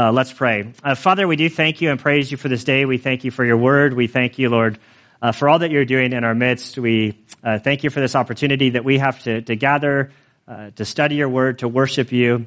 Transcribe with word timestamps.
Uh, 0.00 0.10
let's 0.10 0.32
pray. 0.32 0.72
Uh, 0.82 0.94
Father, 0.94 1.28
we 1.28 1.36
do 1.36 1.50
thank 1.50 1.82
you 1.82 1.90
and 1.90 2.00
praise 2.00 2.30
you 2.30 2.38
for 2.38 2.48
this 2.48 2.64
day. 2.64 2.86
We 2.86 2.96
thank 2.96 3.24
you 3.24 3.30
for 3.30 3.44
your 3.44 3.58
word. 3.58 3.92
We 3.92 4.06
thank 4.06 4.38
you, 4.38 4.48
Lord, 4.48 4.78
uh, 5.20 5.32
for 5.32 5.46
all 5.46 5.58
that 5.58 5.70
you're 5.70 5.84
doing 5.84 6.14
in 6.14 6.24
our 6.24 6.34
midst. 6.34 6.78
We 6.78 7.18
uh, 7.44 7.58
thank 7.58 7.84
you 7.84 7.90
for 7.90 8.00
this 8.00 8.16
opportunity 8.16 8.70
that 8.70 8.82
we 8.82 8.96
have 8.96 9.22
to, 9.24 9.42
to 9.42 9.56
gather, 9.56 10.10
uh, 10.48 10.70
to 10.76 10.86
study 10.86 11.16
your 11.16 11.28
word, 11.28 11.58
to 11.58 11.68
worship 11.68 12.12
you 12.12 12.46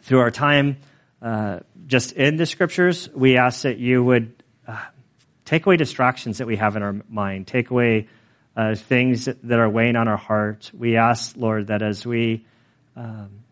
through 0.00 0.20
our 0.20 0.30
time 0.30 0.78
uh, 1.20 1.58
just 1.86 2.12
in 2.12 2.36
the 2.36 2.46
scriptures. 2.46 3.06
We 3.14 3.36
ask 3.36 3.64
that 3.64 3.76
you 3.76 4.02
would 4.02 4.42
take 5.44 5.66
away 5.66 5.76
distractions 5.76 6.38
that 6.38 6.46
we 6.46 6.56
have 6.56 6.74
in 6.74 6.82
our 6.82 6.96
mind, 7.10 7.48
take 7.48 7.68
away 7.68 8.08
things 8.76 9.26
that 9.26 9.58
are 9.58 9.68
weighing 9.68 9.96
on 9.96 10.08
our 10.08 10.16
heart. 10.16 10.70
We 10.72 10.96
ask, 10.96 11.36
Lord, 11.36 11.66
that 11.66 11.82
as 11.82 12.06
we 12.06 12.46
um, 12.96 13.44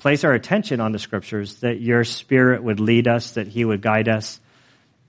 place 0.00 0.24
our 0.24 0.32
attention 0.32 0.80
on 0.80 0.92
the 0.92 0.98
scriptures, 0.98 1.56
that 1.56 1.78
your 1.78 2.04
spirit 2.04 2.62
would 2.62 2.80
lead 2.80 3.06
us, 3.06 3.32
that 3.32 3.46
he 3.46 3.66
would 3.66 3.82
guide 3.82 4.08
us, 4.08 4.40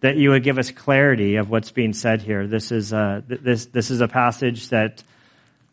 that 0.02 0.18
you 0.18 0.32
would 0.32 0.44
give 0.44 0.58
us 0.58 0.70
clarity 0.70 1.38
of 1.38 1.50
what's 1.50 1.72
being 1.72 1.94
said 1.94 2.22
here. 2.22 2.46
This 2.46 2.74
is 2.74 2.92
a, 2.92 3.24
this, 3.26 3.68
this 3.68 3.90
is 3.90 4.02
a 4.02 4.10
passage 4.10 4.68
that 4.70 5.02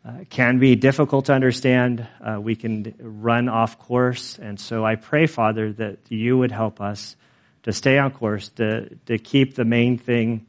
uh, 0.07 0.13
can 0.31 0.61
be 0.61 0.77
difficult 0.77 1.25
to 1.25 1.33
understand. 1.33 2.07
Uh, 2.21 2.41
we 2.41 2.55
can 2.55 2.95
run 3.01 3.49
off 3.49 3.81
course. 3.81 4.39
And 4.39 4.61
so 4.61 4.85
I 4.85 4.95
pray, 4.95 5.27
Father, 5.27 5.73
that 5.73 5.99
you 6.09 6.39
would 6.39 6.53
help 6.53 6.81
us 6.81 7.17
to 7.65 7.73
stay 7.73 7.99
on 7.99 8.13
course, 8.13 8.51
to, 8.51 8.95
to 9.07 9.19
keep 9.19 9.57
the 9.57 9.65
main 9.65 9.99
thing 9.99 10.47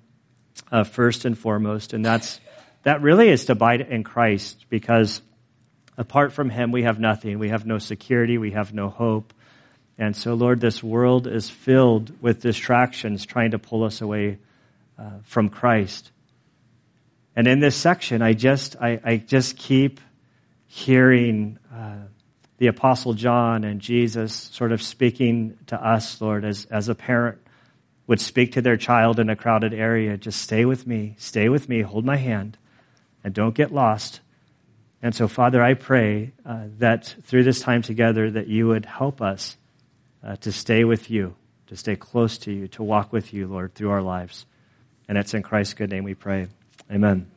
uh, 0.71 0.83
first 0.83 1.25
and 1.25 1.35
foremost. 1.35 1.93
And 1.93 2.05
that's, 2.05 2.39
that 2.83 3.01
really 3.01 3.29
is 3.29 3.45
to 3.45 3.53
abide 3.53 3.81
in 3.81 4.03
Christ 4.03 4.65
because 4.69 5.23
Apart 5.99 6.31
from 6.31 6.49
Him, 6.49 6.71
we 6.71 6.83
have 6.83 6.97
nothing. 6.97 7.39
We 7.39 7.49
have 7.49 7.65
no 7.65 7.77
security. 7.77 8.37
We 8.37 8.51
have 8.51 8.73
no 8.73 8.87
hope. 8.87 9.33
And 9.97 10.15
so, 10.15 10.33
Lord, 10.33 10.61
this 10.61 10.81
world 10.81 11.27
is 11.27 11.49
filled 11.49 12.21
with 12.21 12.41
distractions 12.41 13.25
trying 13.25 13.51
to 13.51 13.59
pull 13.59 13.83
us 13.83 13.99
away 13.99 14.37
uh, 14.97 15.09
from 15.25 15.49
Christ. 15.49 16.11
And 17.35 17.47
in 17.47 17.59
this 17.59 17.75
section, 17.75 18.21
I 18.21 18.31
just, 18.31 18.77
I, 18.77 19.01
I 19.03 19.17
just 19.17 19.57
keep 19.57 19.99
hearing 20.67 21.59
uh, 21.69 22.05
the 22.59 22.67
Apostle 22.67 23.13
John 23.13 23.65
and 23.65 23.81
Jesus 23.81 24.33
sort 24.33 24.71
of 24.71 24.81
speaking 24.81 25.57
to 25.67 25.75
us, 25.75 26.21
Lord, 26.21 26.45
as, 26.45 26.65
as 26.67 26.87
a 26.87 26.95
parent 26.95 27.39
would 28.07 28.21
speak 28.21 28.53
to 28.53 28.61
their 28.61 28.77
child 28.77 29.19
in 29.19 29.29
a 29.29 29.35
crowded 29.35 29.73
area. 29.73 30.15
Just 30.15 30.41
stay 30.41 30.63
with 30.63 30.87
me, 30.87 31.15
stay 31.17 31.49
with 31.49 31.67
me, 31.67 31.81
hold 31.81 32.05
my 32.05 32.15
hand, 32.15 32.57
and 33.21 33.33
don't 33.33 33.53
get 33.53 33.73
lost. 33.73 34.21
And 35.01 35.15
so, 35.15 35.27
Father, 35.27 35.61
I 35.61 35.75
pray 35.75 36.33
uh, 36.45 36.63
that 36.79 37.15
through 37.23 37.43
this 37.43 37.61
time 37.61 37.81
together 37.81 38.29
that 38.31 38.47
you 38.47 38.67
would 38.67 38.85
help 38.85 39.21
us 39.21 39.55
uh, 40.23 40.35
to 40.37 40.51
stay 40.51 40.83
with 40.83 41.09
you, 41.09 41.35
to 41.67 41.77
stay 41.77 41.95
close 41.95 42.37
to 42.39 42.51
you, 42.51 42.67
to 42.69 42.83
walk 42.83 43.13
with 43.13 43.33
you, 43.33 43.47
Lord, 43.47 43.73
through 43.73 43.91
our 43.91 44.01
lives. 44.01 44.45
And 45.07 45.17
it's 45.17 45.33
in 45.33 45.41
Christ's 45.41 45.73
good 45.73 45.89
name 45.89 46.03
we 46.03 46.15
pray. 46.15 46.47
Amen. 46.91 47.29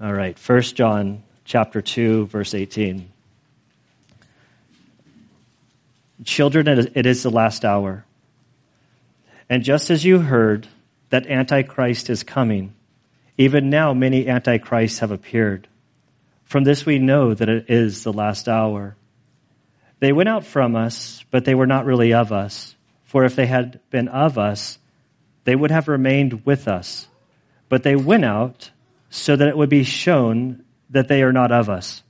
All 0.00 0.12
right, 0.12 0.36
1 0.38 0.62
John 0.62 1.22
chapter 1.44 1.80
2, 1.80 2.26
verse 2.26 2.54
18. 2.54 3.10
Children, 6.24 6.68
it 6.68 7.06
is 7.06 7.22
the 7.22 7.30
last 7.30 7.64
hour. 7.64 8.04
And 9.48 9.62
just 9.62 9.90
as 9.90 10.04
you 10.04 10.18
heard 10.18 10.66
that 11.10 11.26
Antichrist 11.26 12.10
is 12.10 12.22
coming, 12.22 12.74
even 13.36 13.70
now 13.70 13.94
many 13.94 14.28
Antichrists 14.28 14.98
have 14.98 15.12
appeared. 15.12 15.68
From 16.48 16.64
this 16.64 16.86
we 16.86 16.98
know 16.98 17.34
that 17.34 17.50
it 17.50 17.66
is 17.68 18.02
the 18.02 18.12
last 18.12 18.48
hour. 18.48 18.96
They 20.00 20.12
went 20.12 20.30
out 20.30 20.46
from 20.46 20.76
us, 20.76 21.22
but 21.30 21.44
they 21.44 21.54
were 21.54 21.66
not 21.66 21.84
really 21.84 22.14
of 22.14 22.32
us. 22.32 22.74
For 23.04 23.24
if 23.24 23.36
they 23.36 23.44
had 23.44 23.80
been 23.90 24.08
of 24.08 24.38
us, 24.38 24.78
they 25.44 25.54
would 25.54 25.70
have 25.70 25.88
remained 25.88 26.46
with 26.46 26.66
us. 26.66 27.06
But 27.68 27.82
they 27.82 27.96
went 27.96 28.24
out 28.24 28.70
so 29.10 29.36
that 29.36 29.46
it 29.46 29.58
would 29.58 29.68
be 29.68 29.84
shown 29.84 30.64
that 30.88 31.08
they 31.08 31.22
are 31.22 31.34
not 31.34 31.52
of 31.52 31.68
us. 31.68 32.02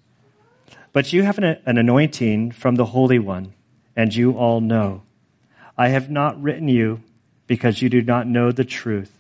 But 0.93 1.13
you 1.13 1.25
have 1.25 1.39
an, 1.39 1.59
an 1.67 1.77
anointing 1.77 2.53
from 2.53 2.77
the 2.77 2.85
Holy 2.85 3.19
One, 3.19 3.55
and 3.97 4.15
you 4.15 4.35
all 4.35 4.61
know. 4.61 5.03
I 5.77 5.89
have 5.89 6.11
not 6.11 6.41
written 6.41 6.69
you 6.69 7.03
because 7.49 7.83
you 7.83 7.89
do 7.89 8.03
not 8.03 8.29
know 8.29 8.53
the 8.53 8.65
truth, 8.65 9.13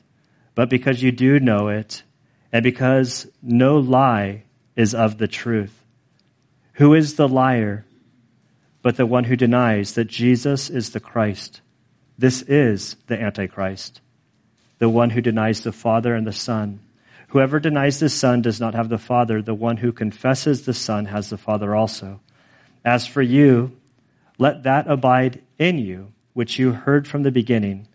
but 0.54 0.70
because 0.70 1.02
you 1.02 1.10
do 1.10 1.40
know 1.40 1.68
it, 1.68 2.04
and 2.52 2.62
because 2.62 3.26
no 3.42 3.78
lie 3.78 4.44
is 4.78 4.94
of 4.94 5.18
the 5.18 5.28
truth. 5.28 5.84
Who 6.74 6.94
is 6.94 7.16
the 7.16 7.28
liar 7.28 7.84
but 8.80 8.96
the 8.96 9.04
one 9.04 9.24
who 9.24 9.34
denies 9.34 9.94
that 9.94 10.06
Jesus 10.06 10.70
is 10.70 10.90
the 10.90 11.00
Christ? 11.00 11.60
This 12.16 12.42
is 12.42 12.96
the 13.08 13.20
Antichrist, 13.20 14.00
the 14.78 14.88
one 14.88 15.10
who 15.10 15.20
denies 15.20 15.62
the 15.62 15.72
Father 15.72 16.14
and 16.14 16.24
the 16.26 16.32
Son. 16.32 16.78
Whoever 17.28 17.58
denies 17.58 17.98
the 17.98 18.08
Son 18.08 18.40
does 18.40 18.60
not 18.60 18.74
have 18.74 18.88
the 18.88 18.98
Father. 18.98 19.42
The 19.42 19.52
one 19.52 19.76
who 19.78 19.92
confesses 19.92 20.64
the 20.64 20.72
Son 20.72 21.06
has 21.06 21.28
the 21.28 21.36
Father 21.36 21.74
also. 21.74 22.20
As 22.84 23.06
for 23.06 23.20
you, 23.20 23.76
let 24.38 24.62
that 24.62 24.88
abide 24.88 25.42
in 25.58 25.78
you, 25.78 26.12
which 26.32 26.58
you 26.58 26.72
heard 26.72 27.08
from 27.08 27.24
the 27.24 27.32
beginning. 27.32 27.88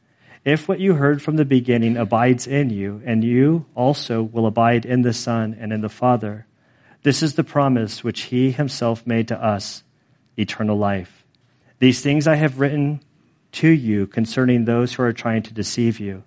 If 0.44 0.68
what 0.68 0.82
you 0.82 0.96
heard 0.96 1.22
from 1.22 1.38
the 1.38 1.46
beginning 1.46 1.96
abides 1.96 2.46
in 2.46 2.70
you, 2.70 3.02
and 3.06 3.24
you 3.24 3.66
also 3.74 4.22
will 4.22 4.46
abide 4.46 4.86
in 4.86 5.02
the 5.02 5.14
Son 5.14 5.56
and 5.58 5.72
in 5.72 5.80
the 5.80 5.90
Father. 5.90 6.46
This 7.04 7.22
is 7.22 7.36
the 7.36 7.44
promise 7.44 8.02
which 8.02 8.22
he 8.22 8.52
himself 8.52 9.06
made 9.06 9.28
to 9.28 9.42
us 9.42 9.84
eternal 10.38 10.78
life. 10.78 11.26
These 11.80 12.02
things 12.02 12.28
I 12.28 12.36
have 12.36 12.62
written 12.62 13.02
to 13.54 13.68
you 13.68 14.08
concerning 14.08 14.64
those 14.64 14.94
who 14.94 15.04
are 15.04 15.14
trying 15.14 15.44
to 15.44 15.54
deceive 15.54 16.00
you. 16.00 16.24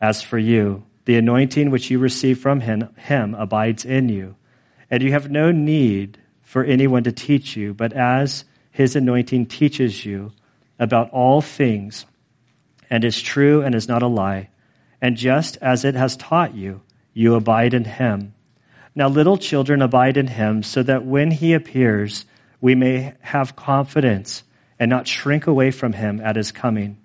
As 0.00 0.20
for 0.20 0.36
you, 0.36 0.84
the 1.04 1.16
anointing 1.16 1.70
which 1.70 1.90
you 1.90 2.00
receive 2.00 2.40
from 2.40 2.60
him, 2.60 2.92
him 2.96 3.34
abides 3.34 3.84
in 3.84 4.08
you, 4.08 4.34
and 4.90 5.00
you 5.02 5.12
have 5.12 5.30
no 5.30 5.52
need 5.52 6.18
for 6.42 6.64
anyone 6.64 7.04
to 7.04 7.12
teach 7.12 7.56
you, 7.56 7.72
but 7.72 7.92
as 7.92 8.44
his 8.72 8.96
anointing 8.96 9.46
teaches 9.46 10.04
you 10.04 10.32
about 10.78 11.10
all 11.10 11.40
things, 11.40 12.04
and 12.90 13.04
is 13.04 13.22
true 13.22 13.62
and 13.62 13.74
is 13.74 13.86
not 13.86 14.02
a 14.02 14.08
lie, 14.08 14.48
and 15.00 15.16
just 15.16 15.56
as 15.62 15.84
it 15.84 15.94
has 15.94 16.16
taught 16.16 16.54
you, 16.54 16.80
you 17.12 17.36
abide 17.36 17.74
in 17.74 17.84
him 17.84 18.33
now, 18.94 19.08
little 19.08 19.36
children, 19.36 19.82
abide 19.82 20.16
in 20.16 20.28
him, 20.28 20.62
so 20.62 20.82
that 20.82 21.04
when 21.04 21.30
he 21.30 21.52
appears, 21.52 22.24
we 22.60 22.74
may 22.74 23.14
have 23.20 23.56
confidence 23.56 24.44
and 24.78 24.88
not 24.88 25.08
shrink 25.08 25.46
away 25.46 25.70
from 25.70 25.92
him 25.92 26.20
at 26.20 26.36
his 26.36 26.52
coming. 26.52 26.98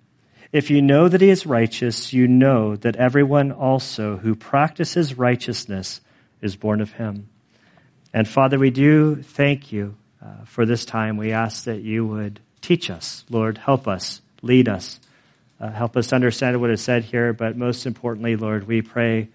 If 0.51 0.69
you 0.69 0.81
know 0.81 1.07
that 1.07 1.21
he 1.21 1.29
is 1.29 1.45
righteous, 1.45 2.13
you 2.13 2.27
know 2.27 2.75
that 2.77 2.95
everyone 2.95 3.51
also 3.51 4.17
who 4.17 4.35
practices 4.35 5.17
righteousness 5.17 6.01
is 6.41 6.55
born 6.55 6.81
of 6.81 6.91
him. 6.91 7.29
And 8.13 8.27
Father, 8.27 8.57
we 8.57 8.71
do 8.71 9.21
thank 9.21 9.71
you 9.71 9.95
uh, 10.23 10.45
for 10.45 10.65
this 10.65 10.85
time. 10.85 11.17
We 11.17 11.31
ask 11.31 11.65
that 11.65 11.81
you 11.81 12.05
would 12.05 12.39
teach 12.61 12.89
us, 12.89 13.23
Lord, 13.29 13.57
help 13.57 13.87
us, 13.87 14.21
lead 14.41 14.67
us, 14.67 14.99
uh, 15.59 15.69
help 15.69 15.95
us 15.97 16.13
understand 16.13 16.59
what 16.59 16.71
is 16.71 16.81
said 16.81 17.03
here. 17.03 17.33
But 17.33 17.57
most 17.57 17.85
importantly, 17.85 18.35
Lord, 18.35 18.67
we 18.67 18.81
pray 18.81 19.29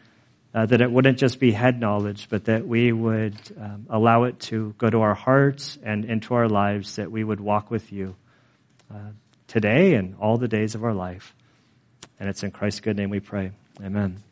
uh, 0.55 0.67
that 0.67 0.81
it 0.81 0.91
wouldn't 0.91 1.19
just 1.19 1.41
be 1.41 1.51
head 1.51 1.81
knowledge, 1.81 2.29
but 2.31 2.45
that 2.45 2.67
we 2.67 2.93
would 2.93 3.35
um, 3.61 3.87
allow 3.91 4.23
it 4.25 4.39
to 4.39 4.73
go 4.79 4.89
to 4.89 5.01
our 5.01 5.15
hearts 5.15 5.77
and 5.83 6.05
into 6.05 6.35
our 6.35 6.49
lives, 6.49 6.97
that 6.97 7.11
we 7.11 7.25
would 7.25 7.41
walk 7.41 7.71
with 7.71 7.93
you 7.93 8.15
uh, 8.95 9.11
today 9.49 9.95
and 9.95 10.15
all 10.21 10.39
the 10.39 10.47
days 10.47 10.77
of 10.77 10.85
our 10.85 10.95
life. 10.95 11.35
And 12.21 12.29
it's 12.29 12.45
in 12.45 12.53
Christ's 12.53 12.81
good 12.81 12.97
name 12.97 13.11
we 13.11 13.19
pray. 13.19 13.51
Amen. 13.83 14.23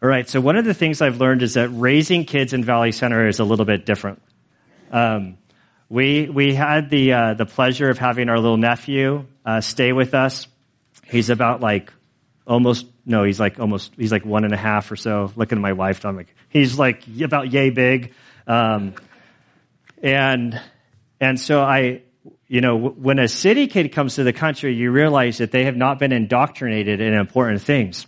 All 0.00 0.08
right, 0.08 0.28
so 0.28 0.40
one 0.40 0.56
of 0.56 0.64
the 0.64 0.74
things 0.74 1.02
I've 1.02 1.20
learned 1.20 1.42
is 1.42 1.54
that 1.54 1.70
raising 1.70 2.24
kids 2.24 2.52
in 2.52 2.62
Valley 2.62 2.92
Center 2.92 3.26
is 3.26 3.40
a 3.40 3.44
little 3.44 3.64
bit 3.64 3.84
different. 3.84 4.22
Um, 4.92 5.38
we, 5.88 6.28
we 6.28 6.54
had 6.54 6.90
the, 6.90 7.12
uh, 7.12 7.34
the 7.34 7.46
pleasure 7.46 7.90
of 7.90 7.98
having 7.98 8.28
our 8.28 8.38
little 8.38 8.56
nephew 8.56 9.26
uh, 9.44 9.60
stay 9.60 9.92
with 9.92 10.14
us. 10.14 10.46
He's 11.04 11.30
about 11.30 11.60
like 11.60 11.92
almost 12.48 12.86
no, 13.04 13.24
he's 13.24 13.38
like 13.38 13.60
almost 13.60 13.92
he's 13.96 14.10
like 14.10 14.24
one 14.24 14.44
and 14.44 14.52
a 14.52 14.56
half 14.56 14.90
or 14.90 14.96
so. 14.96 15.30
Looking 15.36 15.58
at 15.58 15.62
my 15.62 15.74
wife, 15.74 16.04
I'm 16.04 16.16
like 16.16 16.34
he's 16.48 16.78
like 16.78 17.04
about 17.22 17.52
yay 17.52 17.70
big, 17.70 18.14
um, 18.46 18.94
and 20.02 20.60
and 21.20 21.38
so 21.38 21.60
I, 21.60 22.02
you 22.48 22.60
know, 22.60 22.76
when 22.76 23.18
a 23.18 23.28
city 23.28 23.66
kid 23.66 23.92
comes 23.92 24.16
to 24.16 24.24
the 24.24 24.32
country, 24.32 24.74
you 24.74 24.90
realize 24.90 25.38
that 25.38 25.52
they 25.52 25.64
have 25.64 25.76
not 25.76 25.98
been 25.98 26.12
indoctrinated 26.12 27.00
in 27.00 27.14
important 27.14 27.62
things, 27.62 28.06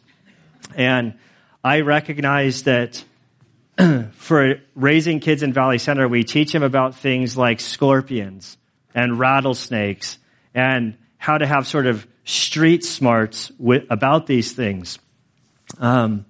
and 0.74 1.14
I 1.62 1.80
recognize 1.80 2.62
that 2.64 3.04
for 4.12 4.56
raising 4.74 5.20
kids 5.20 5.42
in 5.42 5.52
Valley 5.52 5.78
Center, 5.78 6.08
we 6.08 6.24
teach 6.24 6.52
them 6.52 6.62
about 6.62 6.96
things 6.96 7.36
like 7.36 7.60
scorpions 7.60 8.56
and 8.94 9.18
rattlesnakes 9.18 10.18
and 10.54 10.96
how 11.18 11.38
to 11.38 11.46
have 11.46 11.66
sort 11.66 11.86
of 11.86 12.06
street 12.24 12.84
smarts 12.84 13.50
with, 13.58 13.84
about 13.90 14.26
these 14.26 14.52
things. 14.52 14.98
Um, 15.78 16.26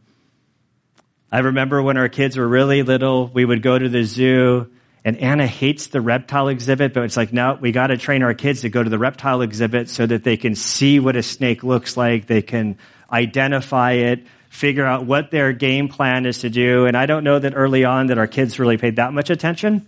I 1.32 1.40
remember 1.40 1.82
when 1.82 1.96
our 1.96 2.08
kids 2.08 2.36
were 2.36 2.48
really 2.48 2.82
little, 2.82 3.28
we 3.28 3.44
would 3.44 3.62
go 3.62 3.78
to 3.78 3.88
the 3.88 4.04
zoo 4.04 4.70
And 5.04 5.16
Anna 5.16 5.46
hates 5.46 5.86
the 5.86 6.00
reptile 6.00 6.48
exhibit, 6.48 6.92
but 6.92 7.04
it's 7.04 7.16
like, 7.16 7.32
no, 7.32 7.56
we 7.58 7.72
got 7.72 7.86
to 7.86 7.96
train 7.96 8.22
our 8.22 8.34
kids 8.34 8.62
to 8.62 8.68
go 8.68 8.82
to 8.82 8.90
the 8.90 8.98
reptile 8.98 9.40
exhibit 9.40 9.88
so 9.88 10.06
that 10.06 10.24
they 10.24 10.36
can 10.36 10.54
see 10.54 11.00
what 11.00 11.16
a 11.16 11.22
snake 11.22 11.64
looks 11.64 11.96
like. 11.96 12.26
They 12.26 12.42
can 12.42 12.76
identify 13.10 13.92
it, 13.92 14.26
figure 14.50 14.84
out 14.84 15.06
what 15.06 15.30
their 15.30 15.52
game 15.52 15.88
plan 15.88 16.26
is 16.26 16.40
to 16.40 16.50
do. 16.50 16.84
And 16.84 16.96
I 16.96 17.06
don't 17.06 17.24
know 17.24 17.38
that 17.38 17.54
early 17.56 17.84
on 17.84 18.08
that 18.08 18.18
our 18.18 18.26
kids 18.26 18.58
really 18.58 18.76
paid 18.76 18.96
that 18.96 19.14
much 19.14 19.30
attention. 19.30 19.86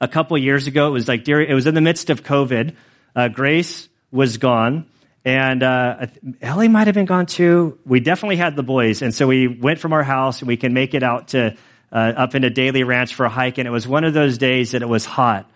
A 0.00 0.08
couple 0.08 0.36
years 0.36 0.66
ago, 0.66 0.88
it 0.88 0.90
was 0.90 1.06
like, 1.06 1.28
it 1.28 1.54
was 1.54 1.68
in 1.68 1.74
the 1.74 1.80
midst 1.80 2.10
of 2.10 2.24
COVID. 2.24 2.74
Uh, 3.14 3.28
Grace 3.28 3.88
was 4.10 4.38
gone. 4.38 4.86
And 5.24 5.62
uh, 5.62 6.06
Ellie 6.42 6.68
might 6.68 6.86
have 6.86 6.94
been 6.94 7.06
gone 7.06 7.24
too. 7.24 7.78
We 7.86 8.00
definitely 8.00 8.36
had 8.36 8.56
the 8.56 8.62
boys, 8.62 9.00
and 9.00 9.14
so 9.14 9.26
we 9.26 9.48
went 9.48 9.78
from 9.78 9.94
our 9.94 10.02
house, 10.02 10.40
and 10.40 10.48
we 10.48 10.58
can 10.58 10.74
make 10.74 10.92
it 10.92 11.02
out 11.02 11.28
to 11.28 11.56
uh, 11.90 11.96
up 11.96 12.34
into 12.34 12.50
Daly 12.50 12.84
Ranch 12.84 13.14
for 13.14 13.24
a 13.24 13.30
hike. 13.30 13.56
And 13.56 13.66
it 13.66 13.70
was 13.70 13.88
one 13.88 14.04
of 14.04 14.12
those 14.12 14.36
days 14.36 14.72
that 14.72 14.82
it 14.82 14.88
was 14.88 15.06
hot, 15.06 15.50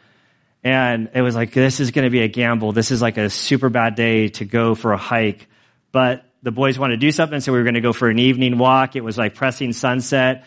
and 0.65 1.11
it 1.15 1.21
was 1.21 1.35
like 1.35 1.53
this 1.53 1.81
is 1.81 1.91
going 1.91 2.05
to 2.05 2.11
be 2.11 2.21
a 2.21 2.29
gamble. 2.29 2.73
This 2.73 2.91
is 2.91 3.03
like 3.03 3.19
a 3.19 3.29
super 3.29 3.69
bad 3.69 3.95
day 3.95 4.29
to 4.29 4.47
go 4.47 4.75
for 4.75 4.95
a 4.95 4.97
hike. 4.97 5.47
But 5.93 6.25
the 6.43 6.51
boys 6.51 6.79
wanted 6.79 6.95
to 6.95 7.07
do 7.07 7.13
something, 7.13 7.41
so 7.41 7.53
we 7.53 7.59
were 7.59 7.65
going 7.65 7.75
to 7.75 7.83
go 7.83 7.93
for 7.93 8.09
an 8.09 8.19
evening 8.19 8.57
walk. 8.57 8.97
It 8.97 9.05
was 9.05 9.19
like 9.19 9.35
pressing 9.35 9.75
sunset, 9.75 10.47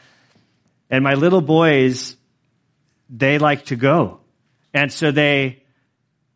and 0.90 1.04
my 1.04 1.14
little 1.14 1.42
boys, 1.42 2.18
they 3.12 3.38
like 3.38 3.66
to 3.66 3.76
go, 3.76 4.22
and 4.74 4.92
so 4.92 5.12
they 5.12 5.61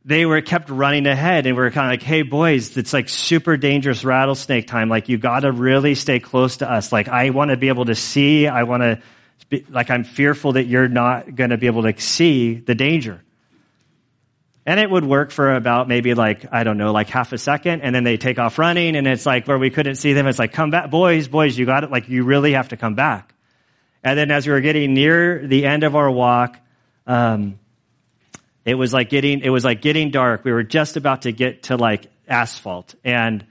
they 0.05 0.27
were 0.27 0.39
kept 0.41 0.69
running 0.69 1.07
ahead 1.07 1.47
and 1.47 1.57
we 1.57 1.63
are 1.63 1.71
kind 1.71 1.87
of 1.87 1.91
like, 1.99 2.03
hey 2.03 2.21
boys, 2.21 2.77
it's 2.77 2.93
like 2.93 3.09
super 3.09 3.57
dangerous 3.57 4.05
rattlesnake 4.05 4.67
time. 4.67 4.87
Like 4.87 5.09
you 5.09 5.17
gotta 5.17 5.51
really 5.51 5.95
stay 5.95 6.19
close 6.19 6.57
to 6.57 6.71
us. 6.71 6.91
Like 6.91 7.07
I 7.07 7.31
want 7.31 7.49
to 7.49 7.57
be 7.57 7.69
able 7.69 7.85
to 7.85 7.95
see. 7.95 8.47
I 8.47 8.63
want 8.63 8.83
to, 8.83 9.01
like 9.69 9.89
I'm 9.89 10.03
fearful 10.03 10.53
that 10.53 10.65
you're 10.65 10.87
not 10.87 11.35
to 11.35 11.57
be 11.57 11.65
able 11.65 11.83
to 11.83 11.99
see 11.99 12.53
the 12.53 12.75
danger. 12.75 13.23
And 14.67 14.79
it 14.79 14.89
would 14.89 15.05
work 15.05 15.31
for 15.31 15.55
about 15.55 15.87
maybe 15.87 16.13
like, 16.13 16.45
I 16.51 16.63
don't 16.63 16.77
know, 16.77 16.91
like 16.91 17.09
half 17.09 17.33
a 17.33 17.37
second. 17.39 17.81
And 17.81 17.93
then 17.93 18.03
they 18.03 18.17
take 18.17 18.37
off 18.37 18.59
running 18.59 18.95
and 18.95 19.07
it's 19.07 19.25
like 19.25 19.47
where 19.47 19.57
we 19.57 19.71
couldn't 19.71 19.95
see 19.95 20.13
them. 20.13 20.27
It's 20.27 20.39
like, 20.39 20.53
come 20.53 20.69
back, 20.69 20.91
boys, 20.91 21.27
boys, 21.27 21.57
you 21.57 21.65
got 21.65 21.83
it. 21.83 21.89
Like 21.89 22.09
you 22.09 22.23
really 22.23 22.53
have 22.53 22.69
to 22.69 22.77
come 22.77 22.93
back. 22.93 23.33
And 24.03 24.17
then 24.17 24.29
as 24.29 24.45
we 24.45 24.53
were 24.53 24.61
getting 24.61 24.93
near 24.93 25.47
the 25.47 25.65
end 25.65 25.83
of 25.83 25.95
our 25.95 26.09
walk, 26.11 26.59
um, 27.07 27.59
it 28.65 28.75
was 28.75 28.91
like 28.91 29.09
getting, 29.09 29.41
it 29.41 29.49
was 29.49 29.63
like 29.63 29.81
getting 29.81 30.09
dark. 30.09 30.43
We 30.43 30.51
were 30.51 30.63
just 30.63 30.97
about 30.97 31.21
to 31.21 31.31
get 31.31 31.63
to 31.63 31.77
like 31.77 32.07
asphalt 32.27 32.95
and, 33.03 33.45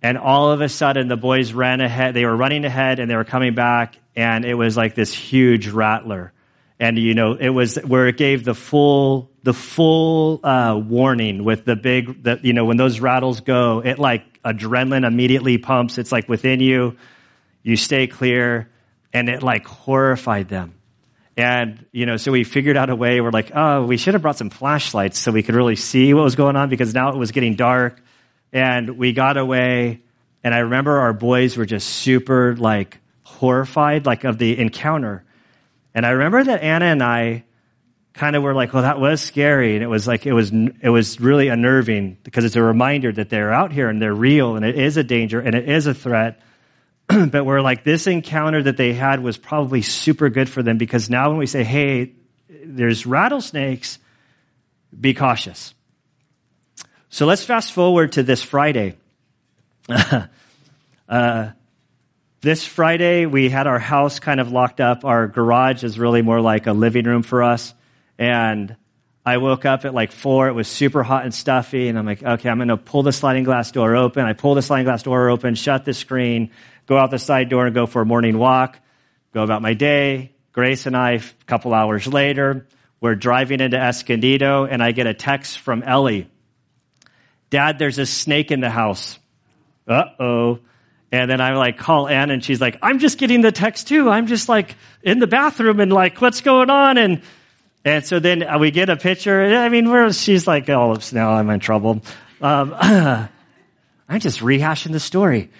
and 0.00 0.16
all 0.16 0.52
of 0.52 0.60
a 0.60 0.68
sudden 0.68 1.08
the 1.08 1.16
boys 1.16 1.52
ran 1.52 1.80
ahead. 1.80 2.14
They 2.14 2.24
were 2.24 2.36
running 2.36 2.64
ahead 2.64 3.00
and 3.00 3.10
they 3.10 3.16
were 3.16 3.24
coming 3.24 3.54
back 3.54 3.98
and 4.14 4.44
it 4.44 4.54
was 4.54 4.76
like 4.76 4.94
this 4.94 5.12
huge 5.12 5.68
rattler. 5.68 6.32
And 6.78 6.96
you 6.96 7.14
know, 7.14 7.34
it 7.34 7.48
was 7.48 7.74
where 7.76 8.06
it 8.06 8.16
gave 8.16 8.44
the 8.44 8.54
full, 8.54 9.32
the 9.42 9.52
full, 9.52 10.38
uh, 10.44 10.76
warning 10.78 11.42
with 11.42 11.64
the 11.64 11.74
big, 11.74 12.22
the, 12.22 12.38
you 12.40 12.52
know, 12.52 12.64
when 12.64 12.76
those 12.76 13.00
rattles 13.00 13.40
go, 13.40 13.80
it 13.80 13.98
like 13.98 14.40
adrenaline 14.44 15.04
immediately 15.04 15.58
pumps. 15.58 15.98
It's 15.98 16.12
like 16.12 16.28
within 16.28 16.60
you, 16.60 16.96
you 17.64 17.76
stay 17.76 18.06
clear 18.06 18.70
and 19.12 19.28
it 19.28 19.42
like 19.42 19.66
horrified 19.66 20.48
them. 20.48 20.77
And, 21.38 21.86
you 21.92 22.04
know, 22.04 22.16
so 22.16 22.32
we 22.32 22.42
figured 22.42 22.76
out 22.76 22.90
a 22.90 22.96
way. 22.96 23.20
We're 23.20 23.30
like, 23.30 23.52
oh, 23.54 23.84
we 23.84 23.96
should 23.96 24.14
have 24.14 24.22
brought 24.22 24.36
some 24.36 24.50
flashlights 24.50 25.20
so 25.20 25.30
we 25.30 25.44
could 25.44 25.54
really 25.54 25.76
see 25.76 26.12
what 26.12 26.24
was 26.24 26.34
going 26.34 26.56
on 26.56 26.68
because 26.68 26.92
now 26.92 27.10
it 27.10 27.16
was 27.16 27.30
getting 27.30 27.54
dark. 27.54 28.02
And 28.52 28.98
we 28.98 29.12
got 29.12 29.36
away. 29.36 30.02
And 30.42 30.52
I 30.52 30.58
remember 30.58 30.98
our 30.98 31.12
boys 31.12 31.56
were 31.56 31.64
just 31.64 31.88
super, 31.88 32.56
like, 32.56 32.98
horrified, 33.22 34.04
like, 34.04 34.24
of 34.24 34.38
the 34.38 34.58
encounter. 34.58 35.24
And 35.94 36.04
I 36.04 36.10
remember 36.10 36.42
that 36.42 36.60
Anna 36.60 36.86
and 36.86 37.02
I 37.04 37.44
kind 38.14 38.34
of 38.34 38.42
were 38.42 38.54
like, 38.54 38.74
well, 38.74 38.82
that 38.82 38.98
was 38.98 39.20
scary. 39.20 39.76
And 39.76 39.84
it 39.84 39.88
was 39.88 40.08
like, 40.08 40.26
it 40.26 40.32
was, 40.32 40.50
it 40.50 40.90
was 40.90 41.20
really 41.20 41.46
unnerving 41.46 42.18
because 42.24 42.44
it's 42.46 42.56
a 42.56 42.62
reminder 42.62 43.12
that 43.12 43.30
they're 43.30 43.52
out 43.52 43.70
here 43.70 43.88
and 43.88 44.02
they're 44.02 44.12
real 44.12 44.56
and 44.56 44.64
it 44.64 44.76
is 44.76 44.96
a 44.96 45.04
danger 45.04 45.38
and 45.38 45.54
it 45.54 45.68
is 45.68 45.86
a 45.86 45.94
threat. 45.94 46.40
but 47.30 47.44
we're 47.46 47.60
like, 47.60 47.84
this 47.84 48.06
encounter 48.06 48.62
that 48.62 48.76
they 48.76 48.92
had 48.92 49.22
was 49.22 49.38
probably 49.38 49.82
super 49.82 50.28
good 50.28 50.48
for 50.48 50.62
them 50.62 50.76
because 50.76 51.08
now 51.08 51.30
when 51.30 51.38
we 51.38 51.46
say, 51.46 51.64
hey, 51.64 52.12
there's 52.64 53.06
rattlesnakes, 53.06 53.98
be 54.98 55.14
cautious. 55.14 55.74
So 57.08 57.24
let's 57.24 57.44
fast 57.44 57.72
forward 57.72 58.12
to 58.12 58.22
this 58.22 58.42
Friday. 58.42 58.96
uh, 61.08 61.50
this 62.40 62.64
Friday, 62.64 63.26
we 63.26 63.48
had 63.48 63.66
our 63.66 63.78
house 63.78 64.18
kind 64.20 64.38
of 64.38 64.52
locked 64.52 64.80
up. 64.80 65.04
Our 65.04 65.26
garage 65.26 65.84
is 65.84 65.98
really 65.98 66.22
more 66.22 66.40
like 66.40 66.66
a 66.66 66.72
living 66.72 67.04
room 67.04 67.22
for 67.22 67.42
us. 67.42 67.72
And 68.18 68.76
I 69.24 69.38
woke 69.38 69.64
up 69.64 69.84
at 69.84 69.94
like 69.94 70.12
four. 70.12 70.48
It 70.48 70.52
was 70.52 70.68
super 70.68 71.02
hot 71.02 71.24
and 71.24 71.34
stuffy. 71.34 71.88
And 71.88 71.98
I'm 71.98 72.06
like, 72.06 72.22
okay, 72.22 72.48
I'm 72.48 72.58
going 72.58 72.68
to 72.68 72.76
pull 72.76 73.02
the 73.02 73.12
sliding 73.12 73.44
glass 73.44 73.72
door 73.72 73.96
open. 73.96 74.24
I 74.24 74.34
pull 74.34 74.54
the 74.54 74.62
sliding 74.62 74.84
glass 74.84 75.02
door 75.02 75.30
open, 75.30 75.54
shut 75.54 75.84
the 75.84 75.94
screen, 75.94 76.50
go 76.88 76.96
out 76.96 77.10
the 77.10 77.18
side 77.18 77.50
door 77.50 77.66
and 77.66 77.74
go 77.74 77.86
for 77.86 78.02
a 78.02 78.06
morning 78.06 78.38
walk, 78.38 78.80
go 79.32 79.42
about 79.44 79.62
my 79.62 79.74
day. 79.74 80.32
Grace 80.52 80.86
and 80.86 80.96
I, 80.96 81.12
a 81.12 81.22
couple 81.46 81.72
hours 81.72 82.08
later, 82.08 82.66
we're 83.00 83.14
driving 83.14 83.60
into 83.60 83.76
Escondido 83.76 84.64
and 84.64 84.82
I 84.82 84.90
get 84.90 85.06
a 85.06 85.14
text 85.14 85.58
from 85.58 85.84
Ellie. 85.84 86.28
Dad, 87.50 87.78
there's 87.78 87.98
a 87.98 88.06
snake 88.06 88.50
in 88.50 88.60
the 88.60 88.70
house. 88.70 89.18
Uh 89.86 90.04
oh. 90.18 90.58
And 91.12 91.30
then 91.30 91.40
I 91.40 91.54
like 91.54 91.78
call 91.78 92.08
Ann 92.08 92.30
and 92.30 92.44
she's 92.44 92.60
like, 92.60 92.78
I'm 92.82 92.98
just 92.98 93.18
getting 93.18 93.40
the 93.42 93.52
text 93.52 93.88
too. 93.88 94.10
I'm 94.10 94.26
just 94.26 94.48
like 94.48 94.74
in 95.02 95.20
the 95.20 95.26
bathroom 95.26 95.80
and 95.80 95.92
like, 95.92 96.20
what's 96.20 96.40
going 96.40 96.70
on? 96.70 96.98
And, 96.98 97.22
and 97.84 98.04
so 98.04 98.18
then 98.18 98.44
we 98.58 98.70
get 98.70 98.90
a 98.90 98.96
picture. 98.96 99.56
I 99.56 99.68
mean, 99.68 99.88
we're, 99.90 100.12
she's 100.12 100.46
like, 100.46 100.68
oh, 100.68 100.98
now 101.12 101.30
I'm 101.30 101.48
in 101.50 101.60
trouble. 101.60 102.02
Um, 102.40 102.74
I'm 102.80 104.20
just 104.20 104.40
rehashing 104.40 104.92
the 104.92 105.00
story. 105.00 105.50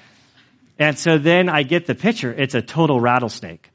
And 0.79 0.97
so 0.99 1.19
then 1.19 1.49
I 1.49 1.65
get 1.65 1.87
the 1.87 1.95
picture. 1.95 2.33
It's 2.33 2.55
a 2.55 2.63
total 2.63 3.01
rattlesnake. 3.01 3.71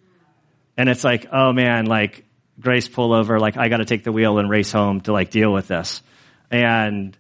And 0.77 0.89
it's 0.89 1.03
like, 1.03 1.27
oh 1.31 1.51
man, 1.51 1.85
like 1.85 2.25
Grace 2.59 2.88
pull 2.88 3.13
over, 3.13 3.39
like 3.39 3.57
I 3.57 3.67
got 3.67 3.77
to 3.77 3.85
take 3.85 4.03
the 4.03 4.11
wheel 4.11 4.38
and 4.38 4.50
race 4.50 4.71
home 4.71 5.01
to 5.01 5.11
like 5.11 5.29
deal 5.29 5.51
with 5.51 5.67
this. 5.67 6.01
And, 6.50 7.17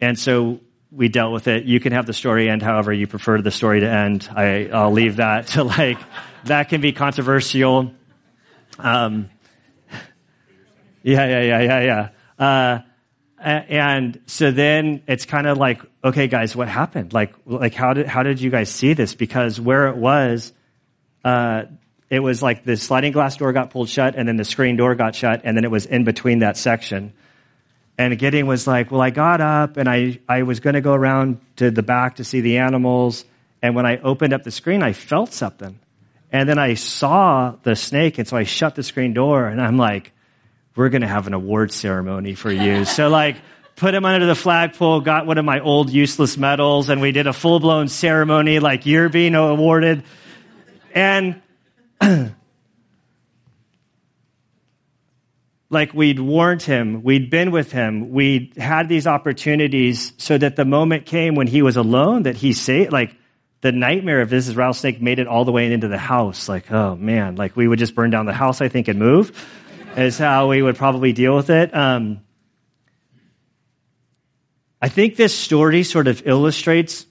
and 0.00 0.18
so 0.18 0.60
we 0.90 1.08
dealt 1.08 1.32
with 1.32 1.48
it. 1.48 1.64
You 1.64 1.80
can 1.80 1.92
have 1.92 2.04
the 2.04 2.12
story 2.12 2.50
end 2.50 2.62
however 2.62 2.92
you 2.92 3.06
prefer 3.06 3.40
the 3.40 3.50
story 3.50 3.80
to 3.80 3.90
end. 3.90 4.28
I, 4.34 4.68
I'll 4.72 4.92
leave 4.92 5.16
that 5.16 5.46
to 5.48 5.64
like, 5.64 5.98
that 6.44 6.68
can 6.68 6.80
be 6.80 6.92
controversial. 6.92 7.92
Um, 8.78 9.30
yeah, 11.02 11.26
yeah, 11.26 11.40
yeah, 11.40 11.60
yeah, 11.60 11.80
yeah. 11.80 12.08
Uh, 12.44 12.82
and 13.38 14.20
so 14.26 14.50
then 14.50 15.02
it's 15.08 15.24
kind 15.24 15.46
of 15.46 15.58
like, 15.58 15.82
okay, 16.04 16.26
guys, 16.26 16.56
what 16.56 16.68
happened? 16.68 17.12
Like, 17.12 17.34
like 17.46 17.74
how 17.74 17.92
did 17.92 18.06
how 18.06 18.22
did 18.22 18.40
you 18.40 18.50
guys 18.50 18.68
see 18.68 18.94
this? 18.94 19.14
Because 19.14 19.60
where 19.60 19.88
it 19.88 19.96
was, 19.96 20.52
uh, 21.24 21.64
it 22.10 22.20
was 22.20 22.42
like 22.42 22.64
the 22.64 22.76
sliding 22.76 23.12
glass 23.12 23.36
door 23.36 23.52
got 23.52 23.70
pulled 23.70 23.88
shut, 23.88 24.14
and 24.16 24.28
then 24.28 24.36
the 24.36 24.44
screen 24.44 24.76
door 24.76 24.94
got 24.94 25.14
shut, 25.14 25.42
and 25.44 25.56
then 25.56 25.64
it 25.64 25.70
was 25.70 25.86
in 25.86 26.04
between 26.04 26.40
that 26.40 26.56
section. 26.56 27.12
And 27.98 28.18
Gideon 28.18 28.46
was 28.46 28.66
like, 28.66 28.90
well, 28.90 29.02
I 29.02 29.10
got 29.10 29.40
up 29.40 29.76
and 29.76 29.88
I 29.88 30.18
I 30.28 30.42
was 30.42 30.60
going 30.60 30.74
to 30.74 30.80
go 30.80 30.94
around 30.94 31.40
to 31.56 31.70
the 31.70 31.82
back 31.82 32.16
to 32.16 32.24
see 32.24 32.40
the 32.40 32.58
animals, 32.58 33.24
and 33.60 33.74
when 33.74 33.86
I 33.86 33.98
opened 33.98 34.32
up 34.32 34.42
the 34.42 34.50
screen, 34.50 34.82
I 34.82 34.92
felt 34.92 35.32
something, 35.32 35.78
and 36.32 36.48
then 36.48 36.58
I 36.58 36.74
saw 36.74 37.54
the 37.62 37.76
snake, 37.76 38.18
and 38.18 38.26
so 38.26 38.36
I 38.36 38.44
shut 38.44 38.74
the 38.74 38.82
screen 38.82 39.12
door, 39.12 39.46
and 39.46 39.60
I'm 39.60 39.76
like 39.76 40.12
we're 40.74 40.88
going 40.88 41.02
to 41.02 41.08
have 41.08 41.26
an 41.26 41.34
award 41.34 41.70
ceremony 41.70 42.34
for 42.34 42.50
you. 42.50 42.84
so 42.84 43.08
like, 43.08 43.36
put 43.76 43.94
him 43.94 44.04
under 44.04 44.26
the 44.26 44.34
flagpole, 44.34 45.00
got 45.00 45.26
one 45.26 45.38
of 45.38 45.44
my 45.44 45.60
old 45.60 45.90
useless 45.90 46.36
medals, 46.36 46.88
and 46.88 47.00
we 47.00 47.12
did 47.12 47.26
a 47.26 47.32
full 47.32 47.60
blown 47.60 47.88
ceremony 47.88 48.58
like 48.58 48.86
you're 48.86 49.08
being 49.08 49.34
awarded. 49.34 50.04
And 50.94 51.40
like 55.70 55.94
we'd 55.94 56.20
warned 56.20 56.62
him, 56.62 57.02
we'd 57.02 57.30
been 57.30 57.50
with 57.50 57.72
him, 57.72 58.10
we'd 58.10 58.56
had 58.56 58.88
these 58.88 59.06
opportunities 59.06 60.12
so 60.18 60.36
that 60.36 60.56
the 60.56 60.64
moment 60.64 61.06
came 61.06 61.34
when 61.34 61.46
he 61.46 61.62
was 61.62 61.76
alone 61.76 62.24
that 62.24 62.36
he 62.36 62.52
say 62.52 62.88
like 62.88 63.16
the 63.62 63.72
nightmare 63.72 64.20
of 64.20 64.28
this 64.28 64.48
is 64.48 64.56
rattlesnake 64.56 65.00
made 65.00 65.18
it 65.18 65.26
all 65.26 65.44
the 65.44 65.52
way 65.52 65.72
into 65.72 65.88
the 65.88 65.98
house. 65.98 66.48
Like, 66.48 66.70
oh 66.70 66.96
man, 66.96 67.36
like 67.36 67.56
we 67.56 67.66
would 67.66 67.78
just 67.78 67.94
burn 67.94 68.10
down 68.10 68.26
the 68.26 68.32
house, 68.32 68.60
I 68.60 68.68
think, 68.68 68.88
and 68.88 68.98
move 68.98 69.32
is 69.96 70.18
how 70.18 70.48
we 70.48 70.62
would 70.62 70.76
probably 70.76 71.12
deal 71.12 71.36
with 71.36 71.50
it. 71.50 71.74
Um, 71.74 72.20
I 74.82 74.88
think 74.88 75.14
this 75.14 75.32
story 75.32 75.84
sort 75.84 76.08
of 76.08 76.26
illustrates 76.26 77.06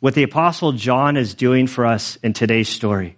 what 0.00 0.14
the 0.14 0.22
apostle 0.22 0.72
John 0.72 1.16
is 1.16 1.34
doing 1.34 1.66
for 1.66 1.86
us 1.86 2.16
in 2.16 2.34
today's 2.34 2.68
story. 2.68 3.16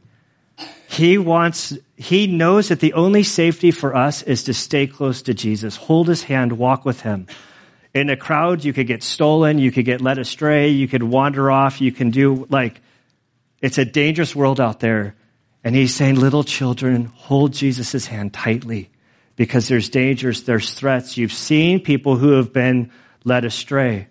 He 0.88 1.18
wants, 1.18 1.76
he 1.96 2.28
knows 2.28 2.68
that 2.68 2.78
the 2.78 2.92
only 2.92 3.24
safety 3.24 3.72
for 3.72 3.96
us 3.96 4.22
is 4.22 4.44
to 4.44 4.54
stay 4.54 4.86
close 4.86 5.22
to 5.22 5.34
Jesus, 5.34 5.74
hold 5.74 6.06
his 6.06 6.22
hand, 6.22 6.52
walk 6.52 6.84
with 6.84 7.00
him. 7.00 7.26
In 7.92 8.08
a 8.08 8.16
crowd, 8.16 8.62
you 8.62 8.72
could 8.72 8.86
get 8.86 9.02
stolen, 9.02 9.58
you 9.58 9.72
could 9.72 9.84
get 9.84 10.00
led 10.00 10.18
astray, 10.18 10.68
you 10.68 10.86
could 10.86 11.02
wander 11.02 11.50
off, 11.50 11.80
you 11.80 11.90
can 11.90 12.10
do 12.10 12.46
like, 12.50 12.80
it's 13.60 13.78
a 13.78 13.84
dangerous 13.84 14.36
world 14.36 14.60
out 14.60 14.78
there. 14.78 15.16
And 15.64 15.74
he's 15.74 15.94
saying, 15.94 16.16
little 16.16 16.44
children, 16.44 17.06
hold 17.06 17.52
Jesus' 17.52 18.06
hand 18.06 18.32
tightly. 18.32 18.90
because 19.36 19.68
there's 19.68 19.88
dangers, 19.88 20.44
there's 20.44 20.74
threats. 20.74 21.16
You've 21.16 21.32
seen 21.32 21.80
people 21.80 22.16
who 22.16 22.32
have 22.32 22.52
been 22.52 22.90
led 23.24 23.44
astray. 23.44 24.08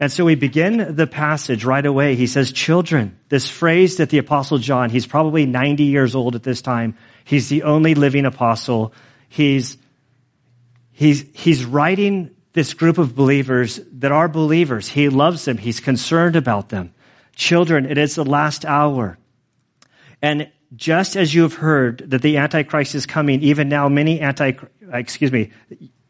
And 0.00 0.10
so 0.10 0.24
we 0.24 0.34
begin 0.34 0.96
the 0.96 1.06
passage 1.06 1.64
right 1.64 1.84
away. 1.84 2.16
He 2.16 2.26
says, 2.26 2.52
children, 2.52 3.18
this 3.28 3.48
phrase 3.48 3.96
that 3.98 4.10
the 4.10 4.18
apostle 4.18 4.58
John, 4.58 4.90
he's 4.90 5.06
probably 5.06 5.46
90 5.46 5.84
years 5.84 6.14
old 6.14 6.34
at 6.34 6.42
this 6.42 6.62
time. 6.62 6.96
He's 7.24 7.48
the 7.48 7.62
only 7.62 7.94
living 7.94 8.26
apostle. 8.26 8.92
He's, 9.28 9.78
he's, 10.92 11.24
he's 11.32 11.64
writing 11.64 12.34
this 12.54 12.74
group 12.74 12.98
of 12.98 13.14
believers 13.14 13.80
that 13.92 14.12
are 14.12 14.28
believers. 14.28 14.88
He 14.88 15.08
loves 15.08 15.44
them. 15.44 15.58
He's 15.58 15.80
concerned 15.80 16.36
about 16.36 16.70
them. 16.70 16.92
Children, 17.36 17.86
it 17.86 17.98
is 17.98 18.14
the 18.14 18.24
last 18.24 18.64
hour. 18.64 19.18
And 20.22 20.50
just 20.74 21.16
as 21.16 21.34
you 21.34 21.42
have 21.42 21.54
heard 21.54 22.10
that 22.10 22.22
the 22.22 22.36
Antichrist 22.36 22.94
is 22.94 23.06
coming, 23.06 23.42
even 23.42 23.68
now 23.68 23.88
many 23.88 24.20
anti, 24.20 24.52
excuse 24.92 25.30
me, 25.30 25.50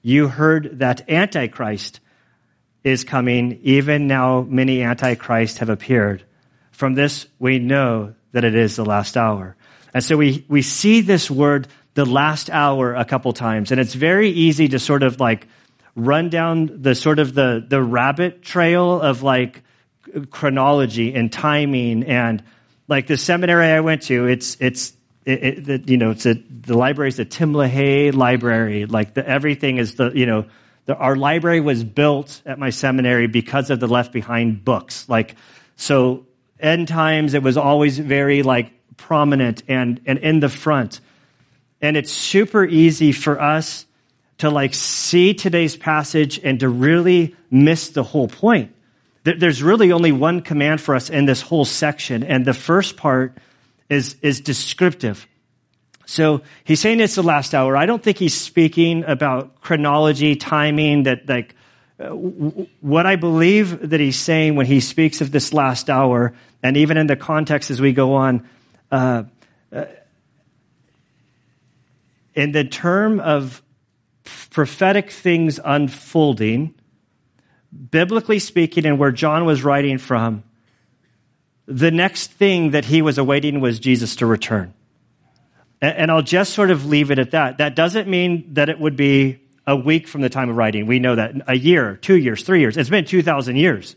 you 0.02 0.28
heard 0.28 0.78
that 0.78 1.08
Antichrist 1.08 2.00
is 2.84 3.02
coming, 3.02 3.58
even 3.62 4.06
now 4.06 4.42
many 4.42 4.82
antichrists 4.82 5.58
have 5.58 5.70
appeared. 5.70 6.22
From 6.70 6.94
this, 6.94 7.26
we 7.38 7.58
know 7.58 8.14
that 8.32 8.44
it 8.44 8.54
is 8.54 8.76
the 8.76 8.84
last 8.84 9.16
hour. 9.16 9.56
And 9.92 10.04
so 10.04 10.16
we, 10.16 10.44
we 10.48 10.62
see 10.62 11.00
this 11.00 11.30
word, 11.30 11.66
the 11.94 12.04
last 12.04 12.50
hour, 12.50 12.94
a 12.94 13.04
couple 13.04 13.32
times. 13.32 13.70
And 13.70 13.80
it's 13.80 13.94
very 13.94 14.30
easy 14.30 14.68
to 14.68 14.78
sort 14.78 15.02
of 15.02 15.18
like 15.18 15.46
run 15.96 16.28
down 16.28 16.82
the 16.82 16.94
sort 16.94 17.18
of 17.18 17.34
the, 17.34 17.64
the 17.66 17.82
rabbit 17.82 18.42
trail 18.42 19.00
of 19.00 19.22
like 19.22 19.62
chronology 20.30 21.14
and 21.14 21.32
timing 21.32 22.04
and 22.04 22.42
like 22.88 23.06
the 23.06 23.16
seminary 23.16 23.66
I 23.66 23.80
went 23.80 24.02
to, 24.02 24.26
it's 24.26 24.56
it's 24.60 24.92
it, 25.24 25.68
it, 25.68 25.88
you 25.88 25.96
know 25.96 26.10
it's 26.10 26.26
a, 26.26 26.34
the 26.34 26.76
library 26.76 27.08
is 27.08 27.16
the 27.16 27.24
Tim 27.24 27.52
LaHaye 27.52 28.14
library. 28.14 28.86
Like 28.86 29.14
the, 29.14 29.26
everything 29.26 29.78
is 29.78 29.94
the 29.94 30.12
you 30.14 30.26
know 30.26 30.46
the, 30.86 30.96
our 30.96 31.16
library 31.16 31.60
was 31.60 31.82
built 31.82 32.42
at 32.44 32.58
my 32.58 32.70
seminary 32.70 33.26
because 33.26 33.70
of 33.70 33.80
the 33.80 33.88
left 33.88 34.12
behind 34.12 34.64
books. 34.64 35.08
Like 35.08 35.36
so, 35.76 36.26
end 36.60 36.88
times 36.88 37.34
it 37.34 37.42
was 37.42 37.56
always 37.56 37.98
very 37.98 38.42
like 38.42 38.72
prominent 38.96 39.62
and 39.68 40.00
and 40.06 40.18
in 40.18 40.40
the 40.40 40.48
front, 40.48 41.00
and 41.80 41.96
it's 41.96 42.12
super 42.12 42.64
easy 42.64 43.12
for 43.12 43.40
us 43.40 43.86
to 44.38 44.50
like 44.50 44.74
see 44.74 45.34
today's 45.34 45.76
passage 45.76 46.40
and 46.42 46.60
to 46.60 46.68
really 46.68 47.36
miss 47.50 47.90
the 47.90 48.02
whole 48.02 48.28
point 48.28 48.74
there's 49.24 49.62
really 49.62 49.90
only 49.90 50.12
one 50.12 50.42
command 50.42 50.80
for 50.80 50.94
us 50.94 51.08
in 51.08 51.24
this 51.24 51.40
whole 51.40 51.64
section, 51.64 52.22
and 52.22 52.44
the 52.44 52.54
first 52.54 52.96
part 52.96 53.36
is, 53.88 54.16
is 54.20 54.40
descriptive. 54.40 55.26
So 56.06 56.42
he's 56.64 56.80
saying 56.80 57.00
it's 57.00 57.14
the 57.14 57.22
last 57.22 57.54
hour. 57.54 57.76
I 57.76 57.86
don't 57.86 58.02
think 58.02 58.18
he's 58.18 58.34
speaking 58.34 59.04
about 59.04 59.60
chronology, 59.60 60.36
timing, 60.36 61.04
that 61.04 61.28
like, 61.28 61.54
uh, 61.98 62.08
what 62.08 63.06
I 63.06 63.16
believe 63.16 63.90
that 63.90 64.00
he's 64.00 64.18
saying 64.18 64.56
when 64.56 64.66
he 64.66 64.80
speaks 64.80 65.20
of 65.20 65.30
this 65.30 65.52
last 65.52 65.88
hour, 65.88 66.34
and 66.62 66.76
even 66.76 66.96
in 66.96 67.06
the 67.06 67.16
context 67.16 67.70
as 67.70 67.80
we 67.80 67.92
go 67.92 68.14
on, 68.14 68.48
uh, 68.90 69.24
uh, 69.72 69.84
in 72.34 72.52
the 72.52 72.64
term 72.64 73.20
of 73.20 73.62
prophetic 74.50 75.10
things 75.10 75.60
unfolding, 75.64 76.74
biblically 77.90 78.38
speaking, 78.38 78.86
and 78.86 78.98
where 78.98 79.12
John 79.12 79.44
was 79.44 79.62
writing 79.64 79.98
from, 79.98 80.42
the 81.66 81.90
next 81.90 82.32
thing 82.32 82.72
that 82.72 82.84
he 82.84 83.02
was 83.02 83.18
awaiting 83.18 83.60
was 83.60 83.78
Jesus 83.80 84.16
to 84.16 84.26
return. 84.26 84.74
And 85.86 86.10
I'll 86.10 86.22
just 86.22 86.54
sort 86.54 86.70
of 86.70 86.86
leave 86.86 87.10
it 87.10 87.18
at 87.18 87.32
that. 87.32 87.58
That 87.58 87.74
doesn't 87.74 88.08
mean 88.08 88.54
that 88.54 88.68
it 88.68 88.78
would 88.78 88.96
be 88.96 89.40
a 89.66 89.76
week 89.76 90.08
from 90.08 90.20
the 90.20 90.28
time 90.28 90.50
of 90.50 90.56
writing. 90.56 90.86
We 90.86 90.98
know 90.98 91.14
that 91.14 91.34
a 91.46 91.56
year, 91.56 91.96
two 91.96 92.16
years, 92.16 92.42
three 92.42 92.60
years. 92.60 92.76
It's 92.76 92.90
been 92.90 93.04
2,000 93.04 93.56
years. 93.56 93.96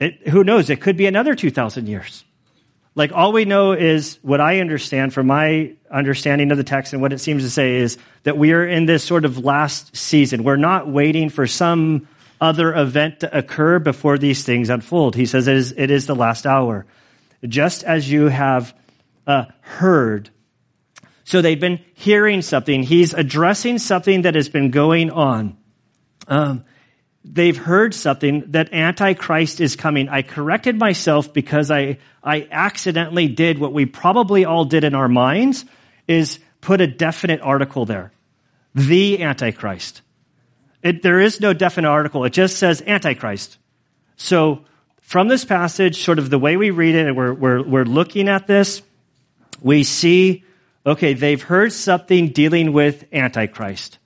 It, 0.00 0.28
who 0.28 0.44
knows? 0.44 0.70
It 0.70 0.80
could 0.80 0.96
be 0.96 1.06
another 1.06 1.34
2,000 1.34 1.86
years. 1.88 2.24
Like 2.96 3.12
all 3.12 3.32
we 3.32 3.44
know 3.44 3.72
is 3.72 4.18
what 4.22 4.40
I 4.40 4.60
understand 4.60 5.12
from 5.12 5.26
my 5.26 5.72
understanding 5.90 6.50
of 6.52 6.58
the 6.58 6.64
text 6.64 6.92
and 6.92 7.02
what 7.02 7.12
it 7.12 7.18
seems 7.18 7.42
to 7.42 7.50
say 7.50 7.76
is 7.76 7.98
that 8.22 8.38
we 8.38 8.52
are 8.52 8.66
in 8.66 8.86
this 8.86 9.02
sort 9.02 9.24
of 9.24 9.38
last 9.38 9.96
season. 9.96 10.44
We're 10.44 10.56
not 10.56 10.88
waiting 10.88 11.28
for 11.28 11.46
some 11.46 12.08
other 12.40 12.74
event 12.74 13.20
to 13.20 13.36
occur 13.36 13.78
before 13.78 14.18
these 14.18 14.44
things 14.44 14.68
unfold. 14.68 15.16
He 15.16 15.26
says 15.26 15.48
it 15.48 15.56
is, 15.56 15.74
it 15.76 15.90
is 15.90 16.06
the 16.06 16.14
last 16.14 16.46
hour. 16.46 16.86
Just 17.46 17.82
as 17.82 18.10
you 18.10 18.28
have 18.28 18.74
uh, 19.26 19.46
heard. 19.60 20.30
So 21.24 21.40
they've 21.40 21.58
been 21.58 21.80
hearing 21.94 22.42
something. 22.42 22.82
He's 22.82 23.14
addressing 23.14 23.78
something 23.78 24.22
that 24.22 24.34
has 24.34 24.48
been 24.48 24.70
going 24.70 25.10
on. 25.10 25.56
Um, 26.28 26.64
they've 27.24 27.56
heard 27.56 27.94
something 27.94 28.44
that 28.52 28.72
Antichrist 28.72 29.60
is 29.60 29.74
coming. 29.74 30.08
I 30.08 30.22
corrected 30.22 30.78
myself 30.78 31.32
because 31.32 31.70
I, 31.70 31.98
I 32.22 32.46
accidentally 32.50 33.28
did 33.28 33.58
what 33.58 33.72
we 33.72 33.86
probably 33.86 34.44
all 34.44 34.66
did 34.66 34.84
in 34.84 34.94
our 34.94 35.08
minds 35.08 35.64
is 36.06 36.38
put 36.60 36.82
a 36.82 36.86
definite 36.86 37.40
article 37.40 37.86
there. 37.86 38.12
The 38.74 39.22
Antichrist. 39.22 40.02
It, 40.82 41.02
there 41.02 41.20
is 41.20 41.40
no 41.40 41.54
definite 41.54 41.88
article. 41.88 42.24
It 42.24 42.34
just 42.34 42.58
says 42.58 42.82
Antichrist. 42.86 43.56
So 44.16 44.64
from 45.00 45.28
this 45.28 45.44
passage, 45.44 46.02
sort 46.02 46.18
of 46.18 46.28
the 46.28 46.38
way 46.38 46.56
we 46.56 46.70
read 46.70 46.94
it, 46.94 47.06
and 47.06 47.16
we're, 47.16 47.32
we're, 47.32 47.62
we're 47.62 47.84
looking 47.84 48.28
at 48.28 48.46
this, 48.46 48.82
we 49.62 49.84
see, 49.84 50.44
okay, 50.86 51.14
they've 51.14 51.42
heard 51.42 51.72
something 51.72 52.28
dealing 52.28 52.72
with 52.72 53.04
Antichrist. 53.12 53.98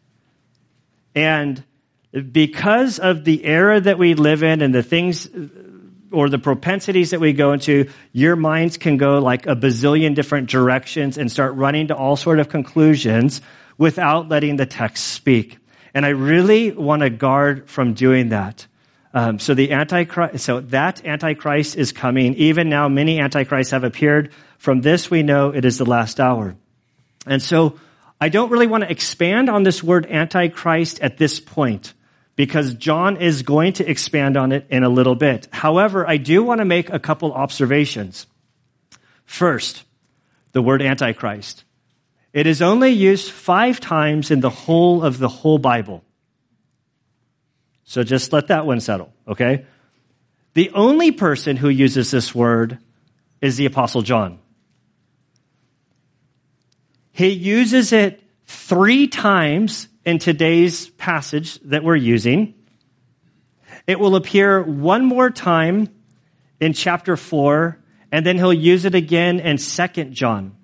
And 1.14 1.64
because 2.12 2.98
of 2.98 3.24
the 3.24 3.44
era 3.44 3.80
that 3.80 3.98
we 3.98 4.14
live 4.14 4.42
in 4.42 4.62
and 4.62 4.74
the 4.74 4.82
things 4.82 5.28
or 6.10 6.28
the 6.28 6.38
propensities 6.38 7.10
that 7.10 7.20
we 7.20 7.32
go 7.32 7.52
into, 7.52 7.90
your 8.12 8.36
minds 8.36 8.78
can 8.78 8.96
go 8.96 9.18
like 9.18 9.46
a 9.46 9.54
bazillion 9.54 10.14
different 10.14 10.48
directions 10.48 11.18
and 11.18 11.30
start 11.30 11.54
running 11.54 11.88
to 11.88 11.96
all 11.96 12.16
sort 12.16 12.38
of 12.38 12.48
conclusions 12.48 13.40
without 13.76 14.28
letting 14.28 14.56
the 14.56 14.66
text 14.66 15.04
speak. 15.04 15.58
And 15.94 16.06
I 16.06 16.10
really 16.10 16.72
want 16.72 17.02
to 17.02 17.10
guard 17.10 17.68
from 17.68 17.94
doing 17.94 18.30
that. 18.30 18.66
Um, 19.12 19.38
so 19.38 19.54
the 19.54 19.72
antichrist, 19.72 20.44
so 20.44 20.60
that 20.60 21.04
antichrist 21.04 21.76
is 21.76 21.92
coming. 21.92 22.34
Even 22.34 22.68
now, 22.68 22.88
many 22.88 23.20
antichrists 23.20 23.72
have 23.72 23.84
appeared. 23.84 24.32
From 24.58 24.80
this, 24.80 25.10
we 25.10 25.22
know 25.22 25.50
it 25.50 25.64
is 25.64 25.78
the 25.78 25.86
last 25.86 26.20
hour. 26.20 26.56
And 27.26 27.42
so 27.42 27.78
I 28.20 28.28
don't 28.28 28.50
really 28.50 28.66
want 28.66 28.84
to 28.84 28.90
expand 28.90 29.48
on 29.48 29.62
this 29.62 29.82
word 29.82 30.06
antichrist 30.06 31.00
at 31.00 31.18
this 31.18 31.40
point 31.40 31.94
because 32.36 32.74
John 32.74 33.16
is 33.16 33.42
going 33.42 33.74
to 33.74 33.90
expand 33.90 34.36
on 34.36 34.52
it 34.52 34.66
in 34.70 34.84
a 34.84 34.88
little 34.88 35.14
bit. 35.14 35.48
However, 35.52 36.08
I 36.08 36.18
do 36.18 36.42
want 36.42 36.60
to 36.60 36.64
make 36.64 36.90
a 36.90 36.98
couple 36.98 37.32
observations. 37.32 38.26
First, 39.24 39.82
the 40.52 40.62
word 40.62 40.80
antichrist. 40.80 41.64
It 42.32 42.46
is 42.46 42.62
only 42.62 42.90
used 42.90 43.30
five 43.30 43.80
times 43.80 44.30
in 44.30 44.40
the 44.40 44.50
whole 44.50 45.02
of 45.02 45.18
the 45.18 45.28
whole 45.28 45.58
Bible. 45.58 46.04
So 47.84 48.04
just 48.04 48.32
let 48.32 48.48
that 48.48 48.66
one 48.66 48.80
settle, 48.80 49.12
okay? 49.26 49.64
The 50.54 50.70
only 50.74 51.10
person 51.10 51.56
who 51.56 51.68
uses 51.68 52.10
this 52.10 52.34
word 52.34 52.78
is 53.40 53.56
the 53.56 53.66
Apostle 53.66 54.02
John. 54.02 54.38
He 57.18 57.30
uses 57.30 57.92
it 57.92 58.22
three 58.46 59.08
times 59.08 59.88
in 60.04 60.20
today's 60.20 60.88
passage 60.90 61.58
that 61.62 61.82
we're 61.82 61.96
using. 61.96 62.54
It 63.88 63.98
will 63.98 64.14
appear 64.14 64.62
one 64.62 65.04
more 65.04 65.28
time 65.28 65.88
in 66.60 66.74
chapter 66.74 67.16
4, 67.16 67.76
and 68.12 68.24
then 68.24 68.36
he'll 68.36 68.54
use 68.54 68.84
it 68.84 68.94
again 68.94 69.40
in 69.40 69.56
2nd 69.56 70.12
John. 70.12 70.54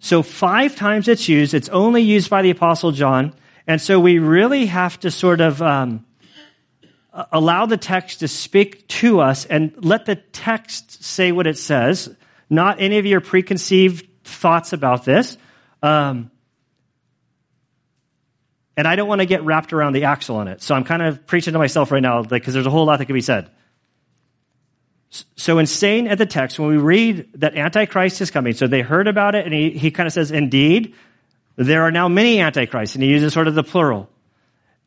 So 0.00 0.24
five 0.24 0.74
times 0.74 1.06
it's 1.06 1.28
used. 1.28 1.54
It's 1.54 1.68
only 1.68 2.02
used 2.02 2.28
by 2.28 2.42
the 2.42 2.50
Apostle 2.50 2.90
John. 2.90 3.32
And 3.68 3.80
so 3.80 4.00
we 4.00 4.18
really 4.18 4.66
have 4.66 4.98
to 5.00 5.12
sort 5.12 5.40
of 5.40 5.62
um, 5.62 6.04
allow 7.30 7.66
the 7.66 7.76
text 7.76 8.18
to 8.18 8.26
speak 8.26 8.88
to 8.88 9.20
us 9.20 9.46
and 9.46 9.72
let 9.76 10.06
the 10.06 10.16
text 10.16 11.04
say 11.04 11.30
what 11.30 11.46
it 11.46 11.56
says, 11.56 12.12
not 12.50 12.80
any 12.80 12.98
of 12.98 13.06
your 13.06 13.20
preconceived 13.20 14.08
thoughts 14.24 14.72
about 14.72 15.04
this. 15.04 15.38
Um, 15.82 16.30
and 18.76 18.86
I 18.88 18.96
don't 18.96 19.08
want 19.08 19.20
to 19.20 19.26
get 19.26 19.44
wrapped 19.44 19.72
around 19.72 19.92
the 19.92 20.04
axle 20.04 20.36
on 20.36 20.48
it. 20.48 20.62
So 20.62 20.74
I'm 20.74 20.84
kind 20.84 21.02
of 21.02 21.26
preaching 21.26 21.52
to 21.52 21.58
myself 21.58 21.90
right 21.90 22.02
now 22.02 22.22
because 22.22 22.54
there's 22.54 22.66
a 22.66 22.70
whole 22.70 22.86
lot 22.86 22.98
that 22.98 23.06
can 23.06 23.14
be 23.14 23.20
said. 23.20 23.50
So 25.36 25.58
in 25.58 25.66
staying 25.66 26.06
at 26.06 26.18
the 26.18 26.26
text, 26.26 26.58
when 26.58 26.68
we 26.68 26.76
read 26.76 27.28
that 27.34 27.56
Antichrist 27.56 28.20
is 28.20 28.30
coming, 28.30 28.52
so 28.52 28.68
they 28.68 28.80
heard 28.80 29.08
about 29.08 29.34
it, 29.34 29.44
and 29.44 29.52
he, 29.52 29.70
he 29.70 29.90
kind 29.90 30.06
of 30.06 30.12
says, 30.12 30.30
indeed, 30.30 30.94
there 31.56 31.82
are 31.82 31.90
now 31.90 32.08
many 32.08 32.40
Antichrists, 32.40 32.94
and 32.94 33.02
he 33.02 33.10
uses 33.10 33.32
sort 33.32 33.48
of 33.48 33.54
the 33.54 33.64
plural. 33.64 34.08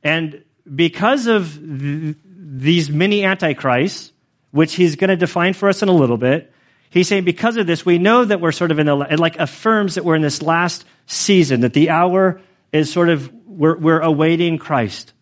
And 0.02 0.44
because 0.74 1.28
of 1.28 1.54
th- 1.56 2.16
these 2.24 2.90
many 2.90 3.26
Antichrists, 3.26 4.14
which 4.52 4.76
he's 4.76 4.96
going 4.96 5.10
to 5.10 5.18
define 5.18 5.54
for 5.54 5.68
us 5.68 5.82
in 5.82 5.90
a 5.90 5.94
little 5.94 6.18
bit, 6.18 6.53
he's 6.94 7.08
saying 7.08 7.24
because 7.24 7.58
of 7.58 7.66
this, 7.66 7.86
we 7.86 7.98
know 7.98 8.24
that 8.24 8.40
we're 8.40 8.52
sort 8.52 8.72
of 8.72 8.80
in 8.80 8.86
the, 8.86 8.98
it 9.00 9.20
like 9.20 9.40
affirms 9.40 9.96
that 9.96 10.06
we're 10.06 10.16
in 10.16 10.22
this 10.22 10.42
last 10.42 10.86
season, 11.08 11.62
that 11.62 11.74
the 11.74 11.90
hour 11.90 12.40
is 12.72 12.92
sort 12.92 13.10
of 13.10 13.32
we're, 13.46 13.78
we're 13.78 14.00
awaiting 14.00 14.58
Christ. 14.58 15.14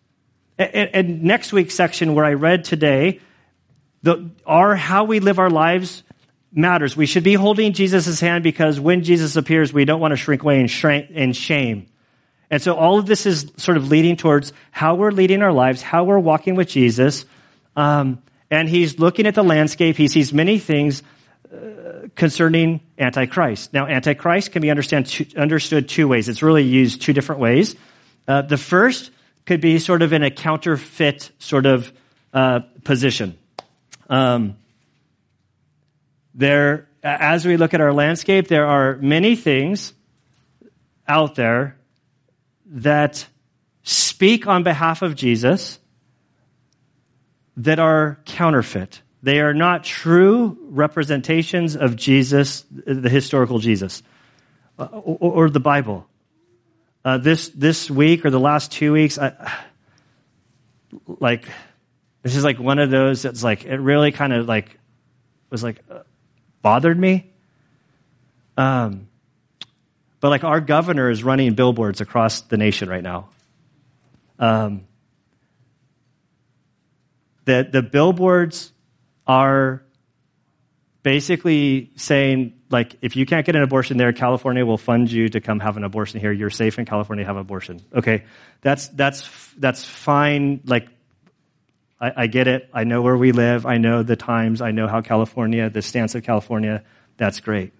And, 0.58 0.90
and, 0.92 1.22
next 1.22 1.52
week's 1.52 1.74
section 1.74 2.14
where 2.14 2.24
I 2.24 2.34
read 2.34 2.64
today, 2.64 3.20
the, 4.02 4.30
our 4.46 4.76
how 4.76 5.04
we 5.04 5.20
live 5.20 5.38
our 5.38 5.50
lives 5.50 6.02
matters. 6.52 6.96
We 6.96 7.06
should 7.06 7.24
be 7.24 7.34
holding 7.34 7.72
Jesus' 7.72 8.20
hand 8.20 8.44
because 8.44 8.78
when 8.78 9.02
Jesus 9.02 9.36
appears, 9.36 9.72
we 9.72 9.84
don't 9.86 10.00
want 10.00 10.12
to 10.12 10.16
shrink 10.16 10.42
away 10.42 10.60
in, 10.60 10.66
shrink, 10.66 11.10
in 11.10 11.32
shame. 11.32 11.86
And 12.50 12.60
so 12.60 12.74
all 12.74 12.98
of 12.98 13.06
this 13.06 13.24
is 13.24 13.50
sort 13.56 13.78
of 13.78 13.88
leading 13.88 14.16
towards 14.16 14.52
how 14.70 14.94
we're 14.94 15.10
leading 15.10 15.40
our 15.40 15.52
lives, 15.52 15.80
how 15.80 16.04
we're 16.04 16.18
walking 16.18 16.54
with 16.54 16.68
Jesus. 16.68 17.24
Um, 17.76 18.22
and 18.50 18.68
he's 18.68 18.98
looking 18.98 19.26
at 19.26 19.34
the 19.34 19.42
landscape. 19.42 19.96
He 19.96 20.08
sees 20.08 20.34
many 20.34 20.58
things 20.58 21.02
concerning 22.14 22.80
Antichrist. 22.98 23.72
Now, 23.72 23.86
Antichrist 23.86 24.52
can 24.52 24.62
be 24.62 24.70
understood 24.70 25.88
two 25.88 26.08
ways. 26.08 26.28
It's 26.28 26.42
really 26.42 26.62
used 26.62 27.02
two 27.02 27.12
different 27.12 27.40
ways. 27.40 27.76
Uh, 28.26 28.42
the 28.42 28.56
first 28.56 29.10
could 29.44 29.60
be 29.60 29.78
sort 29.78 30.02
of 30.02 30.12
in 30.12 30.22
a 30.22 30.30
counterfeit 30.30 31.30
sort 31.38 31.66
of 31.66 31.92
uh, 32.32 32.60
position. 32.84 33.36
Um, 34.08 34.56
there, 36.34 36.88
as 37.02 37.44
we 37.44 37.56
look 37.56 37.74
at 37.74 37.80
our 37.80 37.92
landscape, 37.92 38.48
there 38.48 38.66
are 38.66 38.96
many 38.96 39.36
things 39.36 39.92
out 41.06 41.34
there 41.34 41.76
that 42.66 43.26
speak 43.82 44.46
on 44.46 44.62
behalf 44.62 45.02
of 45.02 45.14
Jesus 45.14 45.78
that 47.56 47.78
are 47.78 48.18
counterfeit. 48.24 49.01
They 49.22 49.40
are 49.40 49.54
not 49.54 49.84
true 49.84 50.58
representations 50.70 51.76
of 51.76 51.96
Jesus, 51.96 52.64
the 52.70 53.08
historical 53.08 53.60
Jesus, 53.60 54.02
uh, 54.78 54.84
or, 54.84 55.44
or 55.44 55.50
the 55.50 55.60
Bible. 55.60 56.06
Uh, 57.04 57.18
this 57.18 57.48
this 57.50 57.90
week 57.90 58.24
or 58.24 58.30
the 58.30 58.40
last 58.40 58.72
two 58.72 58.92
weeks, 58.92 59.18
I, 59.18 59.32
like 61.06 61.48
this 62.22 62.36
is 62.36 62.44
like 62.44 62.58
one 62.58 62.78
of 62.78 62.90
those 62.90 63.22
that's 63.22 63.42
like 63.42 63.64
it 63.64 63.78
really 63.78 64.12
kind 64.12 64.32
of 64.32 64.46
like 64.46 64.78
was 65.50 65.62
like 65.62 65.80
uh, 65.90 66.00
bothered 66.62 66.98
me. 66.98 67.30
Um, 68.56 69.08
but 70.20 70.28
like 70.28 70.44
our 70.44 70.60
governor 70.60 71.10
is 71.10 71.24
running 71.24 71.54
billboards 71.54 72.00
across 72.00 72.42
the 72.42 72.56
nation 72.56 72.88
right 72.88 73.02
now. 73.02 73.28
Um, 74.38 74.86
the, 77.44 77.68
the 77.70 77.82
billboards 77.82 78.71
are 79.26 79.82
basically 81.02 81.90
saying, 81.96 82.54
like, 82.70 82.96
if 83.02 83.16
you 83.16 83.26
can't 83.26 83.44
get 83.44 83.56
an 83.56 83.62
abortion 83.62 83.96
there, 83.96 84.12
California 84.12 84.64
will 84.64 84.78
fund 84.78 85.10
you 85.10 85.28
to 85.28 85.40
come 85.40 85.60
have 85.60 85.76
an 85.76 85.84
abortion 85.84 86.20
here. 86.20 86.32
You're 86.32 86.50
safe 86.50 86.78
in 86.78 86.84
California, 86.84 87.24
have 87.24 87.36
an 87.36 87.42
abortion. 87.42 87.80
Okay, 87.94 88.24
that's 88.60 88.88
that's 88.88 89.28
that's 89.58 89.84
fine. 89.84 90.60
Like, 90.64 90.88
I, 92.00 92.12
I 92.16 92.26
get 92.26 92.48
it. 92.48 92.70
I 92.72 92.84
know 92.84 93.02
where 93.02 93.16
we 93.16 93.32
live. 93.32 93.66
I 93.66 93.78
know 93.78 94.02
the 94.02 94.16
times. 94.16 94.60
I 94.60 94.70
know 94.70 94.88
how 94.88 95.00
California, 95.00 95.70
the 95.70 95.82
stance 95.82 96.14
of 96.14 96.22
California. 96.22 96.82
That's 97.16 97.40
great 97.40 97.72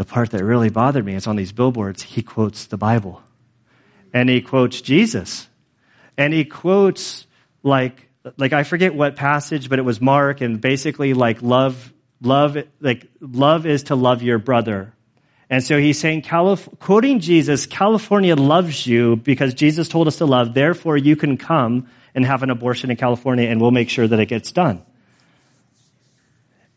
the 0.00 0.04
part 0.06 0.30
that 0.30 0.42
really 0.42 0.70
bothered 0.70 1.04
me 1.04 1.14
is 1.14 1.26
on 1.26 1.36
these 1.36 1.52
billboards, 1.52 2.02
he 2.02 2.22
quotes 2.22 2.64
the 2.64 2.78
Bible. 2.78 3.22
And 4.14 4.30
he 4.30 4.40
quotes 4.40 4.80
Jesus. 4.80 5.46
And 6.16 6.32
he 6.32 6.46
quotes 6.46 7.26
like, 7.62 8.08
like 8.36 8.52
I 8.52 8.64
forget 8.64 8.94
what 8.94 9.16
passage, 9.16 9.68
but 9.68 9.78
it 9.78 9.82
was 9.82 10.00
Mark 10.00 10.40
and 10.40 10.60
basically 10.60 11.14
like 11.14 11.42
love, 11.42 11.92
love, 12.20 12.56
like 12.80 13.06
love 13.20 13.66
is 13.66 13.84
to 13.84 13.94
love 13.94 14.22
your 14.22 14.38
brother. 14.38 14.92
And 15.48 15.64
so 15.64 15.78
he's 15.78 15.98
saying, 15.98 16.22
Calif- 16.22 16.68
quoting 16.78 17.18
Jesus, 17.20 17.66
California 17.66 18.36
loves 18.36 18.86
you 18.86 19.16
because 19.16 19.54
Jesus 19.54 19.88
told 19.88 20.06
us 20.06 20.18
to 20.18 20.26
love. 20.26 20.54
Therefore, 20.54 20.96
you 20.96 21.16
can 21.16 21.36
come 21.36 21.88
and 22.14 22.24
have 22.24 22.42
an 22.42 22.50
abortion 22.50 22.90
in 22.90 22.96
California 22.96 23.48
and 23.48 23.60
we'll 23.60 23.72
make 23.72 23.88
sure 23.88 24.06
that 24.06 24.20
it 24.20 24.26
gets 24.26 24.52
done. 24.52 24.82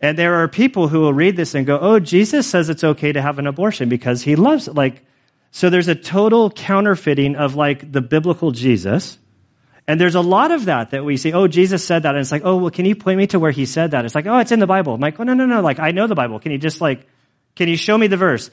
And 0.02 0.18
there 0.18 0.36
are 0.36 0.48
people 0.48 0.88
who 0.90 1.02
will 1.02 1.14
read 1.14 1.38
this 1.38 1.56
and 1.56 1.66
go, 1.66 1.80
oh, 1.80 2.00
Jesus 2.00 2.46
says 2.48 2.70
it's 2.70 2.84
okay 2.84 3.14
to 3.14 3.22
have 3.22 3.40
an 3.40 3.48
abortion 3.48 3.90
because 3.90 4.22
he 4.22 4.36
loves 4.36 4.68
it. 4.68 4.75
Like, 4.75 5.06
so 5.51 5.70
there's 5.70 5.88
a 5.88 5.96
total 5.96 6.50
counterfeiting 6.50 7.36
of 7.36 7.56
like 7.56 7.90
the 7.92 8.01
biblical 8.01 8.51
Jesus. 8.51 9.18
And 9.87 10.00
there's 10.00 10.15
a 10.15 10.22
lot 10.22 10.51
of 10.51 10.65
that 10.65 10.91
that 10.91 11.03
we 11.03 11.17
see. 11.17 11.33
Oh, 11.33 11.48
Jesus 11.48 11.85
said 11.85 12.03
that. 12.03 12.15
And 12.15 12.22
it's 12.22 12.31
like, 12.31 12.43
oh, 12.46 12.57
well, 12.57 12.72
can 12.72 12.85
you 12.85 12.96
point 12.96 13.17
me 13.17 13.27
to 13.27 13.39
where 13.39 13.51
he 13.51 13.65
said 13.65 13.91
that? 13.91 14.05
It's 14.05 14.15
like, 14.15 14.25
oh, 14.25 14.37
it's 14.37 14.51
in 14.51 14.59
the 14.59 14.67
Bible. 14.67 14.93
I'm 14.93 15.01
like, 15.01 15.19
oh, 15.19 15.24
no, 15.24 15.33
no, 15.33 15.46
no. 15.46 15.61
Like, 15.61 15.79
I 15.79 15.91
know 15.91 16.07
the 16.07 16.15
Bible. 16.15 16.39
Can 16.39 16.51
you 16.53 16.57
just 16.57 16.79
like, 16.79 17.05
can 17.55 17.67
you 17.67 17.75
show 17.75 17.98
me 17.98 18.07
the 18.07 18.17
verse? 18.17 18.50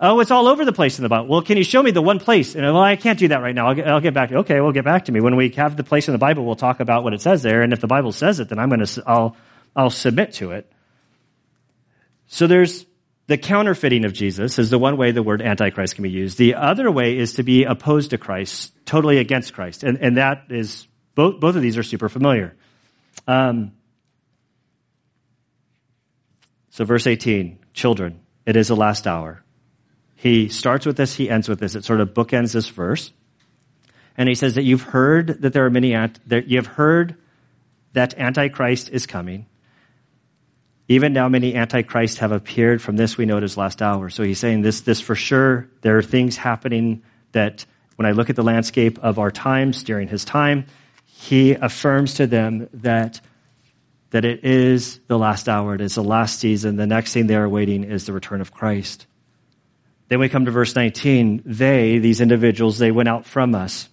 Oh, 0.00 0.20
it's 0.20 0.30
all 0.30 0.46
over 0.46 0.64
the 0.64 0.72
place 0.72 0.98
in 0.98 1.02
the 1.02 1.08
Bible. 1.08 1.26
Well, 1.26 1.42
can 1.42 1.56
you 1.56 1.64
show 1.64 1.82
me 1.82 1.90
the 1.90 2.02
one 2.02 2.20
place? 2.20 2.54
And 2.54 2.64
well, 2.64 2.78
I 2.78 2.96
can't 2.96 3.18
do 3.18 3.28
that 3.28 3.42
right 3.42 3.54
now. 3.54 3.68
I'll 3.68 3.74
get, 3.74 3.88
I'll 3.88 4.00
get 4.00 4.14
back. 4.14 4.30
Okay, 4.30 4.60
we'll 4.60 4.72
get 4.72 4.84
back 4.84 5.06
to 5.06 5.12
me 5.12 5.20
when 5.20 5.34
we 5.34 5.48
have 5.50 5.76
the 5.76 5.82
place 5.82 6.06
in 6.06 6.12
the 6.12 6.18
Bible. 6.18 6.44
We'll 6.44 6.54
talk 6.54 6.80
about 6.80 7.02
what 7.02 7.14
it 7.14 7.20
says 7.20 7.42
there, 7.42 7.62
and 7.62 7.72
if 7.72 7.80
the 7.80 7.88
Bible 7.88 8.12
says 8.12 8.38
it, 8.38 8.48
then 8.48 8.60
I'm 8.60 8.68
going 8.68 8.84
to. 8.84 9.02
I'll 9.06 9.36
I'll 9.74 9.90
submit 9.90 10.34
to 10.34 10.52
it. 10.52 10.70
So 12.28 12.46
there's 12.46 12.86
the 13.28 13.36
counterfeiting 13.36 14.06
of 14.06 14.14
Jesus 14.14 14.58
is 14.58 14.70
the 14.70 14.78
one 14.78 14.96
way 14.96 15.12
the 15.12 15.22
word 15.22 15.42
antichrist 15.42 15.94
can 15.94 16.02
be 16.02 16.10
used. 16.10 16.38
The 16.38 16.54
other 16.54 16.90
way 16.90 17.18
is 17.18 17.34
to 17.34 17.42
be 17.42 17.64
opposed 17.64 18.10
to 18.10 18.18
Christ, 18.18 18.72
totally 18.86 19.18
against 19.18 19.52
Christ. 19.52 19.84
And, 19.84 19.98
and 19.98 20.16
that 20.16 20.46
is, 20.48 20.88
both, 21.14 21.38
both 21.38 21.54
of 21.54 21.60
these 21.60 21.76
are 21.76 21.82
super 21.82 22.08
familiar. 22.08 22.56
Um, 23.26 23.72
so 26.70 26.86
verse 26.86 27.06
18, 27.06 27.58
children, 27.74 28.20
it 28.46 28.56
is 28.56 28.68
the 28.68 28.76
last 28.76 29.06
hour. 29.06 29.44
He 30.16 30.48
starts 30.48 30.86
with 30.86 30.96
this, 30.96 31.14
he 31.14 31.28
ends 31.28 31.50
with 31.50 31.60
this. 31.60 31.74
It 31.74 31.84
sort 31.84 32.00
of 32.00 32.14
bookends 32.14 32.54
this 32.54 32.70
verse. 32.70 33.12
And 34.16 34.26
he 34.26 34.34
says 34.34 34.54
that 34.54 34.62
you've 34.62 34.82
heard 34.82 35.42
that 35.42 35.52
there 35.52 35.66
are 35.66 35.70
many, 35.70 35.92
that 35.92 36.48
you 36.48 36.56
have 36.56 36.66
heard 36.66 37.16
that 37.92 38.18
Antichrist 38.18 38.88
is 38.88 39.06
coming. 39.06 39.44
Even 40.88 41.12
now, 41.12 41.28
many 41.28 41.54
antichrists 41.54 42.18
have 42.18 42.32
appeared. 42.32 42.80
From 42.80 42.96
this, 42.96 43.18
we 43.18 43.26
know 43.26 43.36
it 43.36 43.44
is 43.44 43.58
last 43.58 43.82
hour. 43.82 44.08
So 44.08 44.22
he's 44.22 44.38
saying 44.38 44.62
this, 44.62 44.80
this 44.80 45.00
for 45.00 45.14
sure. 45.14 45.68
There 45.82 45.98
are 45.98 46.02
things 46.02 46.38
happening 46.38 47.02
that 47.32 47.66
when 47.96 48.06
I 48.06 48.12
look 48.12 48.30
at 48.30 48.36
the 48.36 48.42
landscape 48.42 48.98
of 49.02 49.18
our 49.18 49.30
times 49.30 49.84
during 49.84 50.08
his 50.08 50.24
time, 50.24 50.64
he 51.04 51.52
affirms 51.52 52.14
to 52.14 52.26
them 52.26 52.68
that, 52.72 53.20
that 54.10 54.24
it 54.24 54.44
is 54.44 54.98
the 55.08 55.18
last 55.18 55.46
hour. 55.48 55.74
It 55.74 55.82
is 55.82 55.94
the 55.94 56.02
last 56.02 56.38
season. 56.38 56.76
The 56.76 56.86
next 56.86 57.12
thing 57.12 57.26
they 57.26 57.36
are 57.36 57.48
waiting 57.48 57.84
is 57.84 58.06
the 58.06 58.14
return 58.14 58.40
of 58.40 58.52
Christ. 58.52 59.06
Then 60.08 60.20
we 60.20 60.30
come 60.30 60.46
to 60.46 60.50
verse 60.50 60.74
19. 60.74 61.42
They, 61.44 61.98
these 61.98 62.22
individuals, 62.22 62.78
they 62.78 62.92
went 62.92 63.10
out 63.10 63.26
from 63.26 63.54
us. 63.54 63.90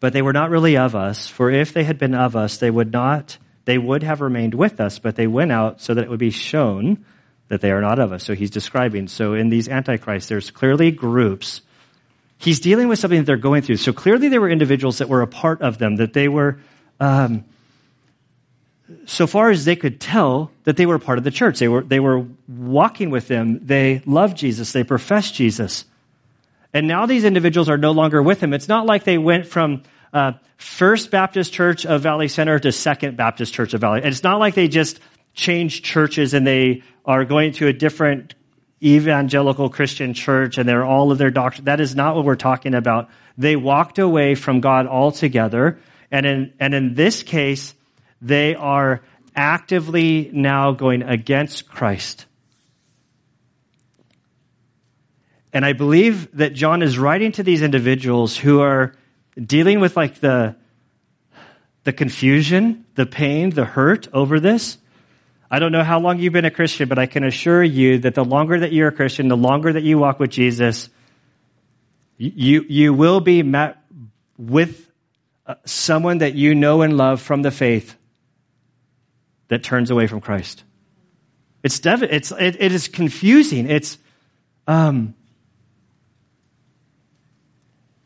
But 0.00 0.14
they 0.14 0.22
were 0.22 0.32
not 0.32 0.48
really 0.48 0.78
of 0.78 0.94
us, 0.94 1.28
for 1.28 1.50
if 1.50 1.74
they 1.74 1.84
had 1.84 1.98
been 1.98 2.14
of 2.14 2.36
us, 2.36 2.56
they 2.56 2.70
would 2.70 2.92
not 2.92 3.36
they 3.68 3.76
would 3.76 4.02
have 4.02 4.22
remained 4.22 4.54
with 4.54 4.80
us, 4.80 4.98
but 4.98 5.14
they 5.14 5.26
went 5.26 5.52
out 5.52 5.78
so 5.82 5.92
that 5.92 6.02
it 6.02 6.08
would 6.08 6.18
be 6.18 6.30
shown 6.30 7.04
that 7.48 7.60
they 7.60 7.70
are 7.70 7.82
not 7.82 7.98
of 7.98 8.12
us. 8.12 8.24
So 8.24 8.34
he's 8.34 8.50
describing. 8.50 9.08
So 9.08 9.34
in 9.34 9.50
these 9.50 9.68
antichrists, 9.68 10.26
there's 10.26 10.50
clearly 10.50 10.90
groups. 10.90 11.60
He's 12.38 12.60
dealing 12.60 12.88
with 12.88 12.98
something 12.98 13.18
that 13.18 13.26
they're 13.26 13.36
going 13.36 13.60
through. 13.60 13.76
So 13.76 13.92
clearly 13.92 14.30
there 14.30 14.40
were 14.40 14.48
individuals 14.48 14.96
that 14.98 15.10
were 15.10 15.20
a 15.20 15.26
part 15.26 15.60
of 15.60 15.76
them, 15.76 15.96
that 15.96 16.14
they 16.14 16.28
were, 16.28 16.60
um, 16.98 17.44
so 19.04 19.26
far 19.26 19.50
as 19.50 19.66
they 19.66 19.76
could 19.76 20.00
tell, 20.00 20.50
that 20.64 20.78
they 20.78 20.86
were 20.86 20.94
a 20.94 21.00
part 21.00 21.18
of 21.18 21.24
the 21.24 21.30
church. 21.30 21.58
They 21.58 21.68
were, 21.68 21.82
they 21.82 22.00
were 22.00 22.24
walking 22.48 23.10
with 23.10 23.28
them. 23.28 23.66
They 23.66 24.00
loved 24.06 24.38
Jesus. 24.38 24.72
They 24.72 24.82
professed 24.82 25.34
Jesus. 25.34 25.84
And 26.72 26.88
now 26.88 27.04
these 27.04 27.24
individuals 27.24 27.68
are 27.68 27.76
no 27.76 27.90
longer 27.90 28.22
with 28.22 28.42
him. 28.42 28.54
It's 28.54 28.68
not 28.68 28.86
like 28.86 29.04
they 29.04 29.18
went 29.18 29.44
from 29.44 29.82
uh, 30.12 30.32
First 30.56 31.10
Baptist 31.10 31.52
Church 31.52 31.86
of 31.86 32.02
Valley 32.02 32.28
Center 32.28 32.58
to 32.58 32.72
Second 32.72 33.16
Baptist 33.16 33.54
Church 33.54 33.74
of 33.74 33.80
Valley. 33.80 33.98
And 33.98 34.08
it's 34.08 34.22
not 34.22 34.40
like 34.40 34.54
they 34.54 34.68
just 34.68 35.00
changed 35.34 35.84
churches 35.84 36.34
and 36.34 36.46
they 36.46 36.82
are 37.04 37.24
going 37.24 37.52
to 37.52 37.68
a 37.68 37.72
different 37.72 38.34
evangelical 38.82 39.68
Christian 39.70 40.14
church 40.14 40.58
and 40.58 40.68
they're 40.68 40.84
all 40.84 41.12
of 41.12 41.18
their 41.18 41.30
doctrine. 41.30 41.66
That 41.66 41.80
is 41.80 41.94
not 41.94 42.16
what 42.16 42.24
we're 42.24 42.36
talking 42.36 42.74
about. 42.74 43.10
They 43.36 43.56
walked 43.56 43.98
away 43.98 44.34
from 44.34 44.60
God 44.60 44.86
altogether. 44.86 45.78
And 46.10 46.26
in, 46.26 46.52
and 46.58 46.74
in 46.74 46.94
this 46.94 47.22
case, 47.22 47.74
they 48.20 48.54
are 48.54 49.02
actively 49.36 50.30
now 50.32 50.72
going 50.72 51.02
against 51.02 51.68
Christ. 51.68 52.26
And 55.52 55.64
I 55.64 55.72
believe 55.72 56.36
that 56.36 56.52
John 56.52 56.82
is 56.82 56.98
writing 56.98 57.32
to 57.32 57.42
these 57.42 57.62
individuals 57.62 58.36
who 58.36 58.60
are 58.60 58.94
dealing 59.44 59.80
with 59.80 59.96
like 59.96 60.20
the, 60.20 60.56
the 61.84 61.92
confusion, 61.92 62.84
the 62.94 63.06
pain, 63.06 63.50
the 63.50 63.64
hurt 63.64 64.08
over 64.12 64.40
this. 64.40 64.78
I 65.50 65.58
don't 65.58 65.72
know 65.72 65.84
how 65.84 65.98
long 65.98 66.18
you've 66.18 66.32
been 66.32 66.44
a 66.44 66.50
Christian, 66.50 66.88
but 66.88 66.98
I 66.98 67.06
can 67.06 67.24
assure 67.24 67.62
you 67.62 67.98
that 68.00 68.14
the 68.14 68.24
longer 68.24 68.60
that 68.60 68.72
you're 68.72 68.88
a 68.88 68.92
Christian, 68.92 69.28
the 69.28 69.36
longer 69.36 69.72
that 69.72 69.82
you 69.82 69.98
walk 69.98 70.18
with 70.18 70.30
Jesus, 70.30 70.90
you, 72.18 72.64
you 72.68 72.92
will 72.92 73.20
be 73.20 73.42
met 73.42 73.78
with 74.36 74.90
uh, 75.46 75.54
someone 75.64 76.18
that 76.18 76.34
you 76.34 76.54
know 76.54 76.82
and 76.82 76.96
love 76.96 77.22
from 77.22 77.42
the 77.42 77.50
faith 77.50 77.96
that 79.48 79.62
turns 79.62 79.90
away 79.90 80.06
from 80.06 80.20
Christ. 80.20 80.64
It's, 81.62 81.80
dev- 81.80 82.02
it's 82.02 82.30
it, 82.32 82.56
it 82.60 82.72
is 82.72 82.88
confusing. 82.88 83.70
It's 83.70 83.98
um, 84.66 85.14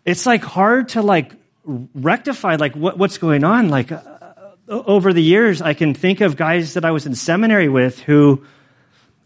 it's 0.04 0.26
like 0.26 0.42
hard 0.42 0.90
to 0.90 1.02
like 1.02 1.32
rectify 1.64 2.56
like 2.56 2.74
what, 2.74 2.98
what's 2.98 3.18
going 3.18 3.44
on. 3.44 3.68
Like 3.68 3.92
uh, 3.92 3.96
uh, 3.96 4.52
over 4.68 5.12
the 5.12 5.22
years, 5.22 5.62
I 5.62 5.74
can 5.74 5.94
think 5.94 6.20
of 6.20 6.36
guys 6.36 6.74
that 6.74 6.84
I 6.84 6.90
was 6.90 7.06
in 7.06 7.14
seminary 7.14 7.68
with 7.68 8.00
who 8.00 8.44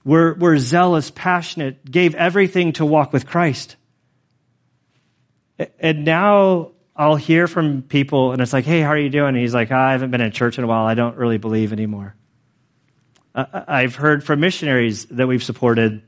were, 0.04 0.34
were 0.34 0.58
zealous, 0.58 1.10
passionate, 1.10 1.90
gave 1.90 2.14
everything 2.14 2.74
to 2.74 2.84
walk 2.84 3.12
with 3.12 3.26
Christ. 3.26 3.76
And 5.80 6.04
now 6.04 6.72
I'll 6.94 7.16
hear 7.16 7.46
from 7.46 7.82
people 7.82 8.32
and 8.32 8.42
it's 8.42 8.52
like, 8.52 8.64
hey, 8.64 8.80
how 8.80 8.90
are 8.90 8.98
you 8.98 9.10
doing? 9.10 9.28
And 9.28 9.38
he's 9.38 9.54
like, 9.54 9.70
ah, 9.70 9.88
I 9.88 9.92
haven't 9.92 10.10
been 10.10 10.20
in 10.20 10.30
church 10.32 10.58
in 10.58 10.64
a 10.64 10.66
while. 10.66 10.86
I 10.86 10.94
don't 10.94 11.16
really 11.16 11.38
believe 11.38 11.72
anymore. 11.72 12.14
Uh, 13.34 13.44
uh, 13.52 13.64
I've 13.66 13.94
heard 13.94 14.24
from 14.24 14.40
missionaries 14.40 15.06
that 15.06 15.26
we've 15.26 15.42
supported 15.42 16.02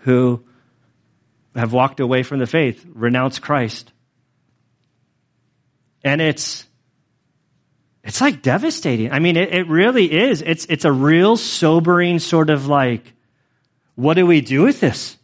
who 0.00 0.44
have 1.54 1.72
walked 1.72 2.00
away 2.00 2.22
from 2.22 2.38
the 2.38 2.46
faith, 2.46 2.84
renounced 2.94 3.42
Christ. 3.42 3.92
And 6.04 6.20
it's, 6.20 6.66
it's 8.02 8.20
like 8.20 8.42
devastating. 8.42 9.12
I 9.12 9.18
mean, 9.18 9.36
it, 9.36 9.52
it 9.52 9.68
really 9.68 10.12
is. 10.12 10.42
It's, 10.42 10.66
it's 10.68 10.84
a 10.84 10.92
real 10.92 11.36
sobering 11.36 12.18
sort 12.18 12.50
of 12.50 12.66
like, 12.66 13.12
what 13.94 14.14
do 14.14 14.26
we 14.26 14.40
do 14.40 14.62
with 14.62 14.80
this? 14.80 15.16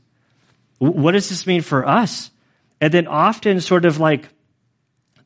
What 0.79 1.13
does 1.13 1.29
this 1.29 1.47
mean 1.47 1.63
for 1.63 1.87
us? 1.87 2.31
And 2.81 2.95
then 2.95 3.09
often 3.09 3.61
sort 3.61 3.85
of 3.85 3.99
like, 3.99 4.29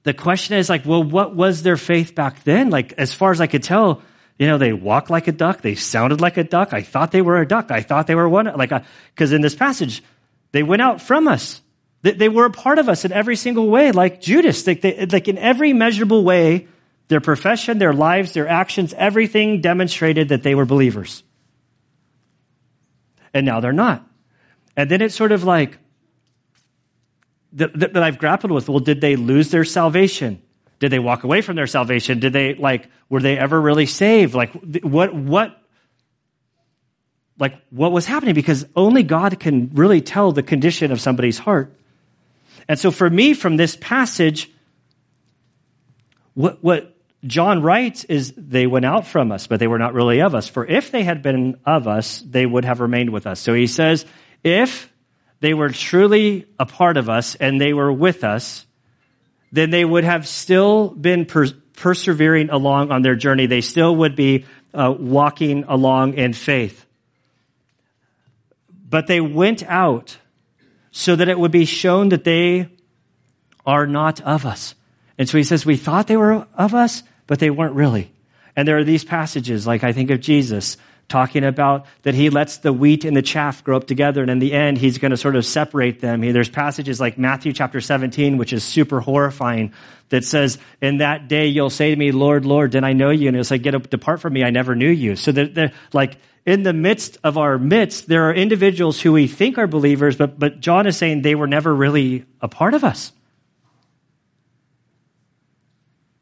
the 0.04 0.14
question 0.14 0.56
is 0.56 0.70
like, 0.70 0.86
well, 0.86 1.02
what 1.02 1.36
was 1.36 1.62
their 1.62 1.76
faith 1.76 2.14
back 2.14 2.42
then? 2.44 2.70
Like, 2.70 2.94
as 2.94 3.12
far 3.12 3.30
as 3.30 3.40
I 3.40 3.46
could 3.46 3.62
tell, 3.62 4.02
you 4.38 4.46
know, 4.46 4.58
they 4.58 4.72
walked 4.72 5.10
like 5.10 5.28
a 5.28 5.32
duck. 5.32 5.60
They 5.60 5.74
sounded 5.74 6.20
like 6.20 6.38
a 6.38 6.44
duck. 6.44 6.72
I 6.72 6.82
thought 6.82 7.12
they 7.12 7.22
were 7.22 7.38
a 7.38 7.46
duck. 7.46 7.70
I 7.70 7.82
thought 7.82 8.06
they 8.06 8.14
were 8.14 8.28
one. 8.28 8.46
Like, 8.46 8.72
because 9.14 9.32
in 9.32 9.42
this 9.42 9.54
passage, 9.54 10.02
they 10.52 10.62
went 10.62 10.82
out 10.82 11.00
from 11.00 11.28
us. 11.28 11.60
They, 12.02 12.12
they, 12.12 12.28
were 12.28 12.46
a 12.46 12.50
part 12.50 12.78
of 12.78 12.88
us 12.88 13.04
in 13.04 13.12
every 13.12 13.36
single 13.36 13.68
way, 13.68 13.92
like 13.92 14.20
Judas. 14.20 14.66
Like, 14.66 14.80
they, 14.80 15.06
like 15.06 15.28
in 15.28 15.38
every 15.38 15.72
measurable 15.72 16.24
way, 16.24 16.68
their 17.08 17.20
profession, 17.20 17.78
their 17.78 17.92
lives, 17.92 18.32
their 18.32 18.48
actions, 18.48 18.94
everything 18.94 19.60
demonstrated 19.60 20.28
that 20.30 20.42
they 20.42 20.54
were 20.54 20.64
believers. 20.64 21.22
And 23.34 23.46
now 23.46 23.60
they're 23.60 23.72
not. 23.72 24.06
And 24.76 24.90
then 24.90 25.00
it's 25.00 25.14
sort 25.14 25.32
of 25.32 25.44
like 25.44 25.78
that, 27.52 27.78
that 27.78 28.02
I've 28.02 28.18
grappled 28.18 28.52
with. 28.52 28.68
Well, 28.68 28.80
did 28.80 29.00
they 29.00 29.16
lose 29.16 29.50
their 29.50 29.64
salvation? 29.64 30.42
Did 30.78 30.90
they 30.90 30.98
walk 30.98 31.24
away 31.24 31.42
from 31.42 31.56
their 31.56 31.66
salvation? 31.66 32.18
Did 32.18 32.32
they 32.32 32.54
like 32.54 32.88
were 33.08 33.20
they 33.20 33.38
ever 33.38 33.60
really 33.60 33.86
saved? 33.86 34.34
Like 34.34 34.52
what 34.82 35.14
what 35.14 35.61
like 37.38 37.54
what 37.70 37.92
was 37.92 38.06
happening 38.06 38.34
because 38.34 38.66
only 38.76 39.02
God 39.02 39.38
can 39.40 39.70
really 39.74 40.00
tell 40.00 40.32
the 40.32 40.42
condition 40.42 40.92
of 40.92 41.00
somebody's 41.00 41.38
heart. 41.38 41.74
And 42.68 42.78
so 42.78 42.90
for 42.90 43.08
me 43.08 43.34
from 43.34 43.56
this 43.56 43.76
passage 43.76 44.50
what 46.34 46.62
what 46.62 46.94
John 47.24 47.62
writes 47.62 48.04
is 48.04 48.32
they 48.36 48.66
went 48.66 48.84
out 48.84 49.06
from 49.06 49.30
us, 49.30 49.46
but 49.46 49.60
they 49.60 49.68
were 49.68 49.78
not 49.78 49.94
really 49.94 50.20
of 50.20 50.34
us. 50.34 50.48
For 50.48 50.66
if 50.66 50.90
they 50.90 51.04
had 51.04 51.22
been 51.22 51.56
of 51.64 51.86
us, 51.86 52.20
they 52.20 52.44
would 52.44 52.64
have 52.64 52.80
remained 52.80 53.10
with 53.10 53.26
us. 53.26 53.38
So 53.38 53.54
he 53.54 53.68
says, 53.68 54.04
if 54.42 54.92
they 55.38 55.54
were 55.54 55.68
truly 55.68 56.46
a 56.58 56.66
part 56.66 56.96
of 56.96 57.08
us 57.08 57.36
and 57.36 57.60
they 57.60 57.72
were 57.74 57.92
with 57.92 58.24
us, 58.24 58.66
then 59.52 59.70
they 59.70 59.84
would 59.84 60.02
have 60.02 60.26
still 60.26 60.88
been 60.88 61.26
per- 61.26 61.52
persevering 61.76 62.50
along 62.50 62.90
on 62.90 63.02
their 63.02 63.14
journey. 63.14 63.46
They 63.46 63.60
still 63.60 63.94
would 63.96 64.16
be 64.16 64.46
uh, 64.74 64.92
walking 64.98 65.64
along 65.64 66.14
in 66.14 66.32
faith. 66.32 66.86
But 68.92 69.06
they 69.06 69.22
went 69.22 69.62
out 69.62 70.18
so 70.90 71.16
that 71.16 71.30
it 71.30 71.38
would 71.38 71.50
be 71.50 71.64
shown 71.64 72.10
that 72.10 72.24
they 72.24 72.68
are 73.64 73.86
not 73.86 74.20
of 74.20 74.44
us. 74.44 74.74
And 75.16 75.26
so 75.26 75.38
he 75.38 75.44
says, 75.44 75.64
we 75.64 75.78
thought 75.78 76.08
they 76.08 76.16
were 76.18 76.46
of 76.54 76.74
us, 76.74 77.02
but 77.26 77.38
they 77.38 77.48
weren't 77.48 77.74
really. 77.74 78.12
And 78.54 78.68
there 78.68 78.76
are 78.76 78.84
these 78.84 79.02
passages, 79.02 79.66
like 79.66 79.82
I 79.82 79.94
think 79.94 80.10
of 80.10 80.20
Jesus 80.20 80.76
talking 81.08 81.42
about 81.42 81.86
that 82.02 82.12
he 82.12 82.28
lets 82.28 82.58
the 82.58 82.72
wheat 82.72 83.06
and 83.06 83.16
the 83.16 83.22
chaff 83.22 83.64
grow 83.64 83.78
up 83.78 83.86
together, 83.86 84.20
and 84.20 84.30
in 84.30 84.40
the 84.40 84.52
end, 84.52 84.76
he's 84.76 84.98
going 84.98 85.10
to 85.10 85.16
sort 85.16 85.36
of 85.36 85.46
separate 85.46 86.00
them. 86.00 86.20
There's 86.20 86.50
passages 86.50 87.00
like 87.00 87.16
Matthew 87.16 87.54
chapter 87.54 87.80
17, 87.80 88.36
which 88.36 88.52
is 88.52 88.62
super 88.62 89.00
horrifying, 89.00 89.72
that 90.10 90.24
says, 90.24 90.58
In 90.82 90.98
that 90.98 91.28
day 91.28 91.46
you'll 91.46 91.70
say 91.70 91.90
to 91.90 91.96
me, 91.96 92.12
Lord, 92.12 92.44
Lord, 92.44 92.72
did 92.72 92.84
I 92.84 92.92
know 92.92 93.08
you? 93.08 93.28
And 93.28 93.36
it's 93.38 93.50
like, 93.50 93.62
Get 93.62 93.74
up, 93.74 93.88
depart 93.88 94.20
from 94.20 94.34
me, 94.34 94.44
I 94.44 94.50
never 94.50 94.74
knew 94.74 94.90
you. 94.90 95.16
So 95.16 95.32
that, 95.32 95.54
they're 95.54 95.72
like, 95.94 96.18
in 96.44 96.64
the 96.64 96.72
midst 96.72 97.18
of 97.22 97.38
our 97.38 97.58
midst, 97.58 98.08
there 98.08 98.28
are 98.28 98.34
individuals 98.34 99.00
who 99.00 99.12
we 99.12 99.26
think 99.28 99.58
are 99.58 99.66
believers, 99.66 100.16
but, 100.16 100.38
but 100.38 100.60
John 100.60 100.86
is 100.86 100.96
saying 100.96 101.22
they 101.22 101.34
were 101.34 101.46
never 101.46 101.72
really 101.72 102.24
a 102.40 102.48
part 102.48 102.74
of 102.74 102.82
us. 102.82 103.12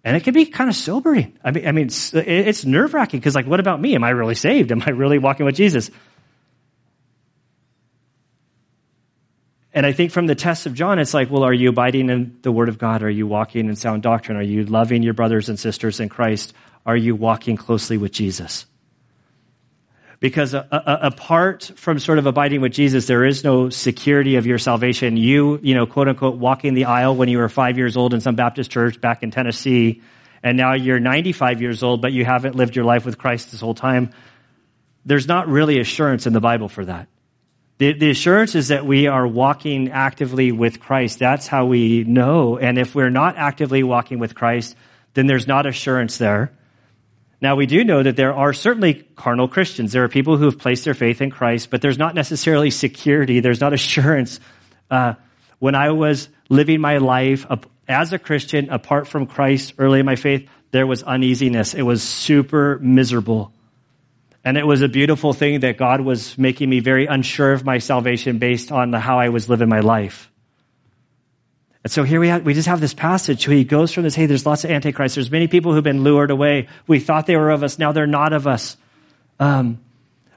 And 0.05 0.17
it 0.17 0.25
can 0.25 0.35
be 0.35 0.47
kind 0.47 0.71
of 0.71 0.77
sobering. 0.77 1.39
I 1.45 1.51
mean, 1.51 1.69
I 1.69 1.73
mean, 1.73 1.87
it's, 1.87 2.15
it's 2.15 2.65
nerve 2.65 2.95
wracking 2.95 3.21
because, 3.21 3.35
like, 3.35 3.47
what 3.47 3.61
about 3.61 3.81
me? 3.81 3.95
Am 3.95 4.05
I 4.05 4.11
really 4.11 4.35
saved? 4.35 4.73
Am 4.73 4.83
I 4.85 4.91
really 4.91 5.19
walking 5.19 5.45
with 5.45 5.55
Jesus? 5.55 5.91
And 9.73 9.87
I 9.87 9.93
think 9.93 10.11
from 10.11 10.27
the 10.27 10.35
test 10.35 10.67
of 10.67 10.75
John, 10.75 10.99
it's 10.99 11.15
like, 11.15 11.31
well, 11.31 11.45
are 11.45 11.53
you 11.53 11.69
abiding 11.69 12.11
in 12.11 12.39
the 12.43 12.51
Word 12.51 12.69
of 12.69 12.79
God? 12.79 13.03
Are 13.03 13.11
you 13.11 13.27
walking 13.27 13.69
in 13.69 13.77
sound 13.77 14.03
doctrine? 14.03 14.37
Are 14.37 14.43
you 14.43 14.65
loving 14.65 15.03
your 15.03 15.15
brothers 15.15 15.49
and 15.49 15.59
sisters 15.59 16.01
in 16.01 16.09
Christ? 16.09 16.55
Are 16.85 16.97
you 16.97 17.15
walking 17.15 17.57
closely 17.57 17.97
with 17.97 18.11
Jesus? 18.11 18.67
Because 20.21 20.55
apart 20.55 21.73
from 21.77 21.99
sort 21.99 22.19
of 22.19 22.27
abiding 22.27 22.61
with 22.61 22.73
Jesus, 22.73 23.07
there 23.07 23.25
is 23.25 23.43
no 23.43 23.71
security 23.71 24.37
of 24.37 24.45
your 24.45 24.59
salvation. 24.59 25.17
You, 25.17 25.59
you 25.63 25.75
know, 25.75 25.87
quote 25.87 26.09
unquote, 26.09 26.37
walking 26.37 26.75
the 26.75 26.85
aisle 26.85 27.17
when 27.17 27.31
you 27.31 27.39
were 27.39 27.49
five 27.49 27.79
years 27.79 27.97
old 27.97 28.13
in 28.13 28.21
some 28.21 28.35
Baptist 28.35 28.71
church 28.71 29.01
back 29.01 29.23
in 29.23 29.31
Tennessee, 29.31 30.03
and 30.43 30.59
now 30.59 30.75
you're 30.75 31.01
95 31.01 31.63
years 31.63 31.83
old, 31.83 32.03
but 32.03 32.13
you 32.13 32.27
haven't 32.27 32.55
lived 32.55 32.77
your 32.77 32.85
life 32.85 33.07
with 33.07 33.17
Christ 33.17 33.51
this 33.51 33.61
whole 33.61 33.75
time. 33.75 34.11
There's 35.07 35.27
not 35.27 35.49
really 35.49 35.81
assurance 35.81 36.27
in 36.27 36.35
the 36.35 36.41
Bible 36.41 36.69
for 36.69 36.85
that. 36.85 37.09
The, 37.79 37.95
the 37.95 38.11
assurance 38.11 38.55
is 38.55 38.69
that 38.69 38.85
we 38.85 39.07
are 39.07 39.27
walking 39.27 39.91
actively 39.91 40.53
with 40.53 40.81
Christ. 40.81 41.19
That's 41.19 41.47
how 41.47 41.65
we 41.65 42.05
know. 42.05 42.59
And 42.59 42.79
if 42.79 42.95
we're 42.95 43.09
not 43.09 43.39
actively 43.39 43.83
walking 43.83 44.19
with 44.19 44.35
Christ, 44.35 44.77
then 45.15 45.27
there's 45.27 45.47
not 45.47 45.65
assurance 45.65 46.19
there. 46.19 46.53
Now, 47.43 47.57
we 47.57 47.67
do 47.67 47.85
know 47.85 48.03
that 48.03 48.17
there 48.17 48.35
are 48.35 48.53
certainly 48.53 49.07
carnal 49.17 49.49
Christians. 49.49 49.93
There 49.93 50.05
are 50.05 50.09
people 50.09 50.37
who 50.37 50.45
have 50.45 50.59
placed 50.59 50.85
their 50.85 50.95
faith 50.95 51.23
in 51.23 51.31
Christ, 51.31 51.71
but 51.71 51.81
there's 51.81 51.99
not 51.99 52.15
necessarily 52.15 52.71
security. 52.71 53.41
There's 53.41 53.61
not 53.61 53.73
assurance. 53.81 54.41
Uh, 54.91 55.15
when 55.59 55.75
I 55.75 55.91
was 55.91 56.29
living 56.49 56.81
my 56.81 56.99
life 56.99 57.47
as 57.89 58.13
a 58.13 58.19
Christian 58.19 58.71
apart 58.71 59.09
from 59.09 59.27
Christ 59.27 59.75
early 59.79 60.01
in 60.01 60.07
my 60.07 60.17
faith, 60.17 60.49
there 60.71 60.87
was 60.87 61.03
uneasiness. 61.03 61.75
It 61.75 61.83
was 61.83 62.03
super 62.03 62.79
miserable. 62.79 63.53
And 64.45 64.57
it 64.57 64.67
was 64.67 64.83
a 64.83 64.89
beautiful 64.89 65.33
thing 65.33 65.61
that 65.61 65.77
God 65.77 66.01
was 66.01 66.39
making 66.39 66.71
me 66.71 66.81
very 66.81 67.07
unsure 67.07 67.53
of 67.53 67.65
my 67.65 67.79
salvation 67.79 68.39
based 68.39 68.73
on 68.73 68.93
how 68.93 69.19
I 69.19 69.29
was 69.29 69.49
living 69.49 69.69
my 69.69 69.81
life. 69.81 70.30
And 71.83 71.91
so 71.91 72.03
here 72.03 72.21
we 72.21 72.29
have, 72.29 72.45
we 72.45 72.53
just 72.53 72.69
have 72.69 72.81
this 72.81 72.93
passage 72.93 73.45
he 73.45 73.65
goes 73.65 73.93
from 73.93 74.03
this, 74.03 74.15
hey, 74.15 74.27
there's 74.27 74.45
lots 74.45 74.65
of 74.65 74.71
antichrists. 74.71 75.15
There's 75.15 75.31
many 75.31 75.49
people 75.49 75.73
who've 75.73 75.85
been 75.85 76.03
lured 76.03 76.31
away. 76.31 76.69
We 76.87 77.01
thought 77.01 77.27
they 77.27 77.37
were 77.37 77.51
of 77.51 77.63
us. 77.63 77.79
Now 77.79 77.93
they're 77.93 78.07
not 78.07 78.33
of 78.33 78.47
us. 78.47 78.77
Um, 79.39 79.81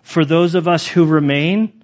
for 0.04 0.24
those 0.24 0.56
of 0.56 0.68
us 0.68 0.88
who 0.88 1.06
remain, 1.06 1.84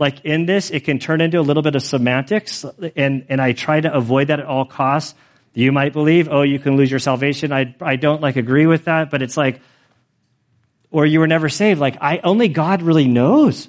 like 0.00 0.24
in 0.24 0.46
this, 0.46 0.70
it 0.70 0.80
can 0.80 0.98
turn 0.98 1.20
into 1.20 1.38
a 1.38 1.42
little 1.42 1.62
bit 1.62 1.76
of 1.76 1.82
semantics. 1.82 2.64
And, 2.96 3.26
and 3.28 3.40
I 3.40 3.52
try 3.52 3.80
to 3.80 3.92
avoid 3.92 4.28
that 4.28 4.40
at 4.40 4.46
all 4.46 4.64
costs. 4.64 5.14
You 5.54 5.72
might 5.72 5.92
believe, 5.92 6.28
oh, 6.28 6.42
you 6.42 6.58
can 6.58 6.76
lose 6.76 6.90
your 6.90 7.00
salvation. 7.00 7.52
I, 7.52 7.74
I 7.80 7.96
don't 7.96 8.20
like 8.20 8.36
agree 8.36 8.66
with 8.66 8.84
that, 8.84 9.10
but 9.10 9.22
it's 9.22 9.36
like, 9.36 9.60
or 10.90 11.04
you 11.04 11.20
were 11.20 11.26
never 11.26 11.48
saved. 11.48 11.80
Like 11.80 11.98
I, 12.00 12.18
only 12.18 12.48
God 12.48 12.82
really 12.82 13.08
knows. 13.08 13.68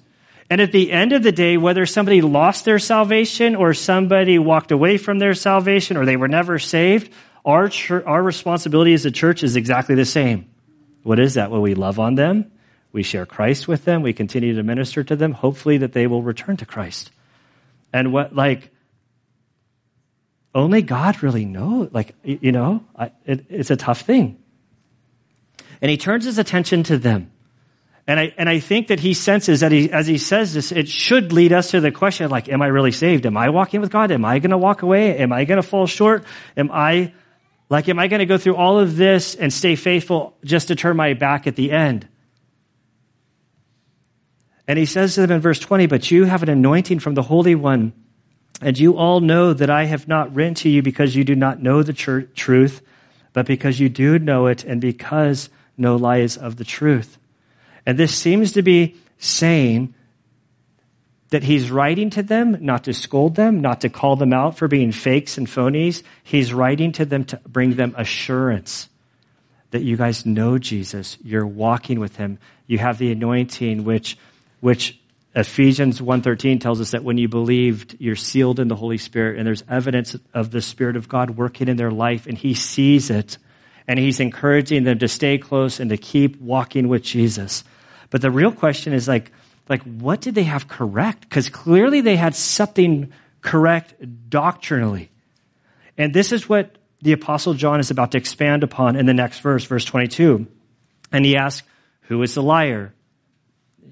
And 0.49 0.61
at 0.61 0.71
the 0.71 0.91
end 0.91 1.13
of 1.13 1.21
the 1.21 1.31
day, 1.31 1.57
whether 1.57 1.85
somebody 1.85 2.21
lost 2.21 2.65
their 2.65 2.79
salvation 2.79 3.55
or 3.55 3.73
somebody 3.73 4.39
walked 4.39 4.71
away 4.71 4.97
from 4.97 5.19
their 5.19 5.35
salvation 5.35 5.95
or 5.95 6.05
they 6.05 6.17
were 6.17 6.27
never 6.27 6.57
saved, 6.57 7.11
our, 7.45 7.69
church, 7.69 8.03
our 8.05 8.21
responsibility 8.21 8.93
as 8.93 9.05
a 9.05 9.11
church 9.11 9.43
is 9.43 9.55
exactly 9.55 9.95
the 9.95 10.05
same. 10.05 10.49
What 11.03 11.19
is 11.19 11.35
that? 11.35 11.51
Well, 11.51 11.61
we 11.61 11.75
love 11.75 11.99
on 11.99 12.15
them. 12.15 12.51
We 12.91 13.03
share 13.03 13.27
Christ 13.27 13.67
with 13.67 13.85
them. 13.85 14.01
We 14.01 14.13
continue 14.13 14.55
to 14.55 14.63
minister 14.63 15.03
to 15.03 15.15
them, 15.15 15.33
hopefully 15.33 15.77
that 15.77 15.93
they 15.93 16.07
will 16.07 16.23
return 16.23 16.57
to 16.57 16.65
Christ. 16.65 17.11
And 17.93 18.11
what, 18.11 18.35
like, 18.35 18.71
only 20.55 20.81
God 20.81 21.21
really 21.21 21.45
knows. 21.45 21.89
Like, 21.91 22.15
you 22.23 22.51
know, 22.51 22.83
it, 23.25 23.45
it's 23.49 23.69
a 23.69 23.75
tough 23.75 24.01
thing. 24.01 24.41
And 25.81 25.91
he 25.91 25.97
turns 25.97 26.25
his 26.25 26.39
attention 26.39 26.83
to 26.83 26.97
them. 26.97 27.31
And 28.09 28.19
I, 28.19 28.33
and 28.39 28.49
I 28.49 28.57
think 28.57 28.87
that 28.87 28.99
he 28.99 29.13
senses 29.13 29.59
that 29.59 29.71
he, 29.71 29.91
as 29.91 30.07
he 30.07 30.17
says 30.17 30.55
this, 30.55 30.71
it 30.71 30.89
should 30.89 31.31
lead 31.31 31.53
us 31.53 31.69
to 31.69 31.79
the 31.79 31.91
question 31.91 32.31
like, 32.31 32.49
am 32.49 32.59
I 32.59 32.65
really 32.65 32.91
saved? 32.91 33.27
Am 33.27 33.37
I 33.37 33.51
walking 33.51 33.81
with 33.81 33.91
God? 33.91 34.09
Am 34.09 34.25
I 34.25 34.39
going 34.39 34.49
to 34.49 34.57
walk 34.57 34.81
away? 34.81 35.15
Am 35.19 35.31
I 35.31 35.45
going 35.45 35.61
to 35.61 35.67
fall 35.67 35.85
short? 35.85 36.25
Am 36.57 36.71
I, 36.71 37.13
like, 37.69 37.87
am 37.87 37.99
I 37.99 38.07
going 38.07 38.17
to 38.17 38.25
go 38.25 38.39
through 38.39 38.55
all 38.55 38.79
of 38.79 38.95
this 38.95 39.35
and 39.35 39.53
stay 39.53 39.75
faithful 39.75 40.35
just 40.43 40.69
to 40.69 40.75
turn 40.75 40.97
my 40.97 41.13
back 41.13 41.45
at 41.45 41.55
the 41.55 41.71
end? 41.71 42.07
And 44.67 44.79
he 44.79 44.87
says 44.87 45.13
to 45.13 45.21
them 45.21 45.29
in 45.29 45.39
verse 45.39 45.59
20, 45.59 45.85
but 45.85 46.09
you 46.09 46.23
have 46.23 46.41
an 46.41 46.49
anointing 46.49 46.97
from 46.97 47.13
the 47.13 47.21
Holy 47.21 47.53
One 47.53 47.93
And 48.59 48.75
you 48.75 48.97
all 48.97 49.19
know 49.19 49.53
that 49.53 49.69
I 49.69 49.85
have 49.85 50.07
not 50.07 50.33
written 50.33 50.55
to 50.55 50.69
you 50.69 50.81
because 50.81 51.15
you 51.15 51.23
do 51.23 51.35
not 51.35 51.61
know 51.61 51.83
the 51.83 51.93
tr- 51.93 52.21
truth, 52.33 52.81
but 53.33 53.45
because 53.45 53.79
you 53.79 53.87
do 53.87 54.17
know 54.17 54.47
it 54.47 54.63
and 54.63 54.81
because 54.81 55.51
no 55.77 55.95
lie 55.95 56.21
is 56.21 56.37
of 56.37 56.55
the 56.55 56.65
truth. 56.65 57.18
And 57.85 57.97
this 57.97 58.15
seems 58.15 58.53
to 58.53 58.61
be 58.61 58.95
saying 59.17 59.93
that 61.29 61.43
he's 61.43 61.69
writing 61.69 62.09
to 62.11 62.23
them 62.23 62.57
not 62.61 62.85
to 62.85 62.93
scold 62.93 63.35
them, 63.35 63.61
not 63.61 63.81
to 63.81 63.89
call 63.89 64.15
them 64.15 64.33
out 64.33 64.57
for 64.57 64.67
being 64.67 64.91
fakes 64.91 65.37
and 65.37 65.47
phonies. 65.47 66.03
He's 66.23 66.53
writing 66.53 66.91
to 66.93 67.05
them 67.05 67.25
to 67.25 67.37
bring 67.47 67.75
them 67.75 67.93
assurance 67.97 68.89
that 69.71 69.83
you 69.83 69.97
guys 69.97 70.25
know 70.25 70.57
Jesus. 70.57 71.17
You're 71.23 71.45
walking 71.45 71.99
with 71.99 72.15
him. 72.15 72.39
You 72.65 72.79
have 72.79 72.97
the 72.97 73.11
anointing, 73.11 73.83
which, 73.83 74.17
which 74.59 74.99
Ephesians 75.35 76.01
1.13 76.01 76.59
tells 76.59 76.81
us 76.81 76.91
that 76.91 77.03
when 77.03 77.17
you 77.17 77.27
believed, 77.27 77.95
you're 77.99 78.15
sealed 78.15 78.59
in 78.59 78.67
the 78.67 78.75
Holy 78.75 78.97
Spirit 78.97 79.37
and 79.37 79.45
there's 79.45 79.63
evidence 79.69 80.15
of 80.33 80.49
the 80.49 80.61
Spirit 80.61 80.95
of 80.95 81.07
God 81.07 81.31
working 81.31 81.67
in 81.67 81.77
their 81.77 81.91
life 81.91 82.25
and 82.25 82.37
he 82.37 82.55
sees 82.55 83.11
it 83.11 83.37
and 83.87 83.99
he's 83.99 84.19
encouraging 84.19 84.83
them 84.83 84.99
to 84.99 85.07
stay 85.07 85.37
close 85.37 85.79
and 85.79 85.89
to 85.91 85.97
keep 85.97 86.39
walking 86.41 86.87
with 86.87 87.03
Jesus. 87.03 87.63
But 88.09 88.21
the 88.21 88.31
real 88.31 88.51
question 88.51 88.93
is 88.93 89.07
like, 89.07 89.31
like, 89.67 89.83
what 89.83 90.21
did 90.21 90.35
they 90.35 90.43
have 90.43 90.67
correct? 90.67 91.21
Because 91.21 91.49
clearly 91.49 92.01
they 92.01 92.15
had 92.15 92.35
something 92.35 93.11
correct 93.41 93.93
doctrinally. 94.29 95.11
And 95.97 96.13
this 96.13 96.31
is 96.31 96.49
what 96.49 96.75
the 97.01 97.11
apostle 97.11 97.53
John 97.53 97.79
is 97.79 97.91
about 97.91 98.11
to 98.11 98.17
expand 98.17 98.63
upon 98.63 98.95
in 98.95 99.05
the 99.05 99.13
next 99.13 99.39
verse, 99.39 99.63
verse 99.65 99.85
22. 99.85 100.47
And 101.11 101.25
he 101.25 101.37
asks, 101.37 101.67
who 102.01 102.21
is 102.23 102.33
the 102.33 102.43
liar? 102.43 102.93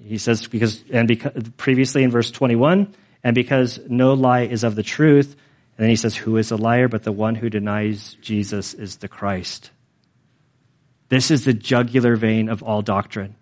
He 0.02 0.18
says, 0.18 0.46
because, 0.46 0.82
and 0.90 1.06
because, 1.06 1.32
previously 1.56 2.02
in 2.02 2.10
verse 2.10 2.30
21, 2.30 2.94
and 3.22 3.34
because 3.34 3.78
no 3.88 4.14
lie 4.14 4.42
is 4.42 4.64
of 4.64 4.74
the 4.74 4.82
truth. 4.82 5.36
And 5.76 5.84
then 5.84 5.90
he 5.90 5.96
says, 5.96 6.16
who 6.16 6.36
is 6.36 6.48
the 6.48 6.58
liar 6.58 6.88
but 6.88 7.04
the 7.04 7.12
one 7.12 7.34
who 7.34 7.50
denies 7.50 8.16
Jesus 8.20 8.74
is 8.74 8.96
the 8.96 9.08
Christ? 9.08 9.70
This 11.08 11.30
is 11.30 11.44
the 11.44 11.54
jugular 11.54 12.16
vein 12.16 12.48
of 12.48 12.62
all 12.62 12.82
doctrine. 12.82 13.36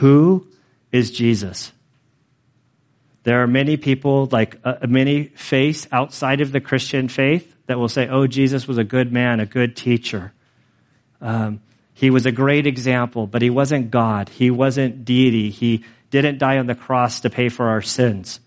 Who 0.00 0.46
is 0.90 1.10
Jesus. 1.10 1.72
There 3.24 3.42
are 3.42 3.46
many 3.46 3.76
people, 3.76 4.28
like 4.30 4.58
uh, 4.64 4.86
many 4.88 5.24
faiths 5.24 5.86
outside 5.92 6.40
of 6.40 6.52
the 6.52 6.60
Christian 6.60 7.08
faith, 7.08 7.54
that 7.66 7.78
will 7.78 7.88
say, 7.88 8.08
oh, 8.08 8.26
Jesus 8.26 8.66
was 8.66 8.78
a 8.78 8.84
good 8.84 9.12
man, 9.12 9.40
a 9.40 9.46
good 9.46 9.76
teacher. 9.76 10.32
Um, 11.20 11.60
he 11.94 12.10
was 12.10 12.26
a 12.26 12.32
great 12.32 12.66
example, 12.66 13.26
but 13.26 13.42
he 13.42 13.50
wasn't 13.50 13.90
God. 13.90 14.28
He 14.28 14.50
wasn't 14.50 15.04
deity. 15.04 15.50
He 15.50 15.84
didn't 16.10 16.38
die 16.38 16.58
on 16.58 16.66
the 16.66 16.74
cross 16.74 17.20
to 17.20 17.30
pay 17.30 17.48
for 17.48 17.68
our 17.68 17.80
sins. 17.82 18.40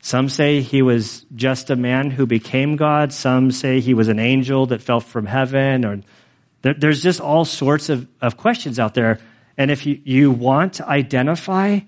Some 0.00 0.28
say 0.28 0.60
he 0.60 0.82
was 0.82 1.24
just 1.34 1.70
a 1.70 1.76
man 1.76 2.10
who 2.10 2.26
became 2.26 2.76
God. 2.76 3.12
Some 3.12 3.50
say 3.50 3.80
he 3.80 3.94
was 3.94 4.08
an 4.08 4.18
angel 4.18 4.66
that 4.66 4.82
fell 4.82 5.00
from 5.00 5.26
heaven. 5.26 5.84
Or 5.84 6.00
there, 6.62 6.74
there's 6.74 7.02
just 7.02 7.20
all 7.20 7.44
sorts 7.44 7.88
of, 7.88 8.08
of 8.20 8.36
questions 8.36 8.78
out 8.78 8.94
there. 8.94 9.20
And 9.58 9.72
if 9.72 9.84
you, 9.84 10.00
you 10.04 10.30
want 10.30 10.74
to 10.74 10.88
identify 10.88 11.80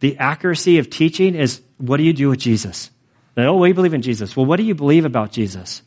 the 0.00 0.18
accuracy 0.18 0.78
of 0.78 0.90
teaching 0.90 1.36
is 1.36 1.62
what 1.78 1.98
do 1.98 2.02
you 2.02 2.12
do 2.12 2.28
with 2.30 2.40
Jesus? 2.40 2.90
Oh, 3.36 3.56
we 3.56 3.72
believe 3.72 3.94
in 3.94 4.02
Jesus. 4.02 4.36
Well, 4.36 4.44
what 4.44 4.56
do 4.56 4.64
you 4.64 4.74
believe 4.74 5.04
about 5.04 5.30
Jesus? 5.30 5.82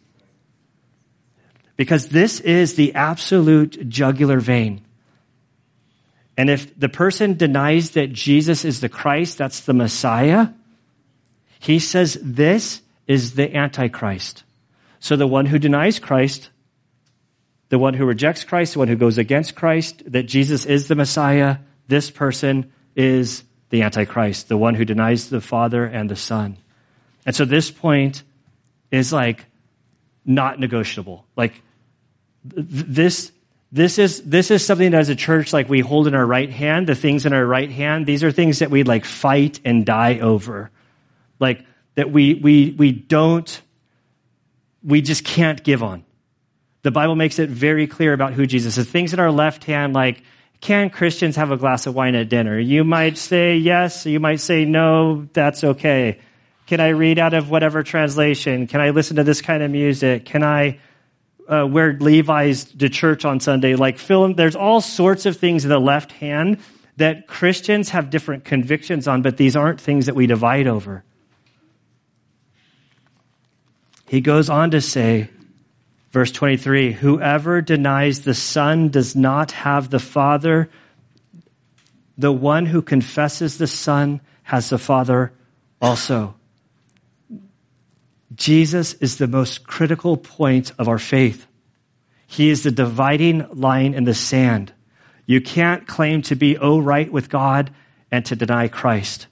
Because 1.75 2.07
this 2.07 2.39
is 2.39 2.75
the 2.75 2.95
absolute 2.95 3.89
jugular 3.89 4.39
vein. 4.39 4.81
And 6.37 6.49
if 6.49 6.77
the 6.79 6.89
person 6.89 7.35
denies 7.35 7.91
that 7.91 8.13
Jesus 8.13 8.63
is 8.63 8.79
the 8.79 8.89
Christ, 8.89 9.37
that's 9.37 9.61
the 9.61 9.73
Messiah, 9.73 10.49
he 11.59 11.79
says 11.79 12.17
this 12.21 12.81
is 13.07 13.35
the 13.35 13.55
Antichrist. 13.55 14.43
So 14.99 15.17
the 15.17 15.27
one 15.27 15.45
who 15.45 15.59
denies 15.59 15.99
Christ 15.99 16.49
the 17.69 17.79
one 17.79 17.93
who 17.93 18.05
rejects 18.05 18.43
Christ, 18.43 18.73
the 18.73 18.79
one 18.79 18.87
who 18.87 18.95
goes 18.95 19.17
against 19.17 19.55
Christ, 19.55 20.03
that 20.11 20.23
Jesus 20.23 20.65
is 20.65 20.87
the 20.87 20.95
Messiah, 20.95 21.57
this 21.87 22.11
person 22.11 22.71
is 22.95 23.43
the 23.69 23.81
Antichrist, 23.81 24.47
the 24.47 24.57
one 24.57 24.75
who 24.75 24.85
denies 24.85 25.29
the 25.29 25.41
Father 25.41 25.85
and 25.85 26.09
the 26.09 26.15
Son. 26.15 26.57
And 27.25 27.35
so 27.35 27.45
this 27.45 27.71
point 27.71 28.23
is 28.91 29.11
like 29.11 29.45
not 30.23 30.59
negotiable. 30.59 31.25
Like 31.35 31.61
this, 32.43 33.31
this 33.71 33.97
is, 33.97 34.21
this 34.21 34.51
is 34.51 34.63
something 34.63 34.91
that 34.91 34.99
as 34.99 35.09
a 35.09 35.15
church, 35.15 35.51
like 35.51 35.67
we 35.67 35.79
hold 35.79 36.07
in 36.07 36.13
our 36.13 36.25
right 36.25 36.49
hand, 36.49 36.87
the 36.87 36.95
things 36.95 37.25
in 37.25 37.33
our 37.33 37.45
right 37.45 37.71
hand, 37.71 38.05
these 38.05 38.23
are 38.23 38.31
things 38.31 38.59
that 38.59 38.69
we 38.69 38.83
like 38.83 39.05
fight 39.05 39.59
and 39.65 39.85
die 39.85 40.19
over. 40.19 40.69
Like 41.39 41.65
that 41.95 42.11
we, 42.11 42.35
we, 42.35 42.75
we 42.77 42.91
don't, 42.91 43.61
we 44.83 45.01
just 45.01 45.23
can't 45.23 45.63
give 45.63 45.81
on 45.81 46.05
the 46.85 46.91
Bible 46.91 47.15
makes 47.15 47.39
it 47.39 47.49
very 47.49 47.87
clear 47.87 48.13
about 48.13 48.33
who 48.33 48.45
Jesus 48.45 48.77
is. 48.77 48.87
Things 48.87 49.11
in 49.11 49.19
our 49.19 49.31
left 49.31 49.63
hand, 49.63 49.93
like, 49.93 50.21
can 50.61 50.91
Christians 50.91 51.35
have 51.35 51.49
a 51.49 51.57
glass 51.57 51.87
of 51.87 51.95
wine 51.95 52.13
at 52.13 52.29
dinner? 52.29 52.59
You 52.59 52.83
might 52.83 53.17
say 53.17 53.57
yes, 53.57 54.05
you 54.05 54.19
might 54.19 54.39
say 54.39 54.65
no, 54.65 55.27
that's 55.33 55.63
okay. 55.63 56.19
Can 56.67 56.79
I 56.79 56.89
read 56.89 57.17
out 57.17 57.33
of 57.33 57.49
whatever 57.49 57.81
translation? 57.81 58.67
Can 58.67 58.81
I 58.81 58.91
listen 58.91 59.15
to 59.15 59.23
this 59.23 59.41
kind 59.41 59.63
of 59.63 59.71
music? 59.71 60.25
Can 60.25 60.43
I 60.43 60.77
uh, 61.49 61.65
wear 61.67 61.93
Levi's 61.93 62.65
to 62.65 62.87
church 62.87 63.25
on 63.25 63.39
Sunday? 63.39 63.73
Like, 63.73 63.97
there's 64.05 64.55
all 64.55 64.79
sorts 64.79 65.25
of 65.25 65.37
things 65.37 65.65
in 65.65 65.71
the 65.71 65.79
left 65.79 66.11
hand 66.11 66.59
that 66.97 67.25
Christians 67.25 67.89
have 67.89 68.11
different 68.11 68.45
convictions 68.45 69.07
on, 69.07 69.23
but 69.23 69.37
these 69.37 69.55
aren't 69.55 69.81
things 69.81 70.05
that 70.05 70.13
we 70.13 70.27
divide 70.27 70.67
over. 70.67 71.03
He 74.07 74.21
goes 74.21 74.51
on 74.51 74.69
to 74.69 74.81
say, 74.81 75.31
Verse 76.15 76.31
23 76.31 76.93
Whoever 76.93 77.61
denies 77.61 78.21
the 78.21 78.33
Son 78.33 78.87
does 78.87 79.17
not 79.17 79.51
have 79.51 79.89
the 79.89 79.99
Father. 79.99 80.69
The 82.17 82.31
one 82.31 82.65
who 82.65 82.81
confesses 82.81 83.57
the 83.57 83.67
Son 83.67 84.21
has 84.43 84.69
the 84.69 84.77
Father 84.77 85.33
also. 85.81 86.35
Jesus 88.33 88.93
is 88.93 89.17
the 89.17 89.27
most 89.27 89.67
critical 89.67 90.15
point 90.15 90.71
of 90.79 90.87
our 90.87 90.99
faith. 90.99 91.47
He 92.27 92.49
is 92.49 92.63
the 92.63 92.71
dividing 92.71 93.45
line 93.51 93.93
in 93.93 94.05
the 94.05 94.13
sand. 94.13 94.71
You 95.25 95.41
can't 95.41 95.85
claim 95.85 96.21
to 96.21 96.35
be 96.37 96.57
oh 96.57 96.79
right 96.79 97.11
with 97.11 97.29
God 97.29 97.71
and 98.09 98.25
to 98.27 98.37
deny 98.37 98.69
Christ. 98.69 99.27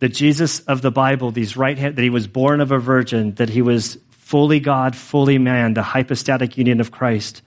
The 0.00 0.08
Jesus 0.08 0.58
of 0.62 0.82
the 0.82 0.90
Bible, 0.90 1.30
these 1.30 1.56
right 1.56 1.78
hand, 1.78 1.94
that 1.94 2.02
he 2.02 2.10
was 2.10 2.26
born 2.26 2.60
of 2.60 2.72
a 2.72 2.78
virgin, 2.80 3.36
that 3.36 3.50
he 3.50 3.62
was 3.62 3.98
fully 4.26 4.58
God, 4.58 4.96
fully 4.96 5.38
man, 5.38 5.74
the 5.74 5.84
hypostatic 5.84 6.58
union 6.58 6.80
of 6.80 6.90
Christ. 6.90 7.42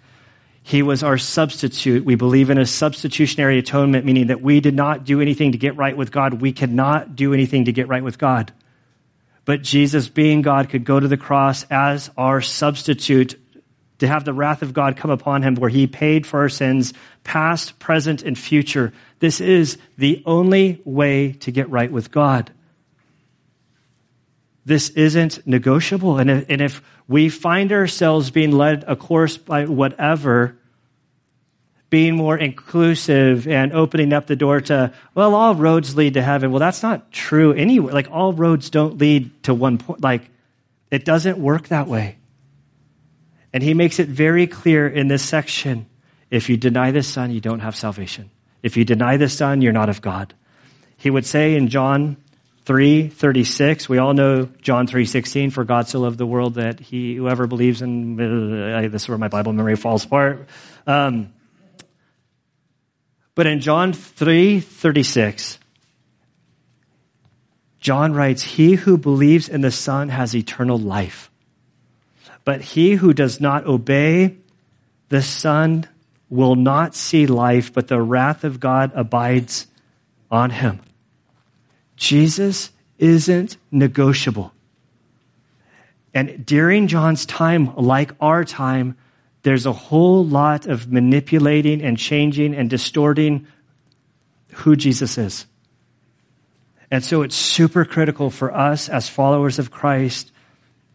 He 0.63 0.81
was 0.81 1.03
our 1.03 1.17
substitute. 1.17 2.05
We 2.05 2.15
believe 2.15 2.49
in 2.49 2.57
a 2.57 2.65
substitutionary 2.65 3.59
atonement, 3.59 4.05
meaning 4.05 4.27
that 4.27 4.41
we 4.41 4.61
did 4.61 4.75
not 4.75 5.03
do 5.03 5.19
anything 5.19 5.51
to 5.51 5.57
get 5.57 5.75
right 5.75 5.97
with 5.97 6.09
God. 6.09 6.35
We 6.35 6.53
cannot 6.53 7.17
do 7.17 7.33
anything 7.33 7.65
to 7.65 7.73
get 7.73 7.89
right 7.89 8.01
with 8.01 8.17
God. 8.17 8.53
But 9.43 9.61
Jesus, 9.61 10.07
being 10.07 10.41
God, 10.41 10.69
could 10.69 10.85
go 10.85 10.97
to 10.97 11.07
the 11.09 11.17
cross 11.17 11.65
as 11.69 12.11
our 12.15 12.39
substitute 12.39 13.37
to 13.97 14.07
have 14.07 14.23
the 14.23 14.31
wrath 14.31 14.61
of 14.61 14.71
God 14.71 14.95
come 14.95 15.11
upon 15.11 15.43
him, 15.43 15.55
where 15.55 15.69
he 15.69 15.85
paid 15.85 16.25
for 16.25 16.39
our 16.39 16.49
sins, 16.49 16.93
past, 17.25 17.77
present, 17.79 18.23
and 18.23 18.37
future. 18.37 18.93
This 19.19 19.41
is 19.41 19.77
the 19.97 20.23
only 20.25 20.81
way 20.85 21.33
to 21.41 21.51
get 21.51 21.69
right 21.69 21.91
with 21.91 22.09
God 22.09 22.51
this 24.69 24.89
isn't 24.91 25.45
negotiable. 25.47 26.19
And 26.19 26.29
if, 26.29 26.45
and 26.47 26.61
if 26.61 26.81
we 27.07 27.27
find 27.27 27.71
ourselves 27.71 28.29
being 28.29 28.51
led 28.51 28.85
a 28.87 28.95
course 28.95 29.35
by 29.35 29.65
whatever, 29.65 30.57
being 31.89 32.15
more 32.15 32.37
inclusive 32.37 33.47
and 33.47 33.73
opening 33.73 34.13
up 34.13 34.27
the 34.27 34.35
door 34.35 34.61
to, 34.61 34.93
well, 35.15 35.33
all 35.33 35.55
roads 35.55 35.97
lead 35.97 36.13
to 36.13 36.21
heaven. 36.21 36.51
Well, 36.51 36.59
that's 36.59 36.83
not 36.83 37.11
true 37.11 37.51
anyway. 37.51 37.91
Like, 37.91 38.11
all 38.11 38.31
roads 38.31 38.69
don't 38.69 38.99
lead 38.99 39.43
to 39.43 39.55
one 39.55 39.79
point. 39.79 40.01
Like, 40.01 40.29
it 40.91 41.03
doesn't 41.03 41.39
work 41.39 41.69
that 41.69 41.87
way. 41.87 42.17
And 43.51 43.63
he 43.63 43.73
makes 43.73 43.97
it 43.97 44.07
very 44.07 44.45
clear 44.45 44.87
in 44.87 45.07
this 45.07 45.23
section 45.23 45.87
if 46.29 46.47
you 46.47 46.57
deny 46.57 46.91
the 46.91 47.01
Son, 47.01 47.31
you 47.31 47.41
don't 47.41 47.61
have 47.61 47.75
salvation. 47.75 48.29
If 48.61 48.77
you 48.77 48.85
deny 48.85 49.17
the 49.17 49.29
Son, 49.29 49.63
you're 49.63 49.73
not 49.73 49.89
of 49.89 49.99
God. 49.99 50.35
He 50.97 51.09
would 51.09 51.25
say 51.25 51.55
in 51.55 51.69
John 51.69 52.17
3:36 52.69 53.89
we 53.89 53.97
all 53.97 54.13
know 54.13 54.47
John 54.61 54.85
3:16 54.85 55.49
for 55.49 55.63
God 55.63 55.87
so 55.87 56.01
loved 56.01 56.19
the 56.19 56.25
world 56.27 56.53
that 56.53 56.79
he 56.79 57.15
whoever 57.15 57.47
believes 57.47 57.81
in 57.81 58.15
this 58.15 59.01
is 59.01 59.09
where 59.09 59.17
my 59.17 59.27
Bible 59.27 59.53
memory 59.53 59.75
falls 59.75 60.05
apart. 60.05 60.47
Um, 60.85 61.33
but 63.33 63.47
in 63.47 63.59
John 63.59 63.91
3:36 63.91 65.57
John 67.79 68.13
writes 68.13 68.43
he 68.43 68.75
who 68.75 68.99
believes 68.99 69.49
in 69.49 69.61
the 69.61 69.71
son 69.71 70.09
has 70.09 70.35
eternal 70.35 70.77
life 70.77 71.31
but 72.45 72.61
he 72.61 72.93
who 72.93 73.13
does 73.13 73.41
not 73.41 73.65
obey 73.65 74.37
the 75.07 75.23
son 75.23 75.87
will 76.29 76.53
not 76.53 76.93
see 76.93 77.25
life 77.25 77.73
but 77.73 77.87
the 77.87 77.99
wrath 77.99 78.43
of 78.43 78.59
God 78.59 78.91
abides 78.93 79.65
on 80.29 80.51
him 80.51 80.81
Jesus 81.99 82.71
isn't 82.97 83.57
negotiable. 83.71 84.53
And 86.13 86.45
during 86.45 86.87
John's 86.87 87.25
time, 87.25 87.75
like 87.75 88.13
our 88.19 88.43
time, 88.45 88.97
there's 89.43 89.65
a 89.65 89.73
whole 89.73 90.25
lot 90.25 90.65
of 90.65 90.91
manipulating 90.91 91.81
and 91.81 91.97
changing 91.97 92.55
and 92.55 92.69
distorting 92.69 93.47
who 94.53 94.75
Jesus 94.75 95.17
is. 95.17 95.45
And 96.89 97.03
so 97.03 97.21
it's 97.21 97.35
super 97.35 97.85
critical 97.85 98.29
for 98.29 98.55
us 98.55 98.89
as 98.89 99.07
followers 99.07 99.59
of 99.59 99.69
Christ 99.69 100.31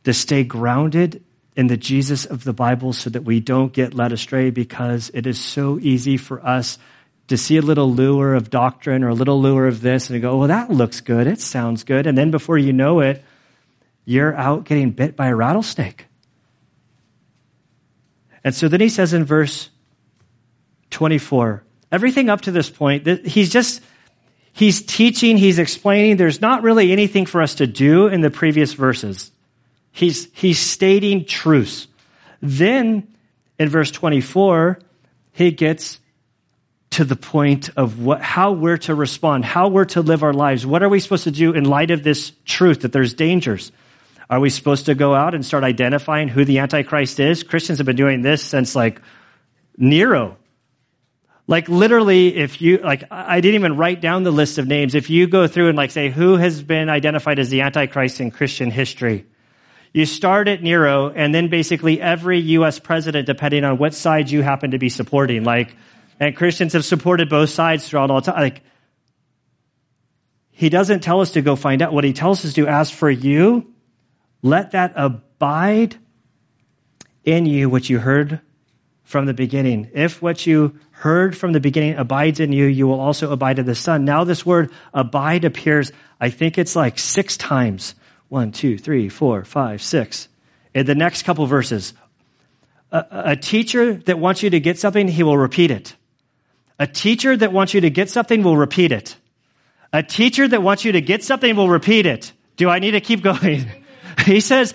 to 0.04 0.12
stay 0.14 0.42
grounded 0.42 1.22
in 1.54 1.66
the 1.68 1.76
Jesus 1.76 2.24
of 2.24 2.44
the 2.44 2.52
Bible 2.54 2.94
so 2.94 3.10
that 3.10 3.24
we 3.24 3.40
don't 3.40 3.72
get 3.72 3.94
led 3.94 4.12
astray 4.12 4.50
because 4.50 5.10
it 5.14 5.26
is 5.26 5.38
so 5.38 5.78
easy 5.78 6.16
for 6.16 6.44
us 6.44 6.78
to 7.28 7.36
see 7.36 7.56
a 7.56 7.62
little 7.62 7.90
lure 7.90 8.34
of 8.34 8.50
doctrine 8.50 9.02
or 9.02 9.08
a 9.08 9.14
little 9.14 9.40
lure 9.40 9.66
of 9.66 9.80
this 9.80 10.10
and 10.10 10.20
go, 10.20 10.36
well, 10.38 10.48
that 10.48 10.70
looks 10.70 11.00
good. 11.00 11.26
It 11.26 11.40
sounds 11.40 11.84
good. 11.84 12.06
And 12.06 12.16
then 12.16 12.30
before 12.30 12.58
you 12.58 12.72
know 12.72 13.00
it, 13.00 13.24
you're 14.04 14.36
out 14.36 14.64
getting 14.64 14.90
bit 14.90 15.16
by 15.16 15.28
a 15.28 15.34
rattlesnake. 15.36 16.06
And 18.42 18.54
so 18.54 18.68
then 18.68 18.80
he 18.80 18.90
says 18.90 19.14
in 19.14 19.24
verse 19.24 19.70
24, 20.90 21.64
everything 21.90 22.28
up 22.28 22.42
to 22.42 22.50
this 22.50 22.68
point, 22.68 23.06
he's 23.26 23.50
just, 23.50 23.80
he's 24.52 24.82
teaching, 24.82 25.38
he's 25.38 25.58
explaining. 25.58 26.18
There's 26.18 26.42
not 26.42 26.62
really 26.62 26.92
anything 26.92 27.24
for 27.24 27.40
us 27.40 27.54
to 27.56 27.66
do 27.66 28.08
in 28.08 28.20
the 28.20 28.30
previous 28.30 28.74
verses. 28.74 29.32
He's, 29.92 30.28
he's 30.34 30.58
stating 30.58 31.24
truths. 31.24 31.86
Then 32.42 33.08
in 33.58 33.70
verse 33.70 33.90
24, 33.90 34.78
he 35.32 35.50
gets 35.50 35.98
to 36.94 37.04
the 37.04 37.16
point 37.16 37.70
of 37.76 38.00
what, 38.00 38.20
how 38.20 38.52
we're 38.52 38.76
to 38.76 38.94
respond, 38.94 39.44
how 39.44 39.68
we're 39.68 39.84
to 39.84 40.00
live 40.00 40.22
our 40.22 40.32
lives. 40.32 40.64
What 40.64 40.82
are 40.84 40.88
we 40.88 41.00
supposed 41.00 41.24
to 41.24 41.32
do 41.32 41.52
in 41.52 41.64
light 41.64 41.90
of 41.90 42.04
this 42.04 42.32
truth 42.44 42.82
that 42.82 42.92
there's 42.92 43.14
dangers? 43.14 43.72
Are 44.30 44.38
we 44.38 44.48
supposed 44.48 44.86
to 44.86 44.94
go 44.94 45.12
out 45.12 45.34
and 45.34 45.44
start 45.44 45.64
identifying 45.64 46.28
who 46.28 46.44
the 46.44 46.58
Antichrist 46.58 47.18
is? 47.18 47.42
Christians 47.42 47.78
have 47.78 47.86
been 47.86 47.96
doing 47.96 48.22
this 48.22 48.42
since 48.42 48.76
like 48.76 49.02
Nero. 49.76 50.36
Like 51.48 51.68
literally, 51.68 52.36
if 52.36 52.62
you, 52.62 52.78
like, 52.78 53.04
I 53.10 53.40
didn't 53.40 53.56
even 53.56 53.76
write 53.76 54.00
down 54.00 54.22
the 54.22 54.30
list 54.30 54.58
of 54.58 54.68
names. 54.68 54.94
If 54.94 55.10
you 55.10 55.26
go 55.26 55.48
through 55.48 55.68
and 55.68 55.76
like 55.76 55.90
say, 55.90 56.10
who 56.10 56.36
has 56.36 56.62
been 56.62 56.88
identified 56.88 57.40
as 57.40 57.50
the 57.50 57.62
Antichrist 57.62 58.20
in 58.20 58.30
Christian 58.30 58.70
history? 58.70 59.26
You 59.92 60.06
start 60.06 60.46
at 60.46 60.62
Nero 60.62 61.10
and 61.10 61.34
then 61.34 61.48
basically 61.48 62.00
every 62.00 62.38
U.S. 62.38 62.78
president, 62.78 63.26
depending 63.26 63.64
on 63.64 63.78
what 63.78 63.94
side 63.94 64.30
you 64.30 64.42
happen 64.42 64.70
to 64.70 64.78
be 64.78 64.88
supporting. 64.88 65.42
Like, 65.42 65.76
and 66.24 66.34
Christians 66.34 66.72
have 66.72 66.84
supported 66.84 67.28
both 67.28 67.50
sides 67.50 67.86
throughout 67.86 68.10
all 68.10 68.22
time. 68.22 68.40
Like, 68.40 68.62
he 70.50 70.70
doesn't 70.70 71.00
tell 71.00 71.20
us 71.20 71.32
to 71.32 71.42
go 71.42 71.54
find 71.54 71.82
out. 71.82 71.92
What 71.92 72.04
he 72.04 72.12
tells 72.12 72.44
us 72.44 72.54
to 72.54 72.66
ask 72.66 72.94
for 72.94 73.10
you, 73.10 73.74
let 74.40 74.70
that 74.70 74.92
abide 74.96 75.96
in 77.24 77.44
you, 77.44 77.68
what 77.68 77.90
you 77.90 77.98
heard 77.98 78.40
from 79.02 79.26
the 79.26 79.34
beginning. 79.34 79.90
If 79.92 80.22
what 80.22 80.46
you 80.46 80.78
heard 80.92 81.36
from 81.36 81.52
the 81.52 81.60
beginning 81.60 81.96
abides 81.96 82.40
in 82.40 82.52
you, 82.52 82.64
you 82.64 82.86
will 82.86 83.00
also 83.00 83.30
abide 83.30 83.58
in 83.58 83.66
the 83.66 83.74
Son. 83.74 84.06
Now, 84.06 84.24
this 84.24 84.46
word 84.46 84.70
abide 84.94 85.44
appears, 85.44 85.92
I 86.20 86.30
think 86.30 86.56
it's 86.56 86.74
like 86.74 86.98
six 86.98 87.36
times. 87.36 87.94
One, 88.28 88.50
two, 88.50 88.78
three, 88.78 89.10
four, 89.10 89.44
five, 89.44 89.82
six. 89.82 90.28
In 90.72 90.86
the 90.86 90.94
next 90.94 91.24
couple 91.24 91.44
verses, 91.46 91.92
a, 92.90 93.04
a 93.10 93.36
teacher 93.36 93.94
that 93.94 94.18
wants 94.18 94.42
you 94.42 94.50
to 94.50 94.60
get 94.60 94.78
something, 94.78 95.06
he 95.06 95.22
will 95.22 95.36
repeat 95.36 95.70
it. 95.70 95.94
A 96.78 96.86
teacher 96.86 97.36
that 97.36 97.52
wants 97.52 97.74
you 97.74 97.80
to 97.82 97.90
get 97.90 98.10
something 98.10 98.42
will 98.42 98.56
repeat 98.56 98.92
it. 98.92 99.16
A 99.92 100.02
teacher 100.02 100.48
that 100.48 100.62
wants 100.62 100.84
you 100.84 100.92
to 100.92 101.00
get 101.00 101.22
something 101.22 101.54
will 101.54 101.68
repeat 101.68 102.06
it. 102.06 102.32
Do 102.56 102.68
I 102.68 102.78
need 102.78 102.92
to 102.92 103.00
keep 103.00 103.22
going? 103.30 103.66
he 104.24 104.40
says, 104.40 104.74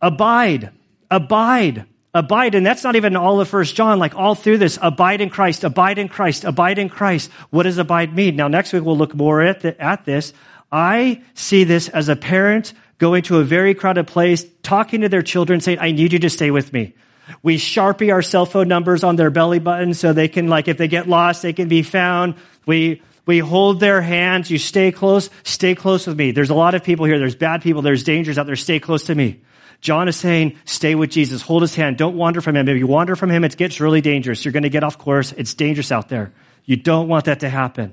abide, 0.00 0.70
abide 1.10 1.86
abide 2.14 2.54
and 2.54 2.64
that's 2.64 2.84
not 2.84 2.94
even 2.94 3.16
all 3.16 3.40
of 3.40 3.48
first 3.48 3.74
john 3.74 3.98
like 3.98 4.14
all 4.14 4.34
through 4.34 4.56
this 4.56 4.78
abide 4.80 5.20
in 5.20 5.28
christ 5.28 5.64
abide 5.64 5.98
in 5.98 6.08
christ 6.08 6.44
abide 6.44 6.78
in 6.78 6.88
christ 6.88 7.30
what 7.50 7.64
does 7.64 7.76
abide 7.76 8.14
mean 8.14 8.36
now 8.36 8.46
next 8.46 8.72
week 8.72 8.84
we'll 8.84 8.96
look 8.96 9.14
more 9.14 9.42
at, 9.42 9.60
the, 9.60 9.80
at 9.82 10.04
this 10.04 10.32
i 10.70 11.20
see 11.34 11.64
this 11.64 11.88
as 11.88 12.08
a 12.08 12.16
parent 12.16 12.72
going 12.98 13.22
to 13.22 13.38
a 13.38 13.44
very 13.44 13.74
crowded 13.74 14.06
place 14.06 14.46
talking 14.62 15.00
to 15.00 15.08
their 15.08 15.22
children 15.22 15.60
saying 15.60 15.78
i 15.80 15.90
need 15.90 16.12
you 16.12 16.18
to 16.20 16.30
stay 16.30 16.52
with 16.52 16.72
me 16.72 16.94
we 17.42 17.56
sharpie 17.56 18.12
our 18.12 18.22
cell 18.22 18.46
phone 18.46 18.68
numbers 18.68 19.04
on 19.04 19.16
their 19.16 19.30
belly 19.30 19.58
button 19.58 19.94
so 19.94 20.12
they 20.12 20.28
can 20.28 20.48
like 20.48 20.68
if 20.68 20.78
they 20.78 20.88
get 20.88 21.08
lost 21.08 21.42
they 21.42 21.52
can 21.52 21.68
be 21.68 21.82
found 21.82 22.34
we 22.66 23.02
we 23.26 23.38
hold 23.38 23.80
their 23.80 24.00
hands 24.00 24.50
you 24.50 24.58
stay 24.58 24.92
close 24.92 25.30
stay 25.42 25.74
close 25.74 26.06
with 26.06 26.16
me 26.16 26.30
there's 26.30 26.50
a 26.50 26.54
lot 26.54 26.74
of 26.74 26.84
people 26.84 27.06
here 27.06 27.18
there's 27.18 27.36
bad 27.36 27.62
people 27.62 27.82
there's 27.82 28.04
dangers 28.04 28.38
out 28.38 28.46
there 28.46 28.56
stay 28.56 28.78
close 28.80 29.04
to 29.04 29.14
me 29.14 29.40
John 29.84 30.08
is 30.08 30.16
saying, 30.16 30.56
stay 30.64 30.94
with 30.94 31.10
Jesus, 31.10 31.42
hold 31.42 31.60
his 31.60 31.74
hand, 31.74 31.98
don't 31.98 32.16
wander 32.16 32.40
from 32.40 32.56
him. 32.56 32.66
If 32.70 32.78
you 32.78 32.86
wander 32.86 33.16
from 33.16 33.30
him, 33.30 33.44
it 33.44 33.54
gets 33.54 33.80
really 33.80 34.00
dangerous. 34.00 34.42
You're 34.42 34.52
going 34.52 34.62
to 34.62 34.70
get 34.70 34.82
off 34.82 34.96
course. 34.96 35.32
It's 35.32 35.52
dangerous 35.52 35.92
out 35.92 36.08
there. 36.08 36.32
You 36.64 36.76
don't 36.76 37.06
want 37.06 37.26
that 37.26 37.40
to 37.40 37.50
happen. 37.50 37.92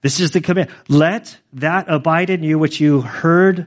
This 0.00 0.20
is 0.20 0.30
the 0.30 0.40
command. 0.40 0.70
Let 0.88 1.36
that 1.54 1.86
abide 1.88 2.30
in 2.30 2.44
you 2.44 2.56
which 2.56 2.80
you 2.80 3.00
heard 3.00 3.66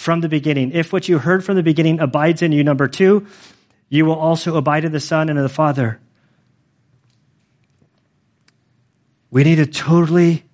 from 0.00 0.22
the 0.22 0.28
beginning. 0.28 0.72
If 0.72 0.92
what 0.92 1.08
you 1.08 1.18
heard 1.18 1.44
from 1.44 1.56
the 1.56 1.62
beginning 1.62 2.00
abides 2.00 2.40
in 2.40 2.52
you, 2.52 2.64
number 2.64 2.88
two, 2.88 3.26
you 3.90 4.06
will 4.06 4.14
also 4.14 4.56
abide 4.56 4.84
in 4.84 4.92
the 4.92 5.00
Son 5.00 5.28
and 5.28 5.38
in 5.38 5.42
the 5.42 5.50
Father. 5.50 6.00
We 9.30 9.44
need 9.44 9.56
to 9.56 9.66
totally 9.66 10.44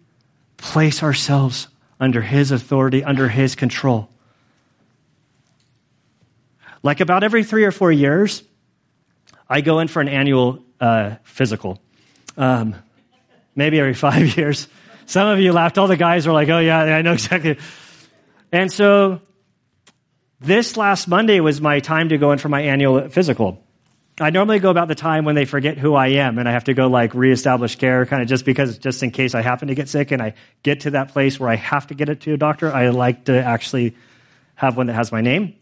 place 0.56 1.02
ourselves 1.02 1.68
under 2.00 2.22
His 2.22 2.50
authority, 2.50 3.04
under 3.04 3.28
His 3.28 3.54
control. 3.54 4.10
Like 6.82 7.00
about 7.00 7.22
every 7.22 7.44
three 7.44 7.64
or 7.64 7.72
four 7.72 7.92
years, 7.92 8.42
I 9.48 9.60
go 9.60 9.78
in 9.78 9.86
for 9.86 10.02
an 10.02 10.08
annual 10.08 10.64
uh, 10.80 11.16
physical. 11.22 11.80
Um, 12.36 12.74
maybe 13.54 13.78
every 13.78 13.94
five 13.94 14.36
years. 14.36 14.66
Some 15.06 15.28
of 15.28 15.38
you 15.38 15.52
laughed. 15.52 15.78
All 15.78 15.86
the 15.86 15.96
guys 15.96 16.26
were 16.26 16.32
like, 16.32 16.48
oh, 16.48 16.58
yeah, 16.58 16.80
I 16.80 17.02
know 17.02 17.12
exactly. 17.12 17.58
And 18.50 18.72
so 18.72 19.20
this 20.40 20.76
last 20.76 21.08
Monday 21.08 21.40
was 21.40 21.60
my 21.60 21.80
time 21.80 22.10
to 22.10 22.18
go 22.18 22.32
in 22.32 22.38
for 22.38 22.48
my 22.48 22.62
annual 22.62 23.08
physical. 23.08 23.62
I 24.18 24.30
normally 24.30 24.60
go 24.60 24.70
about 24.70 24.88
the 24.88 24.94
time 24.94 25.26
when 25.26 25.34
they 25.34 25.44
forget 25.44 25.76
who 25.76 25.94
I 25.94 26.08
am 26.08 26.38
and 26.38 26.48
I 26.48 26.52
have 26.52 26.64
to 26.64 26.74
go 26.74 26.86
like 26.86 27.14
reestablish 27.14 27.76
care 27.76 28.06
kind 28.06 28.22
of 28.22 28.28
just 28.28 28.46
because, 28.46 28.78
just 28.78 29.02
in 29.02 29.10
case 29.10 29.34
I 29.34 29.42
happen 29.42 29.68
to 29.68 29.74
get 29.74 29.88
sick 29.88 30.10
and 30.10 30.22
I 30.22 30.34
get 30.62 30.80
to 30.80 30.92
that 30.92 31.10
place 31.10 31.38
where 31.38 31.50
I 31.50 31.56
have 31.56 31.88
to 31.88 31.94
get 31.94 32.08
it 32.08 32.22
to 32.22 32.32
a 32.32 32.36
doctor, 32.38 32.72
I 32.72 32.88
like 32.88 33.26
to 33.26 33.42
actually 33.42 33.94
have 34.54 34.76
one 34.76 34.86
that 34.86 34.94
has 34.94 35.12
my 35.12 35.20
name. 35.20 35.54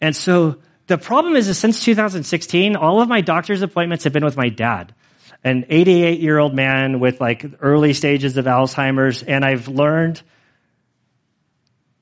And 0.00 0.14
so 0.14 0.58
the 0.86 0.98
problem 0.98 1.34
is, 1.34 1.48
is 1.48 1.58
since 1.58 1.84
2016, 1.84 2.76
all 2.76 3.00
of 3.00 3.08
my 3.08 3.20
doctor's 3.22 3.62
appointments 3.62 4.04
have 4.04 4.12
been 4.12 4.24
with 4.24 4.36
my 4.36 4.48
dad, 4.48 4.94
an 5.42 5.66
88 5.68 6.20
year 6.20 6.38
old 6.38 6.54
man 6.54 7.00
with 7.00 7.20
like 7.20 7.44
early 7.60 7.92
stages 7.92 8.36
of 8.36 8.44
Alzheimer's. 8.44 9.24
And 9.24 9.44
I've 9.44 9.66
learned 9.66 10.22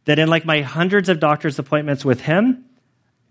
that 0.04 0.18
in 0.18 0.28
like 0.28 0.44
my 0.44 0.62
hundreds 0.62 1.08
of 1.08 1.20
doctor's 1.20 1.58
appointments 1.58 2.04
with 2.04 2.20
him, 2.20 2.64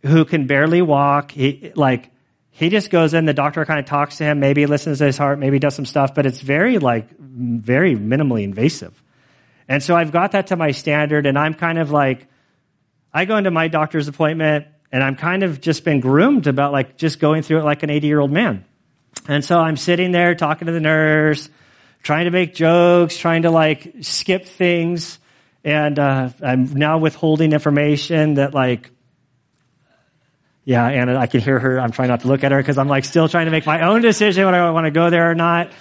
who 0.04 0.26
can 0.26 0.48
barely 0.48 0.82
walk, 0.82 1.32
he, 1.32 1.72
like, 1.76 2.10
he 2.52 2.70
just 2.70 2.90
goes 2.90 3.14
in, 3.14 3.26
the 3.26 3.34
doctor 3.34 3.66
kind 3.66 3.80
of 3.80 3.86
talks 3.86 4.18
to 4.18 4.24
him, 4.24 4.40
maybe 4.40 4.66
listens 4.66 4.98
to 5.00 5.06
his 5.06 5.18
heart, 5.18 5.40
maybe 5.40 5.60
does 5.60 5.76
some 5.76 5.86
stuff, 5.86 6.14
but 6.14 6.26
it's 6.26 6.42
very 6.42 6.78
like, 6.78 7.10
very 7.20 7.96
minimally 7.96 8.44
invasive. 8.44 9.02
And 9.68 9.84
so 9.84 9.96
I've 9.96 10.12
got 10.12 10.32
that 10.32 10.48
to 10.48 10.56
my 10.56 10.72
standard 10.72 11.26
and 11.26 11.38
I'm 11.38 11.54
kind 11.54 11.78
of 11.78 11.92
like, 11.92 12.28
I 13.14 13.26
go 13.26 13.38
into 13.38 13.52
my 13.52 13.68
doctor's 13.68 14.08
appointment 14.08 14.68
and 14.92 15.04
I'm 15.04 15.16
kind 15.16 15.44
of 15.44 15.62
just 15.62 15.84
been 15.84 16.00
groomed 16.00 16.48
about 16.48 16.72
like 16.72 16.98
just 16.98 17.20
going 17.20 17.44
through 17.44 17.60
it 17.60 17.64
like 17.64 17.84
an 17.84 17.90
80 17.90 18.08
year 18.08 18.20
old 18.20 18.32
man. 18.32 18.66
And 19.28 19.46
so 19.46 19.60
I'm 19.60 19.78
sitting 19.78 20.12
there 20.12 20.34
talking 20.36 20.66
to 20.66 20.72
the 20.72 20.80
nurse, 20.80 21.50
trying 22.02 22.26
to 22.26 22.32
make 22.32 22.56
jokes, 22.56 23.18
trying 23.18 23.44
to 23.44 23.52
like 23.52 23.96
skip 24.02 24.46
things. 24.46 25.19
And 25.64 26.00
uh, 26.00 26.30
I'm 26.42 26.74
now 26.74 26.98
withholding 27.00 27.52
information 27.52 28.36
that 28.36 28.54
like, 28.54 28.92
yeah, 30.64 30.86
Anna, 30.86 31.18
I 31.18 31.28
can 31.28 31.42
hear 31.42 31.60
her. 31.60 31.80
I'm 31.80 31.92
trying 31.92 32.10
not 32.10 32.22
to 32.22 32.28
look 32.28 32.44
at 32.44 32.52
her 32.52 32.60
because 32.60 32.78
I'm 32.78 32.88
like 32.88 33.06
still 33.06 33.28
trying 33.28 33.46
to 33.46 33.52
make 33.52 33.66
my 33.66 33.88
own 33.88 34.02
decision 34.02 34.46
whether 34.46 34.62
I 34.62 34.70
want 34.72 34.86
to 34.86 34.92
go 34.92 35.10
there 35.10 35.30
or 35.30 35.36
not. 35.36 35.72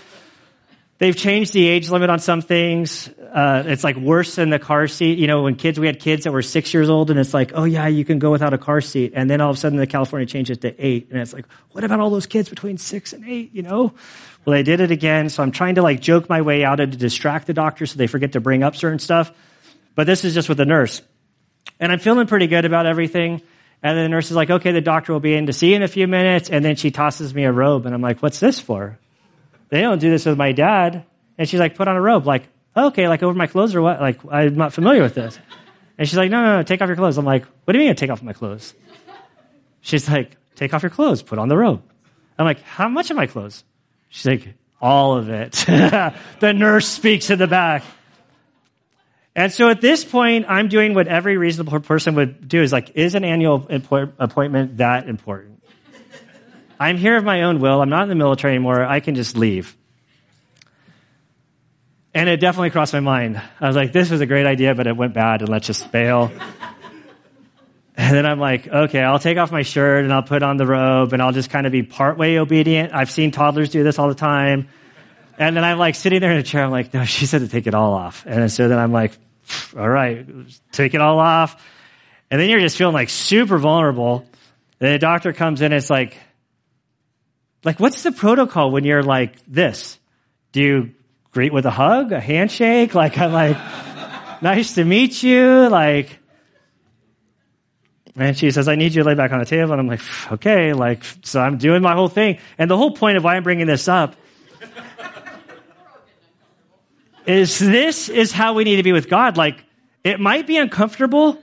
They've 0.98 1.14
changed 1.14 1.52
the 1.52 1.64
age 1.68 1.90
limit 1.90 2.10
on 2.10 2.18
some 2.18 2.40
things. 2.40 3.08
Uh, 3.08 3.62
it's 3.66 3.84
like 3.84 3.96
worse 3.96 4.34
than 4.34 4.50
the 4.50 4.58
car 4.58 4.88
seat. 4.88 5.18
You 5.18 5.28
know, 5.28 5.42
when 5.42 5.54
kids, 5.54 5.78
we 5.78 5.86
had 5.86 6.00
kids 6.00 6.24
that 6.24 6.32
were 6.32 6.42
six 6.42 6.74
years 6.74 6.90
old 6.90 7.10
and 7.10 7.20
it's 7.20 7.32
like, 7.32 7.52
oh 7.54 7.62
yeah, 7.62 7.86
you 7.86 8.04
can 8.04 8.18
go 8.18 8.32
without 8.32 8.52
a 8.52 8.58
car 8.58 8.80
seat. 8.80 9.12
And 9.14 9.30
then 9.30 9.40
all 9.40 9.50
of 9.50 9.56
a 9.56 9.60
sudden 9.60 9.78
the 9.78 9.86
California 9.86 10.26
changes 10.26 10.58
to 10.58 10.74
eight. 10.84 11.08
And 11.10 11.20
it's 11.20 11.32
like, 11.32 11.46
what 11.70 11.84
about 11.84 12.00
all 12.00 12.10
those 12.10 12.26
kids 12.26 12.48
between 12.48 12.78
six 12.78 13.12
and 13.12 13.28
eight, 13.28 13.54
you 13.54 13.62
know? 13.62 13.92
Well, 14.44 14.54
they 14.56 14.64
did 14.64 14.80
it 14.80 14.90
again. 14.90 15.28
So 15.28 15.42
I'm 15.44 15.52
trying 15.52 15.76
to 15.76 15.82
like 15.82 16.00
joke 16.00 16.28
my 16.28 16.42
way 16.42 16.64
out 16.64 16.80
of 16.80 16.90
to 16.90 16.96
distract 16.96 17.46
the 17.46 17.54
doctor 17.54 17.86
so 17.86 17.96
they 17.96 18.08
forget 18.08 18.32
to 18.32 18.40
bring 18.40 18.64
up 18.64 18.74
certain 18.74 18.98
stuff. 18.98 19.30
But 19.94 20.06
this 20.06 20.24
is 20.24 20.34
just 20.34 20.48
with 20.48 20.58
the 20.58 20.64
nurse. 20.64 21.02
And 21.80 21.92
I'm 21.92 21.98
feeling 21.98 22.26
pretty 22.26 22.46
good 22.46 22.64
about 22.64 22.86
everything. 22.86 23.42
And 23.82 23.96
then 23.96 24.04
the 24.04 24.08
nurse 24.08 24.30
is 24.30 24.36
like, 24.36 24.50
okay, 24.50 24.72
the 24.72 24.80
doctor 24.80 25.12
will 25.12 25.20
be 25.20 25.34
in 25.34 25.46
to 25.46 25.52
see 25.52 25.70
you 25.70 25.76
in 25.76 25.82
a 25.82 25.88
few 25.88 26.08
minutes. 26.08 26.50
And 26.50 26.64
then 26.64 26.76
she 26.76 26.90
tosses 26.90 27.34
me 27.34 27.44
a 27.44 27.52
robe. 27.52 27.86
And 27.86 27.94
I'm 27.94 28.02
like, 28.02 28.22
what's 28.22 28.40
this 28.40 28.58
for? 28.58 28.98
They 29.68 29.80
don't 29.80 29.98
do 29.98 30.10
this 30.10 30.26
with 30.26 30.36
my 30.36 30.52
dad. 30.52 31.04
And 31.36 31.48
she's 31.48 31.60
like, 31.60 31.76
put 31.76 31.88
on 31.88 31.96
a 31.96 32.00
robe. 32.00 32.26
Like, 32.26 32.48
okay, 32.76 33.08
like 33.08 33.22
over 33.22 33.34
my 33.34 33.46
clothes 33.46 33.74
or 33.74 33.82
what? 33.82 34.00
Like, 34.00 34.20
I'm 34.30 34.56
not 34.56 34.72
familiar 34.72 35.02
with 35.02 35.14
this. 35.14 35.38
And 35.96 36.08
she's 36.08 36.16
like, 36.16 36.30
no, 36.30 36.42
no, 36.42 36.56
no, 36.56 36.62
take 36.62 36.80
off 36.80 36.88
your 36.88 36.96
clothes. 36.96 37.18
I'm 37.18 37.24
like, 37.24 37.44
what 37.64 37.72
do 37.72 37.78
you 37.78 37.86
mean 37.86 37.96
take 37.96 38.10
off 38.10 38.22
my 38.22 38.32
clothes? 38.32 38.74
She's 39.80 40.08
like, 40.08 40.36
take 40.54 40.74
off 40.74 40.82
your 40.82 40.90
clothes, 40.90 41.22
put 41.22 41.38
on 41.38 41.48
the 41.48 41.56
robe. 41.56 41.82
I'm 42.38 42.46
like, 42.46 42.62
how 42.62 42.88
much 42.88 43.10
of 43.10 43.16
my 43.16 43.26
clothes? 43.26 43.64
She's 44.08 44.26
like, 44.26 44.54
all 44.80 45.16
of 45.16 45.28
it. 45.28 45.52
the 46.40 46.52
nurse 46.52 46.86
speaks 46.86 47.30
in 47.30 47.38
the 47.38 47.46
back. 47.48 47.82
And 49.38 49.52
so 49.52 49.68
at 49.70 49.80
this 49.80 50.04
point, 50.04 50.46
I'm 50.48 50.66
doing 50.66 50.94
what 50.94 51.06
every 51.06 51.36
reasonable 51.36 51.78
person 51.78 52.16
would 52.16 52.48
do 52.48 52.60
is 52.60 52.72
like, 52.72 52.96
is 52.96 53.14
an 53.14 53.22
annual 53.22 53.68
appointment 53.70 54.78
that 54.78 55.08
important? 55.08 55.62
I'm 56.80 56.96
here 56.96 57.16
of 57.16 57.22
my 57.22 57.42
own 57.42 57.60
will. 57.60 57.80
I'm 57.80 57.88
not 57.88 58.02
in 58.02 58.08
the 58.08 58.16
military 58.16 58.54
anymore. 58.54 58.82
I 58.82 58.98
can 58.98 59.14
just 59.14 59.36
leave. 59.36 59.76
And 62.12 62.28
it 62.28 62.40
definitely 62.40 62.70
crossed 62.70 62.92
my 62.92 62.98
mind. 62.98 63.40
I 63.60 63.68
was 63.68 63.76
like, 63.76 63.92
this 63.92 64.10
was 64.10 64.20
a 64.20 64.26
great 64.26 64.44
idea, 64.44 64.74
but 64.74 64.88
it 64.88 64.96
went 64.96 65.14
bad 65.14 65.42
and 65.42 65.48
let's 65.48 65.68
just 65.68 65.92
bail. 65.92 66.32
And 67.96 68.16
then 68.16 68.26
I'm 68.26 68.40
like, 68.40 68.66
okay, 68.66 69.02
I'll 69.02 69.20
take 69.20 69.38
off 69.38 69.52
my 69.52 69.62
shirt 69.62 70.02
and 70.02 70.12
I'll 70.12 70.24
put 70.24 70.42
on 70.42 70.56
the 70.56 70.66
robe 70.66 71.12
and 71.12 71.22
I'll 71.22 71.30
just 71.30 71.50
kind 71.50 71.64
of 71.64 71.70
be 71.70 71.84
partway 71.84 72.38
obedient. 72.38 72.92
I've 72.92 73.12
seen 73.12 73.30
toddlers 73.30 73.68
do 73.68 73.84
this 73.84 74.00
all 74.00 74.08
the 74.08 74.16
time. 74.16 74.68
And 75.38 75.56
then 75.56 75.62
I'm 75.62 75.78
like 75.78 75.94
sitting 75.94 76.18
there 76.18 76.32
in 76.32 76.38
a 76.38 76.42
chair. 76.42 76.64
I'm 76.64 76.72
like, 76.72 76.92
no, 76.92 77.04
she 77.04 77.26
said 77.26 77.42
to 77.42 77.48
take 77.48 77.68
it 77.68 77.74
all 77.76 77.94
off. 77.94 78.24
And 78.26 78.50
so 78.50 78.66
then 78.66 78.80
I'm 78.80 78.90
like, 78.90 79.16
all 79.76 79.88
right, 79.88 80.26
take 80.72 80.94
it 80.94 81.00
all 81.00 81.18
off. 81.18 81.62
And 82.30 82.40
then 82.40 82.50
you're 82.50 82.60
just 82.60 82.76
feeling 82.76 82.94
like 82.94 83.08
super 83.08 83.58
vulnerable. 83.58 84.26
Then 84.78 84.92
the 84.92 84.98
doctor 84.98 85.32
comes 85.32 85.60
in 85.60 85.66
and 85.66 85.74
it's 85.74 85.90
like, 85.90 86.16
like, 87.64 87.80
what's 87.80 88.02
the 88.02 88.12
protocol 88.12 88.70
when 88.70 88.84
you're 88.84 89.02
like 89.02 89.34
this? 89.46 89.98
Do 90.52 90.62
you 90.62 90.94
greet 91.32 91.52
with 91.52 91.66
a 91.66 91.70
hug, 91.70 92.12
a 92.12 92.20
handshake? 92.20 92.94
Like, 92.94 93.18
I'm 93.18 93.32
like, 93.32 93.56
nice 94.42 94.74
to 94.74 94.84
meet 94.84 95.22
you. 95.22 95.68
Like, 95.68 96.18
and 98.16 98.36
she 98.36 98.50
says, 98.50 98.68
I 98.68 98.74
need 98.74 98.94
you 98.94 99.02
to 99.02 99.08
lay 99.08 99.14
back 99.14 99.32
on 99.32 99.38
the 99.38 99.44
table. 99.44 99.72
And 99.72 99.80
I'm 99.80 99.86
like, 99.86 100.00
okay, 100.32 100.72
like, 100.72 101.04
so 101.22 101.40
I'm 101.40 101.58
doing 101.58 101.82
my 101.82 101.94
whole 101.94 102.08
thing. 102.08 102.38
And 102.58 102.70
the 102.70 102.76
whole 102.76 102.92
point 102.92 103.16
of 103.16 103.24
why 103.24 103.36
I'm 103.36 103.42
bringing 103.42 103.66
this 103.66 103.88
up 103.88 104.16
is 107.28 107.58
this 107.58 108.08
is 108.08 108.32
how 108.32 108.54
we 108.54 108.64
need 108.64 108.76
to 108.76 108.82
be 108.82 108.92
with 108.92 109.08
God. 109.08 109.36
Like, 109.36 109.62
it 110.02 110.18
might 110.18 110.46
be 110.46 110.56
uncomfortable, 110.56 111.38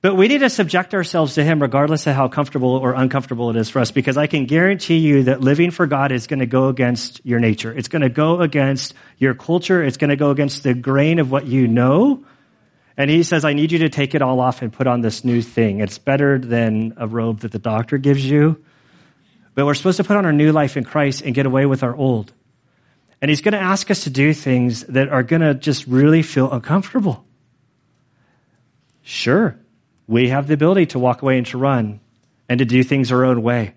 but 0.00 0.14
we 0.14 0.28
need 0.28 0.38
to 0.38 0.50
subject 0.50 0.94
ourselves 0.94 1.34
to 1.34 1.44
Him 1.44 1.60
regardless 1.60 2.06
of 2.06 2.14
how 2.14 2.28
comfortable 2.28 2.76
or 2.76 2.92
uncomfortable 2.92 3.50
it 3.50 3.56
is 3.56 3.68
for 3.68 3.80
us, 3.80 3.90
because 3.90 4.16
I 4.16 4.28
can 4.28 4.46
guarantee 4.46 4.98
you 4.98 5.24
that 5.24 5.40
living 5.40 5.72
for 5.72 5.86
God 5.86 6.12
is 6.12 6.28
going 6.28 6.38
to 6.38 6.46
go 6.46 6.68
against 6.68 7.20
your 7.26 7.40
nature. 7.40 7.72
It's 7.72 7.88
going 7.88 8.02
to 8.02 8.08
go 8.08 8.40
against 8.40 8.94
your 9.18 9.34
culture. 9.34 9.82
It's 9.82 9.96
going 9.96 10.10
to 10.10 10.16
go 10.16 10.30
against 10.30 10.62
the 10.62 10.74
grain 10.74 11.18
of 11.18 11.32
what 11.32 11.46
you 11.46 11.66
know. 11.66 12.24
And 12.96 13.10
He 13.10 13.24
says, 13.24 13.44
I 13.44 13.54
need 13.54 13.72
you 13.72 13.80
to 13.80 13.88
take 13.88 14.14
it 14.14 14.22
all 14.22 14.38
off 14.38 14.62
and 14.62 14.72
put 14.72 14.86
on 14.86 15.00
this 15.00 15.24
new 15.24 15.42
thing. 15.42 15.80
It's 15.80 15.98
better 15.98 16.38
than 16.38 16.94
a 16.96 17.08
robe 17.08 17.40
that 17.40 17.50
the 17.50 17.58
doctor 17.58 17.98
gives 17.98 18.24
you. 18.24 18.62
But 19.54 19.66
we're 19.66 19.74
supposed 19.74 19.96
to 19.96 20.04
put 20.04 20.16
on 20.16 20.26
our 20.26 20.32
new 20.32 20.52
life 20.52 20.76
in 20.76 20.84
Christ 20.84 21.22
and 21.22 21.34
get 21.34 21.46
away 21.46 21.66
with 21.66 21.82
our 21.82 21.94
old. 21.96 22.32
And 23.22 23.30
He's 23.30 23.40
going 23.40 23.52
to 23.52 23.60
ask 23.60 23.90
us 23.90 24.04
to 24.04 24.10
do 24.10 24.34
things 24.34 24.82
that 24.86 25.08
are 25.08 25.22
going 25.22 25.42
to 25.42 25.54
just 25.54 25.86
really 25.86 26.22
feel 26.22 26.50
uncomfortable. 26.50 27.24
Sure, 29.02 29.56
we 30.08 30.28
have 30.28 30.48
the 30.48 30.54
ability 30.54 30.86
to 30.86 30.98
walk 30.98 31.22
away 31.22 31.38
and 31.38 31.46
to 31.46 31.58
run 31.58 32.00
and 32.48 32.58
to 32.58 32.64
do 32.64 32.82
things 32.82 33.12
our 33.12 33.24
own 33.24 33.42
way. 33.42 33.74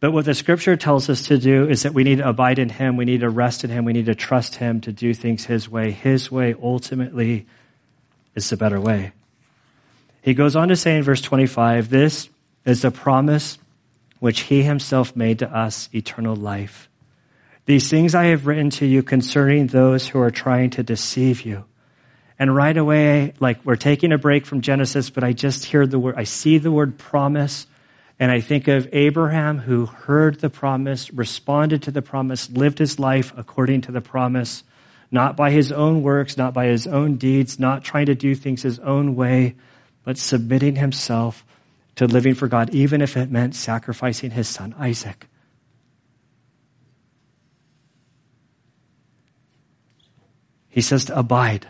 But 0.00 0.12
what 0.12 0.24
the 0.24 0.34
scripture 0.34 0.76
tells 0.76 1.08
us 1.08 1.26
to 1.28 1.38
do 1.38 1.68
is 1.68 1.82
that 1.82 1.94
we 1.94 2.04
need 2.04 2.18
to 2.18 2.28
abide 2.28 2.58
in 2.58 2.68
Him, 2.68 2.96
we 2.96 3.04
need 3.04 3.20
to 3.20 3.30
rest 3.30 3.64
in 3.64 3.70
Him, 3.70 3.84
we 3.84 3.92
need 3.92 4.06
to 4.06 4.14
trust 4.14 4.56
Him 4.56 4.80
to 4.82 4.92
do 4.92 5.14
things 5.14 5.44
His 5.44 5.68
way. 5.68 5.92
His 5.92 6.30
way 6.30 6.54
ultimately 6.60 7.46
is 8.34 8.50
the 8.50 8.56
better 8.56 8.80
way. 8.80 9.12
He 10.22 10.34
goes 10.34 10.56
on 10.56 10.68
to 10.68 10.76
say 10.76 10.96
in 10.96 11.02
verse 11.04 11.20
25, 11.20 11.90
This 11.90 12.28
is 12.64 12.82
the 12.82 12.90
promise 12.90 13.58
which 14.18 14.40
He 14.40 14.62
Himself 14.62 15.14
made 15.14 15.38
to 15.40 15.52
us, 15.52 15.88
eternal 15.92 16.34
life. 16.34 16.88
These 17.68 17.90
things 17.90 18.14
I 18.14 18.28
have 18.28 18.46
written 18.46 18.70
to 18.70 18.86
you 18.86 19.02
concerning 19.02 19.66
those 19.66 20.08
who 20.08 20.18
are 20.20 20.30
trying 20.30 20.70
to 20.70 20.82
deceive 20.82 21.42
you. 21.42 21.66
And 22.38 22.56
right 22.56 22.74
away, 22.74 23.34
like 23.40 23.62
we're 23.62 23.76
taking 23.76 24.10
a 24.10 24.16
break 24.16 24.46
from 24.46 24.62
Genesis, 24.62 25.10
but 25.10 25.22
I 25.22 25.34
just 25.34 25.66
hear 25.66 25.86
the 25.86 25.98
word, 25.98 26.14
I 26.16 26.24
see 26.24 26.56
the 26.56 26.72
word 26.72 26.96
promise. 26.96 27.66
And 28.18 28.32
I 28.32 28.40
think 28.40 28.68
of 28.68 28.88
Abraham 28.94 29.58
who 29.58 29.84
heard 29.84 30.40
the 30.40 30.48
promise, 30.48 31.12
responded 31.12 31.82
to 31.82 31.90
the 31.90 32.00
promise, 32.00 32.48
lived 32.48 32.78
his 32.78 32.98
life 32.98 33.34
according 33.36 33.82
to 33.82 33.92
the 33.92 34.00
promise, 34.00 34.64
not 35.10 35.36
by 35.36 35.50
his 35.50 35.70
own 35.70 36.02
works, 36.02 36.38
not 36.38 36.54
by 36.54 36.68
his 36.68 36.86
own 36.86 37.16
deeds, 37.16 37.58
not 37.58 37.84
trying 37.84 38.06
to 38.06 38.14
do 38.14 38.34
things 38.34 38.62
his 38.62 38.78
own 38.78 39.14
way, 39.14 39.56
but 40.04 40.16
submitting 40.16 40.76
himself 40.76 41.44
to 41.96 42.06
living 42.06 42.34
for 42.34 42.48
God, 42.48 42.70
even 42.70 43.02
if 43.02 43.14
it 43.18 43.30
meant 43.30 43.54
sacrificing 43.54 44.30
his 44.30 44.48
son 44.48 44.74
Isaac. 44.78 45.26
He 50.68 50.80
says 50.80 51.06
to 51.06 51.18
abide 51.18 51.66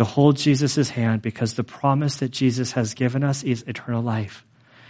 to 0.00 0.04
hold 0.04 0.38
Jesus' 0.38 0.88
hand 0.88 1.20
because 1.20 1.54
the 1.54 1.62
promise 1.62 2.16
that 2.16 2.30
Jesus 2.30 2.72
has 2.72 2.94
given 2.94 3.22
us 3.22 3.42
is 3.42 3.64
eternal 3.66 4.02
life. 4.02 4.46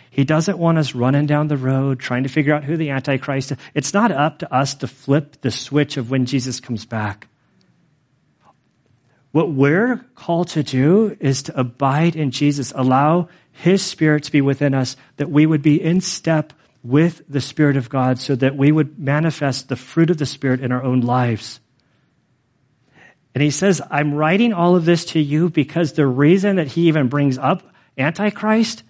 He 0.09 0.23
doesn't 0.23 0.57
want 0.57 0.79
us 0.79 0.95
running 0.95 1.27
down 1.27 1.49
the 1.49 1.57
road 1.57 1.99
trying 1.99 2.23
to 2.23 2.29
figure 2.29 2.55
out 2.55 2.63
who 2.63 2.77
the 2.77 2.91
Antichrist 2.91 3.51
is. 3.51 3.59
It's 3.75 3.93
not 3.93 4.13
up 4.13 4.39
to 4.39 4.55
us 4.55 4.75
to 4.75 4.87
flip 4.87 5.41
the 5.41 5.51
switch 5.51 5.97
of 5.97 6.11
when 6.13 6.27
Jesus 6.27 6.61
comes 6.61 6.87
back. 6.87 7.27
What 9.33 9.51
we're 9.51 9.97
called 10.15 10.47
to 10.51 10.63
do 10.63 11.17
is 11.19 11.43
to 11.43 11.59
abide 11.59 12.15
in 12.15 12.31
Jesus, 12.31 12.73
allow 12.77 13.29
His 13.51 13.83
Spirit 13.83 14.23
to 14.25 14.33
be 14.33 14.41
within 14.41 14.75
us, 14.75 14.97
that 15.17 15.29
we 15.29 15.45
would 15.45 15.63
be 15.63 15.83
in 15.83 16.01
step 16.01 16.53
with 16.85 17.23
the 17.29 17.41
Spirit 17.41 17.77
of 17.77 17.89
God 17.91 18.21
so 18.21 18.37
that 18.37 18.57
we 18.57 18.71
would 18.71 18.97
manifest 18.97 19.69
the 19.69 19.75
fruit 19.75 20.11
of 20.11 20.19
the 20.19 20.27
Spirit 20.27 20.61
in 20.61 20.71
our 20.71 20.85
own 20.85 21.01
lives. 21.01 21.59
And 23.35 23.43
he 23.43 23.51
says, 23.51 23.81
I'm 23.91 24.15
writing 24.15 24.53
all 24.53 24.77
of 24.77 24.85
this 24.85 25.05
to 25.07 25.21
you 25.21 25.51
because 25.51 25.93
the 25.93 26.07
reason 26.07 26.57
that 26.57 26.69
he 26.69 26.89
even 26.89 27.09
brings 27.09 27.39
up 27.39 27.63
Antichrist 27.97 28.83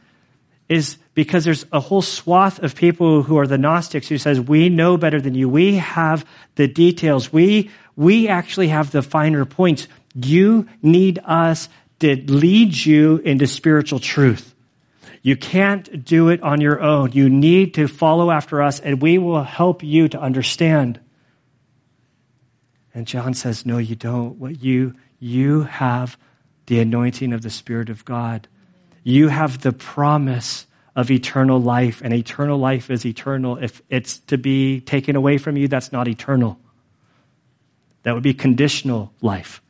is 0.68 0.96
because 1.14 1.44
there's 1.44 1.66
a 1.72 1.80
whole 1.80 2.00
swath 2.00 2.60
of 2.60 2.76
people 2.76 3.22
who 3.22 3.38
are 3.38 3.46
the 3.46 3.58
Gnostics 3.58 4.08
who 4.08 4.18
says, 4.18 4.40
we 4.40 4.68
know 4.68 4.96
better 4.96 5.20
than 5.20 5.34
you. 5.34 5.48
We 5.48 5.74
have 5.76 6.24
the 6.54 6.68
details. 6.68 7.32
We, 7.32 7.70
we 7.96 8.28
actually 8.28 8.68
have 8.68 8.92
the 8.92 9.02
finer 9.02 9.44
points. 9.44 9.88
You 10.14 10.68
need 10.80 11.18
us 11.24 11.68
to 11.98 12.16
lead 12.16 12.74
you 12.74 13.18
into 13.18 13.46
spiritual 13.46 13.98
truth. 13.98 14.54
You 15.22 15.36
can't 15.36 16.04
do 16.04 16.30
it 16.30 16.42
on 16.42 16.60
your 16.60 16.80
own. 16.80 17.12
You 17.12 17.28
need 17.28 17.74
to 17.74 17.88
follow 17.88 18.30
after 18.30 18.62
us 18.62 18.80
and 18.80 19.02
we 19.02 19.18
will 19.18 19.42
help 19.42 19.82
you 19.82 20.08
to 20.08 20.20
understand. 20.20 20.98
And 22.94 23.06
John 23.06 23.34
says, 23.34 23.64
No, 23.64 23.78
you 23.78 23.96
don't. 23.96 24.36
What 24.38 24.62
you, 24.62 24.94
you 25.18 25.62
have 25.62 26.18
the 26.66 26.80
anointing 26.80 27.32
of 27.32 27.42
the 27.42 27.50
Spirit 27.50 27.90
of 27.90 28.04
God. 28.04 28.48
You 29.02 29.28
have 29.28 29.60
the 29.60 29.72
promise 29.72 30.66
of 30.96 31.10
eternal 31.10 31.60
life, 31.60 32.02
and 32.04 32.12
eternal 32.12 32.58
life 32.58 32.90
is 32.90 33.06
eternal. 33.06 33.56
If 33.56 33.80
it's 33.88 34.18
to 34.20 34.38
be 34.38 34.80
taken 34.80 35.16
away 35.16 35.38
from 35.38 35.56
you, 35.56 35.68
that's 35.68 35.92
not 35.92 36.08
eternal. 36.08 36.58
That 38.02 38.14
would 38.14 38.22
be 38.22 38.34
conditional 38.34 39.12
life. 39.20 39.62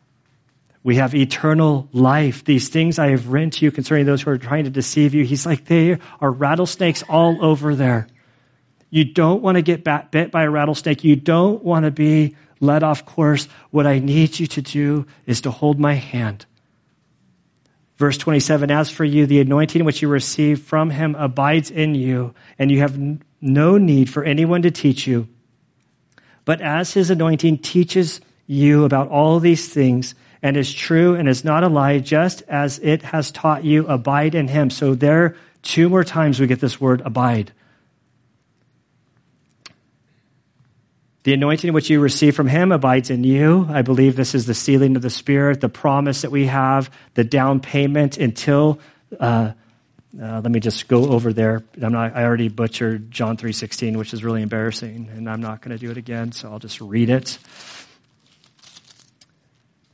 We 0.83 0.97
have 0.97 1.15
eternal 1.15 1.89
life. 1.93 2.45
These 2.45 2.71
things 2.71 2.99
I 2.99 3.09
have 3.09 3.29
written 3.29 3.51
to 3.51 3.65
you 3.67 3.71
concerning 3.71 4.07
those 4.07 4.23
who 4.23 4.31
are 4.31 4.39
trying 4.39 4.65
to 4.65 4.71
deceive 4.71 5.13
you. 5.15 5.25
He's 5.25 5.45
like, 5.45 5.67
they 5.67 5.99
are 6.21 6.31
rattlesnakes 6.31 7.03
all 7.03 7.45
over 7.45 7.75
there. 7.75 8.07
You 8.89 9.05
don't 9.05 9.43
want 9.43 9.57
to 9.57 9.63
get 9.63 9.85
bit 10.11 10.31
by 10.31 10.45
a 10.45 10.51
rattlesnake. 10.51 11.05
You 11.05 11.17
don't 11.17 11.63
want 11.63 11.85
to 11.85 11.91
be 11.91 12.35
led 12.61 12.83
off 12.83 13.05
course, 13.05 13.49
what 13.71 13.87
I 13.87 13.99
need 13.99 14.39
you 14.39 14.47
to 14.49 14.63
do 14.63 15.07
is 15.27 15.41
to 15.43 15.51
hold 15.51 15.81
my 15.81 15.95
hand. 15.95 16.47
Verse 17.97 18.17
27 18.19 18.71
As 18.71 18.91
for 18.91 19.05
you, 19.05 19.27
the 19.27 19.41
anointing 19.41 19.85
which 19.85 20.03
you 20.03 20.09
receive 20.09 20.63
from 20.63 20.91
him 20.91 21.15
abides 21.19 21.71
in 21.71 21.95
you, 21.95 22.35
and 22.59 22.71
you 22.71 22.81
have 22.81 22.99
no 23.41 23.79
need 23.79 24.11
for 24.11 24.25
anyone 24.25 24.63
to 24.63 24.71
teach 24.71 25.07
you. 25.07 25.29
But 26.45 26.61
as 26.61 26.93
his 26.93 27.11
anointing 27.11 27.59
teaches 27.59 28.21
you 28.47 28.85
about 28.85 29.09
all 29.09 29.39
these 29.39 29.69
things, 29.69 30.15
and 30.43 30.57
is 30.57 30.73
true 30.73 31.15
and 31.15 31.29
is 31.29 31.45
not 31.45 31.65
a 31.65 31.69
lie, 31.69 31.99
just 31.99 32.43
as 32.49 32.79
it 32.79 33.03
has 33.03 33.31
taught 33.31 33.65
you, 33.65 33.87
abide 33.87 34.35
in 34.35 34.49
him. 34.49 34.71
So 34.71 34.95
there, 34.95 35.37
two 35.63 35.89
more 35.89 36.05
times 36.05 36.41
we 36.41 36.47
get 36.47 36.61
this 36.61 36.81
word 36.81 37.03
abide. 37.05 37.53
The 41.23 41.35
anointing 41.35 41.73
which 41.73 41.91
you 41.91 42.01
receive 42.01 42.35
from 42.35 42.49
him 42.49 42.73
abides 42.73 43.11
in 43.11 43.25
you. 43.25 43.67
I 43.69 43.83
believe 43.83 44.17
this 44.17 44.35
is 44.35 44.47
the 44.47 44.55
sealing 44.55 44.97
of 44.97 45.03
the 45.03 45.11
Spirit, 45.11 45.61
the 45.61 45.69
promise 45.69 46.23
that 46.23 46.31
we 46.31 46.47
have, 46.47 46.91
the 47.15 47.25
down 47.25 47.61
payment 47.61 48.17
until 48.19 48.81
uh, 49.19 49.53
Uh, 50.21 50.41
let 50.43 50.51
me 50.51 50.59
just 50.59 50.89
go 50.89 51.13
over 51.13 51.33
there. 51.33 51.63
I'm 51.81 51.93
not, 51.93 52.17
I 52.17 52.25
already 52.25 52.49
butchered 52.49 53.13
John 53.13 53.37
3.16, 53.37 53.97
which 53.97 54.13
is 54.13 54.25
really 54.25 54.43
embarrassing, 54.43 55.09
and 55.15 55.31
I'm 55.31 55.41
not 55.41 55.61
going 55.61 55.71
to 55.71 55.79
do 55.79 55.89
it 55.93 55.97
again, 55.97 56.33
so 56.33 56.51
I'll 56.51 56.59
just 56.59 56.81
read 56.81 57.11
it. 57.11 57.39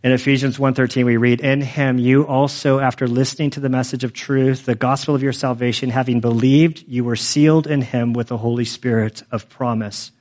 In 0.02 0.12
Ephesians 0.12 0.56
1:13 0.58 1.04
we 1.04 1.18
read, 1.18 1.40
"In 1.40 1.60
him 1.60 1.98
you 1.98 2.26
also 2.26 2.78
after 2.78 3.06
listening 3.06 3.50
to 3.50 3.60
the 3.60 3.68
message 3.68 4.04
of 4.04 4.12
truth, 4.12 4.64
the 4.64 4.74
gospel 4.74 5.14
of 5.14 5.22
your 5.22 5.34
salvation, 5.34 5.90
having 5.90 6.20
believed, 6.20 6.84
you 6.88 7.04
were 7.04 7.16
sealed 7.16 7.66
in 7.66 7.82
him 7.82 8.14
with 8.14 8.28
the 8.28 8.38
Holy 8.38 8.64
Spirit 8.64 9.22
of 9.30 9.48
promise, 9.48 10.12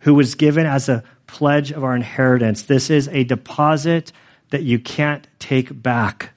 who 0.00 0.14
was 0.14 0.34
given 0.34 0.66
as 0.66 0.88
a 0.88 1.04
pledge 1.26 1.70
of 1.70 1.84
our 1.84 1.94
inheritance. 1.94 2.62
This 2.62 2.90
is 2.90 3.08
a 3.08 3.24
deposit 3.24 4.12
that 4.50 4.62
you 4.62 4.78
can't 4.78 5.26
take 5.38 5.82
back." 5.82 6.32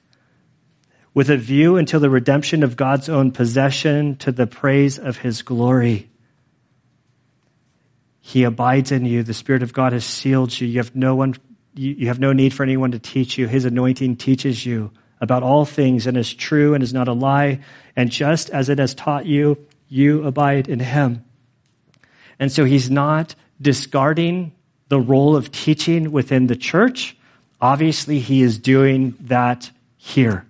with 1.14 1.30
a 1.30 1.38
view 1.38 1.78
until 1.78 2.00
the 2.00 2.10
redemption 2.10 2.64
of 2.64 2.78
God's 2.78 3.10
own 3.10 3.32
possession 3.32 4.16
to 4.18 4.32
the 4.32 4.48
praise 4.48 4.98
of 4.98 5.18
his 5.18 5.42
glory. 5.42 6.10
He 8.22 8.44
abides 8.44 8.92
in 8.92 9.06
you. 9.06 9.24
The 9.24 9.34
Spirit 9.34 9.64
of 9.64 9.74
God 9.74 9.94
has 9.94 10.06
sealed 10.06 10.58
you. 10.60 10.68
You 10.68 10.80
have 10.80 10.96
no 10.96 11.16
one, 11.16 11.36
you 11.76 12.08
have 12.08 12.20
no 12.20 12.32
need 12.34 12.54
for 12.54 12.64
anyone 12.64 12.92
to 12.92 13.00
teach 13.00 13.38
you. 13.38 13.48
His 13.48 13.66
anointing 13.66 14.18
teaches 14.18 14.66
you 14.66 14.92
about 15.20 15.44
all 15.44 15.66
things 15.66 16.08
and 16.08 16.16
is 16.16 16.34
true 16.34 16.74
and 16.74 16.84
is 16.84 16.94
not 16.94 17.08
a 17.08 17.14
lie. 17.14 17.60
And 17.96 18.10
just 18.10 18.50
as 18.52 18.70
it 18.70 18.80
has 18.80 18.96
taught 18.96 19.26
you, 19.26 19.58
you 19.90 20.24
abide 20.24 20.70
in 20.70 20.80
him. 20.80 21.26
And 22.40 22.52
so 22.52 22.64
he's 22.64 22.90
not 22.90 23.36
discarding 23.62 24.54
the 24.90 25.00
role 25.00 25.36
of 25.36 25.52
teaching 25.52 26.12
within 26.12 26.48
the 26.48 26.56
church. 26.56 27.16
Obviously, 27.62 28.20
he 28.20 28.42
is 28.42 28.58
doing 28.58 29.16
that 29.22 29.70
here. 29.98 30.46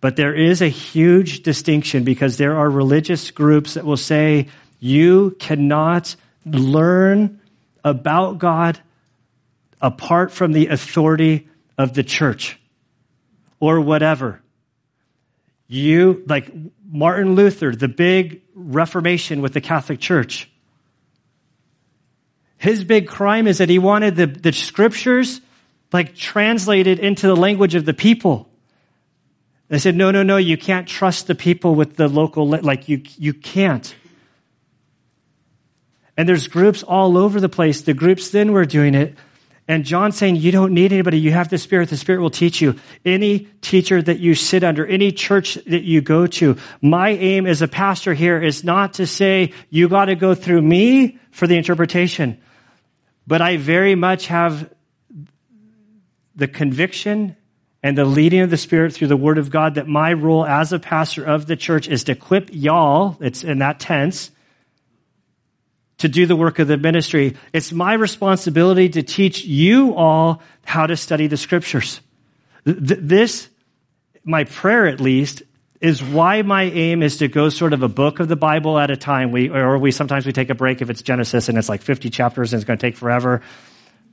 But 0.00 0.16
there 0.16 0.34
is 0.34 0.62
a 0.62 0.68
huge 0.68 1.42
distinction 1.42 2.04
because 2.04 2.36
there 2.36 2.56
are 2.56 2.70
religious 2.70 3.30
groups 3.30 3.74
that 3.74 3.84
will 3.84 3.96
say 3.96 4.48
you 4.78 5.36
cannot 5.40 6.14
learn 6.46 7.40
about 7.84 8.38
God 8.38 8.78
apart 9.80 10.30
from 10.30 10.52
the 10.52 10.68
authority 10.68 11.48
of 11.76 11.94
the 11.94 12.04
church 12.04 12.58
or 13.60 13.80
whatever. 13.80 14.40
You, 15.66 16.22
like 16.26 16.50
Martin 16.90 17.34
Luther, 17.34 17.74
the 17.74 17.88
big 17.88 18.42
Reformation 18.54 19.42
with 19.42 19.52
the 19.52 19.60
Catholic 19.60 20.00
Church. 20.00 20.50
His 22.58 22.84
big 22.84 23.08
crime 23.08 23.46
is 23.46 23.58
that 23.58 23.68
he 23.68 23.78
wanted 23.78 24.16
the, 24.16 24.26
the 24.26 24.52
scriptures 24.52 25.40
like 25.92 26.14
translated 26.14 26.98
into 26.98 27.26
the 27.26 27.36
language 27.36 27.74
of 27.74 27.84
the 27.84 27.94
people. 27.94 28.48
They 29.68 29.78
said, 29.78 29.94
no, 29.94 30.10
no, 30.10 30.22
no, 30.22 30.36
you 30.36 30.56
can't 30.56 30.88
trust 30.88 31.26
the 31.26 31.34
people 31.34 31.74
with 31.74 31.96
the 31.96 32.08
local, 32.08 32.46
like 32.46 32.88
you, 32.88 33.02
you 33.16 33.32
can't. 33.32 33.94
And 36.16 36.28
there's 36.28 36.48
groups 36.48 36.82
all 36.82 37.16
over 37.16 37.40
the 37.40 37.48
place. 37.48 37.82
The 37.82 37.94
groups 37.94 38.30
then 38.30 38.52
were 38.52 38.64
doing 38.64 38.94
it. 38.94 39.14
And 39.68 39.84
John's 39.84 40.16
saying, 40.16 40.36
you 40.36 40.50
don't 40.50 40.72
need 40.72 40.92
anybody. 40.92 41.20
You 41.20 41.30
have 41.32 41.50
the 41.50 41.58
Spirit. 41.58 41.90
The 41.90 41.98
Spirit 41.98 42.22
will 42.22 42.30
teach 42.30 42.62
you. 42.62 42.76
Any 43.04 43.40
teacher 43.60 44.00
that 44.00 44.18
you 44.18 44.34
sit 44.34 44.64
under, 44.64 44.86
any 44.86 45.12
church 45.12 45.54
that 45.66 45.82
you 45.82 46.00
go 46.00 46.26
to. 46.26 46.56
My 46.80 47.10
aim 47.10 47.46
as 47.46 47.60
a 47.60 47.68
pastor 47.68 48.14
here 48.14 48.42
is 48.42 48.64
not 48.64 48.94
to 48.94 49.06
say, 49.06 49.52
you 49.68 49.88
got 49.88 50.06
to 50.06 50.16
go 50.16 50.34
through 50.34 50.62
me 50.62 51.18
for 51.30 51.46
the 51.46 51.56
interpretation. 51.56 52.40
But 53.28 53.42
I 53.42 53.58
very 53.58 53.94
much 53.94 54.28
have 54.28 54.72
the 56.34 56.48
conviction 56.48 57.36
and 57.82 57.96
the 57.96 58.06
leading 58.06 58.40
of 58.40 58.48
the 58.48 58.56
Spirit 58.56 58.94
through 58.94 59.08
the 59.08 59.18
Word 59.18 59.36
of 59.36 59.50
God 59.50 59.74
that 59.74 59.86
my 59.86 60.14
role 60.14 60.46
as 60.46 60.72
a 60.72 60.78
pastor 60.78 61.24
of 61.24 61.46
the 61.46 61.54
church 61.54 61.88
is 61.88 62.04
to 62.04 62.12
equip 62.12 62.48
y'all, 62.50 63.18
it's 63.20 63.44
in 63.44 63.58
that 63.58 63.80
tense, 63.80 64.30
to 65.98 66.08
do 66.08 66.24
the 66.24 66.36
work 66.36 66.58
of 66.58 66.68
the 66.68 66.78
ministry. 66.78 67.36
It's 67.52 67.70
my 67.70 67.92
responsibility 67.92 68.88
to 68.88 69.02
teach 69.02 69.44
you 69.44 69.94
all 69.94 70.40
how 70.64 70.86
to 70.86 70.96
study 70.96 71.26
the 71.26 71.36
scriptures. 71.36 72.00
This, 72.64 73.50
my 74.24 74.44
prayer 74.44 74.86
at 74.86 75.00
least, 75.00 75.42
is 75.80 76.02
why 76.02 76.42
my 76.42 76.64
aim 76.64 77.02
is 77.02 77.18
to 77.18 77.28
go 77.28 77.48
sort 77.48 77.72
of 77.72 77.82
a 77.82 77.88
book 77.88 78.20
of 78.20 78.28
the 78.28 78.36
Bible 78.36 78.78
at 78.78 78.90
a 78.90 78.96
time. 78.96 79.30
We, 79.30 79.48
or 79.48 79.78
we 79.78 79.92
sometimes 79.92 80.26
we 80.26 80.32
take 80.32 80.50
a 80.50 80.54
break 80.54 80.82
if 80.82 80.90
it's 80.90 81.02
Genesis 81.02 81.48
and 81.48 81.56
it's 81.56 81.68
like 81.68 81.82
50 81.82 82.10
chapters 82.10 82.52
and 82.52 82.60
it's 82.60 82.66
going 82.66 82.78
to 82.78 82.86
take 82.86 82.96
forever. 82.96 83.42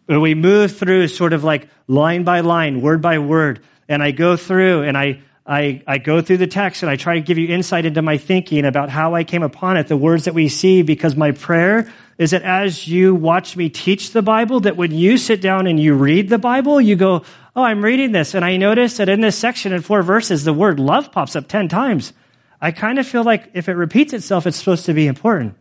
But 0.05 0.19
we 0.19 0.35
move 0.35 0.75
through 0.77 1.07
sort 1.07 1.33
of 1.33 1.43
like 1.43 1.67
line 1.87 2.23
by 2.23 2.41
line, 2.41 2.81
word 2.81 3.01
by 3.01 3.17
word, 3.17 3.61
and 3.89 4.03
I 4.03 4.11
go 4.11 4.37
through 4.37 4.83
and 4.83 4.95
I, 4.95 5.21
I, 5.47 5.83
I 5.85 5.99
go 5.99 6.21
through 6.21 6.37
the 6.37 6.47
text 6.47 6.81
and 6.81 6.89
I 6.89 6.95
try 6.95 7.15
to 7.15 7.21
give 7.21 7.37
you 7.37 7.47
insight 7.49 7.85
into 7.85 8.01
my 8.01 8.17
thinking 8.17 8.65
about 8.65 8.89
how 8.89 9.13
I 9.13 9.23
came 9.23 9.43
upon 9.43 9.77
it, 9.77 9.87
the 9.87 9.97
words 9.97 10.25
that 10.25 10.33
we 10.33 10.49
see, 10.49 10.81
because 10.81 11.15
my 11.15 11.31
prayer 11.31 11.91
is 12.17 12.31
that 12.31 12.41
as 12.41 12.87
you 12.87 13.13
watch 13.13 13.55
me 13.55 13.69
teach 13.69 14.11
the 14.11 14.23
Bible, 14.23 14.61
that 14.61 14.77
when 14.77 14.91
you 14.91 15.17
sit 15.17 15.41
down 15.41 15.67
and 15.67 15.79
you 15.79 15.93
read 15.93 16.29
the 16.29 16.39
Bible, 16.39 16.81
you 16.81 16.95
go, 16.95 17.23
Oh, 17.55 17.63
I'm 17.63 17.83
reading 17.83 18.11
this. 18.11 18.33
And 18.33 18.43
I 18.43 18.57
notice 18.57 18.97
that 18.97 19.07
in 19.07 19.21
this 19.21 19.37
section 19.37 19.71
in 19.71 19.81
four 19.81 20.01
verses, 20.01 20.43
the 20.43 20.53
word 20.53 20.79
love 20.79 21.11
pops 21.11 21.35
up 21.35 21.47
10 21.47 21.69
times. 21.69 22.11
I 22.59 22.71
kind 22.71 22.99
of 22.99 23.07
feel 23.07 23.23
like 23.23 23.51
if 23.53 23.69
it 23.69 23.73
repeats 23.73 24.11
itself, 24.11 24.45
it's 24.45 24.57
supposed 24.57 24.85
to 24.87 24.93
be 24.93 25.07
important. 25.07 25.55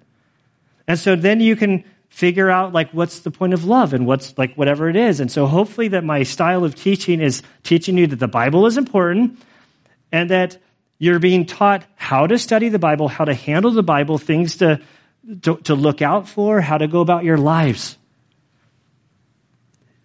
And 0.89 0.99
so 0.99 1.15
then 1.15 1.41
you 1.41 1.55
can 1.55 1.85
figure 2.09 2.51
out 2.51 2.73
like 2.73 2.91
what's 2.91 3.21
the 3.21 3.31
point 3.31 3.53
of 3.53 3.65
love 3.65 3.93
and 3.93 4.07
what's 4.07 4.37
like 4.39 4.55
whatever 4.55 4.89
it 4.89 4.97
is. 4.97 5.21
And 5.21 5.31
so 5.31 5.47
hopefully 5.47 5.89
that 5.89 6.05
my 6.05 6.23
style 6.23 6.65
of 6.65 6.75
teaching 6.75 7.21
is 7.21 7.43
teaching 7.63 7.99
you 7.99 8.07
that 8.09 8.19
the 8.19 8.29
Bible 8.29 8.67
is 8.67 8.77
important 8.77 9.39
and 10.15 10.31
that 10.31 10.59
you're 11.01 11.19
being 11.19 11.45
taught 11.45 11.85
how 11.97 12.29
to 12.29 12.39
study 12.39 12.69
the 12.69 12.79
Bible, 12.79 13.09
how 13.09 13.25
to 13.25 13.35
handle 13.35 13.73
the 13.73 13.83
Bible, 13.83 14.17
things 14.17 14.59
to, 14.59 14.81
to, 15.43 15.57
to 15.57 15.75
look 15.75 16.03
out 16.03 16.29
for, 16.29 16.61
how 16.61 16.79
to 16.79 16.87
go 16.87 17.01
about 17.01 17.25
your 17.25 17.37
lives. 17.37 17.99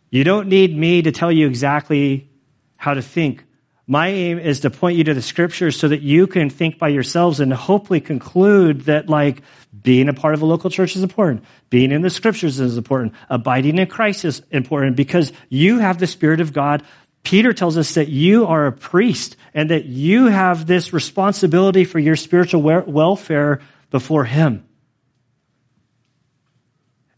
You 0.09 0.23
don't 0.23 0.47
need 0.47 0.75
me 0.75 1.03
to 1.03 1.11
tell 1.11 1.31
you 1.31 1.45
exactly 1.45 2.27
how 2.75 2.95
to 2.95 3.03
think. 3.03 3.43
My 3.85 4.07
aim 4.07 4.39
is 4.39 4.61
to 4.61 4.71
point 4.71 4.97
you 4.97 5.03
to 5.03 5.13
the 5.13 5.21
scriptures 5.21 5.77
so 5.77 5.87
that 5.87 6.01
you 6.01 6.25
can 6.25 6.49
think 6.49 6.79
by 6.79 6.87
yourselves 6.87 7.39
and 7.39 7.53
hopefully 7.53 8.01
conclude 8.01 8.81
that 8.81 9.09
like 9.09 9.43
being 9.79 10.09
a 10.09 10.13
part 10.13 10.33
of 10.33 10.41
a 10.41 10.45
local 10.45 10.71
church 10.71 10.95
is 10.95 11.03
important. 11.03 11.43
Being 11.69 11.91
in 11.91 12.01
the 12.01 12.09
scriptures 12.09 12.59
is 12.59 12.77
important. 12.77 13.13
Abiding 13.29 13.77
in 13.77 13.85
Christ 13.85 14.25
is 14.25 14.41
important 14.49 14.95
because 14.95 15.31
you 15.49 15.77
have 15.77 15.99
the 15.99 16.07
Spirit 16.07 16.41
of 16.41 16.51
God. 16.51 16.81
Peter 17.23 17.53
tells 17.53 17.77
us 17.77 17.95
that 17.95 18.07
you 18.07 18.47
are 18.47 18.67
a 18.67 18.71
priest 18.71 19.35
and 19.53 19.69
that 19.69 19.85
you 19.85 20.27
have 20.27 20.65
this 20.65 20.93
responsibility 20.93 21.83
for 21.83 21.99
your 21.99 22.15
spiritual 22.15 22.61
welfare 22.61 23.61
before 23.91 24.25
Him. 24.25 24.65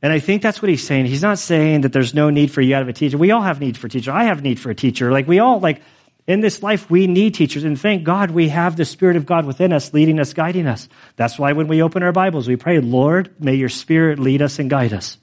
And 0.01 0.11
I 0.11 0.19
think 0.19 0.41
that's 0.41 0.61
what 0.61 0.69
he's 0.69 0.85
saying. 0.85 1.05
He's 1.05 1.21
not 1.21 1.37
saying 1.37 1.81
that 1.81 1.93
there's 1.93 2.15
no 2.15 2.31
need 2.31 2.51
for 2.51 2.59
you 2.61 2.69
to 2.71 2.75
have 2.77 2.87
a 2.87 2.93
teacher. 2.93 3.17
We 3.17 3.31
all 3.31 3.41
have 3.41 3.59
need 3.59 3.77
for 3.77 3.85
a 3.85 3.89
teacher. 3.89 4.11
I 4.11 4.23
have 4.23 4.41
need 4.41 4.59
for 4.59 4.71
a 4.71 4.75
teacher. 4.75 5.11
Like 5.11 5.27
we 5.27 5.37
all, 5.37 5.59
like, 5.59 5.81
in 6.27 6.39
this 6.39 6.61
life, 6.61 6.89
we 6.89 7.07
need 7.07 7.33
teachers, 7.33 7.63
and 7.63 7.79
thank 7.79 8.03
God 8.03 8.31
we 8.31 8.49
have 8.49 8.75
the 8.75 8.85
Spirit 8.85 9.15
of 9.15 9.25
God 9.25 9.45
within 9.45 9.73
us, 9.73 9.91
leading 9.93 10.19
us, 10.19 10.33
guiding 10.33 10.67
us. 10.67 10.87
That's 11.15 11.37
why 11.37 11.53
when 11.53 11.67
we 11.67 11.81
open 11.81 12.03
our 12.03 12.11
Bibles, 12.11 12.47
we 12.47 12.55
pray, 12.55 12.79
Lord, 12.79 13.35
may 13.39 13.55
your 13.55 13.69
Spirit 13.69 14.19
lead 14.19 14.41
us 14.41 14.59
and 14.59 14.69
guide 14.69 14.93
us. 14.93 15.17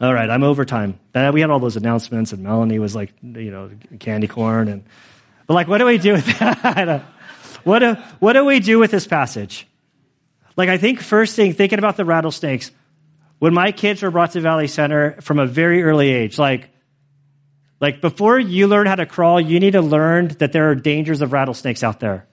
All 0.00 0.14
right, 0.14 0.30
I'm 0.30 0.44
over 0.44 0.64
time. 0.64 0.98
We 1.14 1.40
had 1.40 1.50
all 1.50 1.58
those 1.58 1.76
announcements, 1.76 2.32
and 2.32 2.42
Melanie 2.42 2.78
was 2.78 2.94
like, 2.94 3.12
you 3.20 3.50
know, 3.50 3.70
candy 3.98 4.28
corn, 4.28 4.68
and 4.68 4.84
but 5.46 5.54
like, 5.54 5.66
what 5.66 5.78
do 5.78 5.86
we 5.86 5.98
do 5.98 6.12
with 6.12 6.26
that? 6.38 7.02
what 7.64 7.80
do 7.80 7.94
what 8.20 8.34
do 8.34 8.44
we 8.44 8.60
do 8.60 8.78
with 8.78 8.90
this 8.90 9.06
passage? 9.06 9.66
Like, 10.56 10.68
I 10.68 10.78
think 10.78 11.00
first 11.00 11.34
thing, 11.34 11.52
thinking 11.52 11.78
about 11.78 11.96
the 11.96 12.04
rattlesnakes, 12.04 12.70
when 13.38 13.54
my 13.54 13.72
kids 13.72 14.02
were 14.02 14.10
brought 14.10 14.32
to 14.32 14.40
Valley 14.40 14.68
Center 14.68 15.20
from 15.20 15.38
a 15.38 15.46
very 15.46 15.82
early 15.82 16.10
age, 16.10 16.38
like 16.38 16.70
like 17.80 18.00
before 18.00 18.38
you 18.38 18.66
learn 18.66 18.86
how 18.86 18.96
to 18.96 19.06
crawl, 19.06 19.40
you 19.40 19.60
need 19.60 19.72
to 19.72 19.82
learn 19.82 20.28
that 20.38 20.52
there 20.52 20.70
are 20.70 20.74
dangers 20.74 21.22
of 21.22 21.32
rattlesnakes 21.32 21.82
out 21.82 22.00
there. 22.00 22.26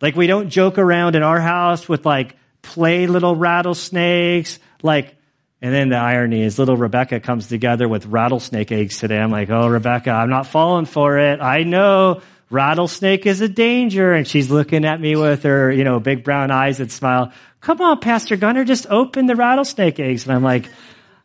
Like 0.00 0.16
we 0.16 0.26
don't 0.26 0.48
joke 0.48 0.78
around 0.78 1.16
in 1.16 1.22
our 1.22 1.40
house 1.40 1.88
with 1.88 2.06
like 2.06 2.36
play 2.62 3.06
little 3.06 3.36
rattlesnakes. 3.36 4.58
Like, 4.82 5.14
and 5.62 5.72
then 5.72 5.90
the 5.90 5.96
irony 5.96 6.42
is 6.42 6.58
little 6.58 6.76
Rebecca 6.76 7.20
comes 7.20 7.46
together 7.46 7.88
with 7.88 8.06
rattlesnake 8.06 8.72
eggs 8.72 8.98
today. 8.98 9.18
I'm 9.18 9.30
like, 9.30 9.48
oh, 9.48 9.68
Rebecca, 9.68 10.10
I'm 10.10 10.28
not 10.28 10.48
falling 10.48 10.86
for 10.86 11.18
it. 11.18 11.40
I 11.40 11.62
know 11.62 12.20
rattlesnake 12.50 13.24
is 13.26 13.40
a 13.40 13.48
danger. 13.48 14.12
And 14.12 14.26
she's 14.26 14.50
looking 14.50 14.84
at 14.84 15.00
me 15.00 15.14
with 15.14 15.44
her, 15.44 15.70
you 15.70 15.84
know, 15.84 16.00
big 16.00 16.24
brown 16.24 16.50
eyes 16.50 16.80
and 16.80 16.90
smile. 16.90 17.32
Come 17.60 17.80
on, 17.80 18.00
Pastor 18.00 18.34
Gunner, 18.34 18.64
just 18.64 18.88
open 18.88 19.26
the 19.26 19.36
rattlesnake 19.36 20.00
eggs. 20.00 20.26
And 20.26 20.34
I'm 20.34 20.42
like, 20.42 20.68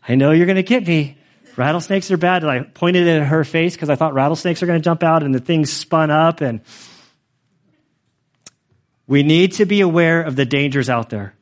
I 0.08 0.14
know 0.14 0.30
you're 0.30 0.46
going 0.46 0.58
to 0.58 0.64
get 0.64 0.86
me 0.86 1.18
rattlesnakes 1.58 2.12
are 2.12 2.18
bad. 2.18 2.44
And 2.44 2.52
I 2.52 2.60
pointed 2.62 3.08
at 3.08 3.24
her 3.28 3.44
face 3.44 3.74
because 3.74 3.90
I 3.90 3.96
thought 3.96 4.14
rattlesnakes 4.14 4.62
are 4.62 4.68
going 4.68 4.80
to 4.80 4.84
jump 4.84 5.02
out 5.02 5.24
and 5.24 5.34
the 5.34 5.40
thing 5.40 5.66
spun 5.66 6.12
up. 6.12 6.42
And 6.42 6.62
we 9.08 9.24
need 9.24 9.54
to 9.54 9.66
be 9.66 9.82
aware 9.82 10.22
of 10.22 10.36
the 10.36 10.46
dangers 10.46 10.90
out 10.90 11.10
there. 11.10 11.34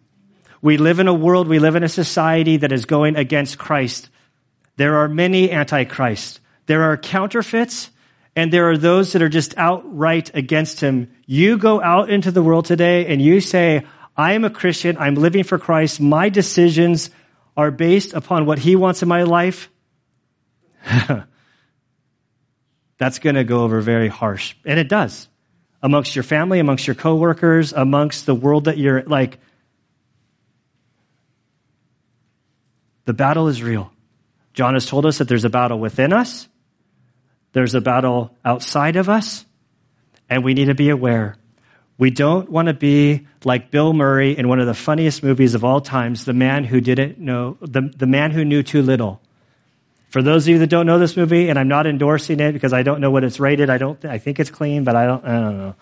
We 0.65 0.77
live 0.77 0.97
in 0.97 1.07
a 1.07 1.13
world, 1.13 1.47
we 1.47 1.59
live 1.59 1.75
in 1.75 1.83
a 1.83 1.87
society 1.87 2.57
that 2.57 2.71
is 2.71 2.85
going 2.85 3.17
against 3.17 3.59
Christ. 3.59 4.09
There 4.77 4.95
are 4.95 5.07
many 5.07 5.51
antichrists. 5.51 6.39
There 6.65 6.81
are 6.85 6.97
counterfeits 6.97 7.91
and 8.35 8.51
there 8.51 8.67
are 8.71 8.75
those 8.75 9.13
that 9.13 9.21
are 9.21 9.29
just 9.29 9.55
outright 9.59 10.31
against 10.33 10.79
him. 10.79 11.11
You 11.27 11.59
go 11.59 11.79
out 11.83 12.09
into 12.09 12.31
the 12.31 12.41
world 12.41 12.65
today 12.65 13.05
and 13.05 13.21
you 13.21 13.41
say, 13.41 13.85
I 14.17 14.33
am 14.33 14.43
a 14.43 14.49
Christian. 14.49 14.97
I'm 14.97 15.13
living 15.13 15.43
for 15.43 15.59
Christ. 15.59 16.01
My 16.01 16.29
decisions 16.29 17.11
are 17.55 17.69
based 17.69 18.13
upon 18.13 18.47
what 18.47 18.57
he 18.57 18.75
wants 18.75 19.03
in 19.03 19.07
my 19.07 19.21
life. 19.21 19.69
That's 22.97 23.19
going 23.19 23.35
to 23.35 23.43
go 23.43 23.61
over 23.61 23.81
very 23.81 24.07
harsh. 24.07 24.55
And 24.65 24.79
it 24.79 24.89
does. 24.89 25.27
Amongst 25.83 26.15
your 26.15 26.23
family, 26.23 26.57
amongst 26.57 26.87
your 26.87 26.95
coworkers, 26.95 27.71
amongst 27.71 28.25
the 28.25 28.33
world 28.33 28.65
that 28.65 28.79
you're 28.79 29.03
like. 29.03 29.37
The 33.05 33.13
battle 33.13 33.47
is 33.47 33.63
real. 33.63 33.91
John 34.53 34.73
has 34.73 34.85
told 34.85 35.05
us 35.05 35.17
that 35.19 35.27
there's 35.27 35.45
a 35.45 35.49
battle 35.49 35.79
within 35.79 36.13
us 36.13 36.47
there's 37.55 37.73
a 37.73 37.79
battle 37.79 38.35
outside 38.43 38.97
of 38.97 39.07
us, 39.07 39.45
and 40.29 40.43
we 40.43 40.53
need 40.53 40.65
to 40.65 40.75
be 40.75 40.89
aware. 40.89 41.37
We 41.97 42.11
don't 42.11 42.51
want 42.51 42.67
to 42.67 42.73
be 42.73 43.27
like 43.45 43.71
Bill 43.71 43.93
Murray 43.93 44.37
in 44.37 44.49
one 44.49 44.59
of 44.59 44.67
the 44.67 44.73
funniest 44.73 45.23
movies 45.23 45.55
of 45.55 45.63
all 45.63 45.79
times, 45.79 46.25
The 46.25 46.33
Man 46.33 46.65
Who 46.65 46.81
Didn't 46.81 47.17
Know, 47.17 47.57
The, 47.61 47.93
the 47.95 48.07
Man 48.07 48.31
Who 48.31 48.43
Knew 48.43 48.61
Too 48.61 48.81
Little. 48.81 49.21
For 50.09 50.21
those 50.21 50.43
of 50.43 50.49
you 50.49 50.59
that 50.59 50.67
don't 50.67 50.85
know 50.85 50.99
this 50.99 51.15
movie, 51.15 51.47
and 51.47 51.57
I'm 51.57 51.69
not 51.69 51.87
endorsing 51.87 52.41
it 52.41 52.51
because 52.51 52.73
I 52.73 52.83
don't 52.83 52.99
know 52.99 53.09
what 53.09 53.23
it's 53.23 53.39
rated, 53.39 53.69
I 53.69 53.77
don't, 53.77 54.03
I 54.03 54.17
think 54.17 54.41
it's 54.41 54.49
clean, 54.49 54.83
but 54.83 54.97
I 54.97 55.05
don't, 55.05 55.23
I 55.23 55.39
don't 55.39 55.57
know. 55.57 55.75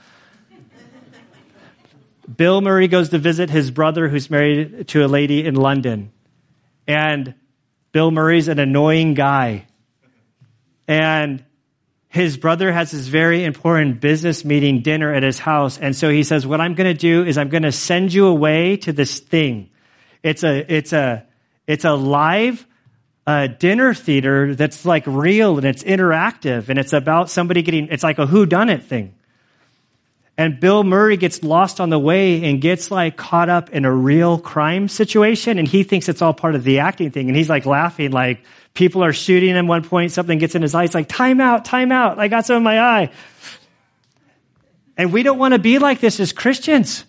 Bill 2.37 2.61
Murray 2.61 2.87
goes 2.87 3.09
to 3.09 3.17
visit 3.17 3.49
his 3.49 3.71
brother 3.71 4.09
who's 4.09 4.29
married 4.29 4.89
to 4.89 5.03
a 5.03 5.07
lady 5.07 5.43
in 5.43 5.55
London. 5.55 6.11
And 6.87 7.35
Bill 7.91 8.11
Murray's 8.11 8.47
an 8.47 8.59
annoying 8.59 9.13
guy. 9.13 9.65
And 10.87 11.43
his 12.09 12.37
brother 12.37 12.71
has 12.71 12.91
this 12.91 13.07
very 13.07 13.43
important 13.43 13.99
business 13.99 14.45
meeting 14.45 14.81
dinner 14.81 15.13
at 15.13 15.23
his 15.23 15.39
house. 15.39 15.79
And 15.79 15.95
so 15.95 16.09
he 16.09 16.23
says, 16.23 16.45
what 16.45 16.61
I'm 16.61 16.75
going 16.75 16.93
to 16.93 16.99
do 16.99 17.25
is 17.25 17.37
I'm 17.37 17.49
going 17.49 17.63
to 17.63 17.71
send 17.71 18.13
you 18.13 18.27
away 18.27 18.77
to 18.77 18.93
this 18.93 19.19
thing. 19.19 19.71
It's 20.21 20.43
a, 20.43 20.71
it's 20.71 20.93
a, 20.93 21.25
it's 21.65 21.85
a 21.85 21.93
live 21.93 22.67
uh, 23.25 23.47
dinner 23.47 23.93
theater 23.93 24.53
that's 24.53 24.85
like 24.85 25.03
real 25.07 25.57
and 25.57 25.65
it's 25.65 25.83
interactive 25.83 26.69
and 26.69 26.77
it's 26.77 26.93
about 26.93 27.29
somebody 27.29 27.61
getting, 27.61 27.87
it's 27.89 28.03
like 28.03 28.19
a 28.19 28.27
who 28.27 28.45
done 28.45 28.69
it 28.69 28.83
thing. 28.83 29.15
And 30.35 30.59
Bill 30.59 30.83
Murray 30.83 31.15
gets 31.17 31.43
lost 31.43 31.79
on 31.79 31.89
the 31.89 31.99
way 31.99 32.43
and 32.43 32.59
gets 32.59 32.89
like 32.89 33.17
caught 33.17 33.49
up 33.49 33.69
in 33.69 33.85
a 33.85 33.93
real 33.93 34.39
crime 34.39 34.87
situation 34.87 35.59
and 35.59 35.67
he 35.67 35.83
thinks 35.83 36.09
it's 36.09 36.23
all 36.23 36.33
part 36.33 36.55
of 36.55 36.63
the 36.63 36.79
acting 36.79 37.11
thing. 37.11 37.27
And 37.27 37.37
he's 37.37 37.49
like 37.49 37.65
laughing 37.65 38.11
like, 38.11 38.43
People 38.73 39.03
are 39.03 39.13
shooting 39.13 39.49
him 39.49 39.67
one 39.67 39.83
point, 39.83 40.11
something 40.11 40.39
gets 40.39 40.55
in 40.55 40.63
his 40.63 40.73
eye. 40.73 40.83
It's 40.83 40.95
like, 40.95 41.07
time 41.07 41.39
out, 41.39 41.63
time 41.63 41.91
out. 41.91 42.17
I 42.17 42.27
got 42.27 42.45
some 42.45 42.57
in 42.57 42.63
my 42.63 42.79
eye. 42.79 43.11
And 44.97 45.13
we 45.13 45.23
don't 45.23 45.37
want 45.37 45.53
to 45.53 45.59
be 45.59 45.77
like 45.79 45.99
this 45.99 46.19
as 46.19 46.33
Christians. 46.33 47.05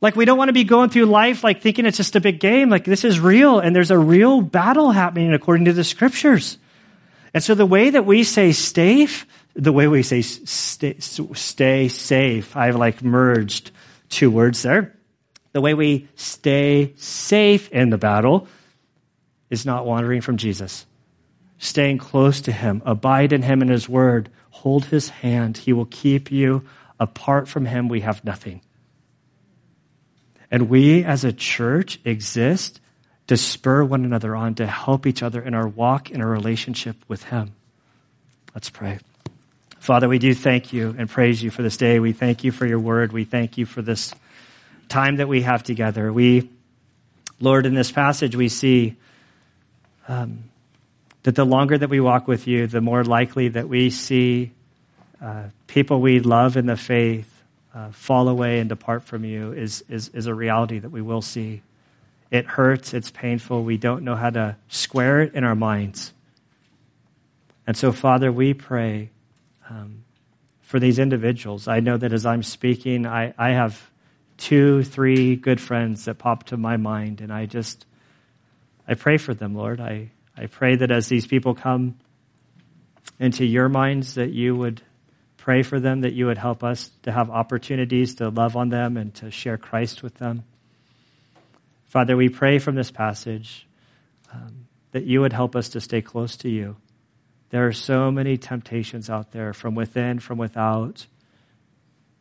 Like 0.00 0.14
we 0.14 0.24
don't 0.24 0.38
want 0.38 0.48
to 0.48 0.52
be 0.52 0.62
going 0.62 0.90
through 0.90 1.06
life 1.06 1.42
like 1.42 1.60
thinking 1.60 1.86
it's 1.86 1.96
just 1.96 2.14
a 2.14 2.20
big 2.20 2.38
game. 2.38 2.70
Like 2.70 2.84
this 2.84 3.04
is 3.04 3.18
real 3.18 3.58
and 3.58 3.74
there's 3.74 3.90
a 3.90 3.98
real 3.98 4.40
battle 4.42 4.92
happening 4.92 5.32
according 5.32 5.64
to 5.64 5.72
the 5.72 5.82
scriptures. 5.82 6.56
And 7.34 7.42
so 7.42 7.54
the 7.54 7.66
way 7.66 7.90
that 7.90 8.06
we 8.06 8.22
say 8.22 8.52
safe, 8.52 9.26
the 9.58 9.72
way 9.72 9.88
we 9.88 10.02
say 10.02 10.22
stay, 10.22 10.98
stay 11.00 11.88
safe, 11.88 12.56
I've 12.56 12.76
like 12.76 13.02
merged 13.02 13.70
two 14.08 14.30
words 14.30 14.62
there. 14.62 14.94
The 15.52 15.60
way 15.60 15.74
we 15.74 16.08
stay 16.14 16.94
safe 16.96 17.68
in 17.70 17.90
the 17.90 17.98
battle 17.98 18.48
is 19.50 19.66
not 19.66 19.84
wandering 19.86 20.20
from 20.20 20.36
Jesus 20.36 20.86
staying 21.58 21.98
close 21.98 22.40
to 22.42 22.52
Him, 22.52 22.82
abide 22.86 23.32
in 23.32 23.42
Him 23.42 23.60
and 23.60 23.70
His 23.70 23.88
Word, 23.88 24.30
hold 24.50 24.86
His 24.86 25.08
hand. 25.08 25.58
He 25.58 25.72
will 25.72 25.86
keep 25.86 26.30
you. 26.30 26.64
Apart 27.00 27.48
from 27.48 27.66
Him, 27.66 27.88
we 27.88 28.00
have 28.00 28.24
nothing. 28.24 28.62
And 30.50 30.70
we 30.70 31.04
as 31.04 31.24
a 31.24 31.32
church 31.32 32.00
exist 32.04 32.80
to 33.26 33.36
spur 33.36 33.84
one 33.84 34.04
another 34.04 34.34
on, 34.34 34.54
to 34.54 34.66
help 34.66 35.06
each 35.06 35.22
other 35.22 35.42
in 35.42 35.54
our 35.54 35.68
walk, 35.68 36.10
in 36.10 36.22
our 36.22 36.30
relationship 36.30 36.96
with 37.08 37.24
Him. 37.24 37.54
Let's 38.54 38.70
pray. 38.70 38.98
Father, 39.78 40.08
we 40.08 40.18
do 40.18 40.34
thank 40.34 40.72
you 40.72 40.94
and 40.98 41.08
praise 41.08 41.42
you 41.42 41.50
for 41.50 41.62
this 41.62 41.76
day. 41.76 41.98
We 41.98 42.12
thank 42.12 42.44
you 42.44 42.52
for 42.52 42.66
your 42.66 42.80
word. 42.80 43.12
We 43.12 43.24
thank 43.24 43.58
you 43.58 43.64
for 43.64 43.80
this 43.80 44.12
time 44.88 45.16
that 45.16 45.28
we 45.28 45.42
have 45.42 45.62
together. 45.62 46.12
We, 46.12 46.50
Lord, 47.40 47.64
in 47.64 47.74
this 47.74 47.92
passage, 47.92 48.34
we 48.34 48.48
see 48.48 48.96
um, 50.08 50.44
that 51.22 51.34
the 51.34 51.44
longer 51.44 51.78
that 51.78 51.90
we 51.90 52.00
walk 52.00 52.26
with 52.26 52.46
you, 52.46 52.66
the 52.66 52.80
more 52.80 53.04
likely 53.04 53.48
that 53.48 53.68
we 53.68 53.90
see 53.90 54.52
uh, 55.22 55.44
people 55.66 56.00
we 56.00 56.20
love 56.20 56.56
in 56.56 56.66
the 56.66 56.76
faith 56.76 57.42
uh, 57.74 57.90
fall 57.90 58.28
away 58.28 58.60
and 58.60 58.68
depart 58.68 59.04
from 59.04 59.24
you 59.24 59.52
is, 59.52 59.84
is, 59.88 60.08
is 60.08 60.26
a 60.26 60.34
reality 60.34 60.78
that 60.78 60.90
we 60.90 61.02
will 61.02 61.22
see. 61.22 61.62
It 62.30 62.46
hurts, 62.46 62.94
it's 62.94 63.10
painful, 63.10 63.62
we 63.62 63.78
don't 63.78 64.02
know 64.02 64.14
how 64.14 64.30
to 64.30 64.56
square 64.68 65.22
it 65.22 65.34
in 65.34 65.44
our 65.44 65.54
minds. 65.54 66.12
And 67.66 67.76
so, 67.76 67.92
Father, 67.92 68.32
we 68.32 68.54
pray 68.54 69.10
um, 69.68 70.04
for 70.60 70.78
these 70.78 70.98
individuals. 70.98 71.68
I 71.68 71.80
know 71.80 71.96
that 71.96 72.12
as 72.12 72.26
I'm 72.26 72.42
speaking, 72.42 73.06
I, 73.06 73.34
I 73.38 73.50
have 73.50 73.90
two, 74.36 74.82
three 74.82 75.36
good 75.36 75.60
friends 75.60 76.04
that 76.04 76.18
pop 76.18 76.44
to 76.44 76.56
my 76.56 76.76
mind, 76.76 77.20
and 77.20 77.32
I 77.32 77.46
just, 77.46 77.86
I 78.86 78.94
pray 78.94 79.16
for 79.18 79.34
them, 79.34 79.54
Lord. 79.54 79.80
I, 79.80 80.10
I 80.36 80.46
pray 80.46 80.76
that 80.76 80.90
as 80.90 81.08
these 81.08 81.26
people 81.26 81.54
come 81.54 81.98
into 83.18 83.44
your 83.44 83.68
minds, 83.68 84.14
that 84.14 84.30
you 84.30 84.54
would 84.54 84.82
pray 85.36 85.62
for 85.62 85.80
them, 85.80 86.02
that 86.02 86.12
you 86.12 86.26
would 86.26 86.38
help 86.38 86.62
us 86.62 86.90
to 87.02 87.10
have 87.10 87.30
opportunities 87.30 88.16
to 88.16 88.28
love 88.28 88.56
on 88.56 88.68
them 88.68 88.96
and 88.96 89.14
to 89.14 89.30
share 89.30 89.56
Christ 89.56 90.02
with 90.02 90.14
them. 90.14 90.44
Father, 91.86 92.16
we 92.16 92.28
pray 92.28 92.58
from 92.58 92.74
this 92.74 92.90
passage 92.90 93.66
um, 94.32 94.66
that 94.92 95.04
you 95.04 95.22
would 95.22 95.32
help 95.32 95.56
us 95.56 95.70
to 95.70 95.80
stay 95.80 96.02
close 96.02 96.36
to 96.38 96.50
you. 96.50 96.76
There 97.50 97.66
are 97.66 97.72
so 97.72 98.10
many 98.10 98.36
temptations 98.36 99.08
out 99.08 99.32
there 99.32 99.52
from 99.52 99.74
within, 99.74 100.18
from 100.18 100.38
without. 100.38 101.06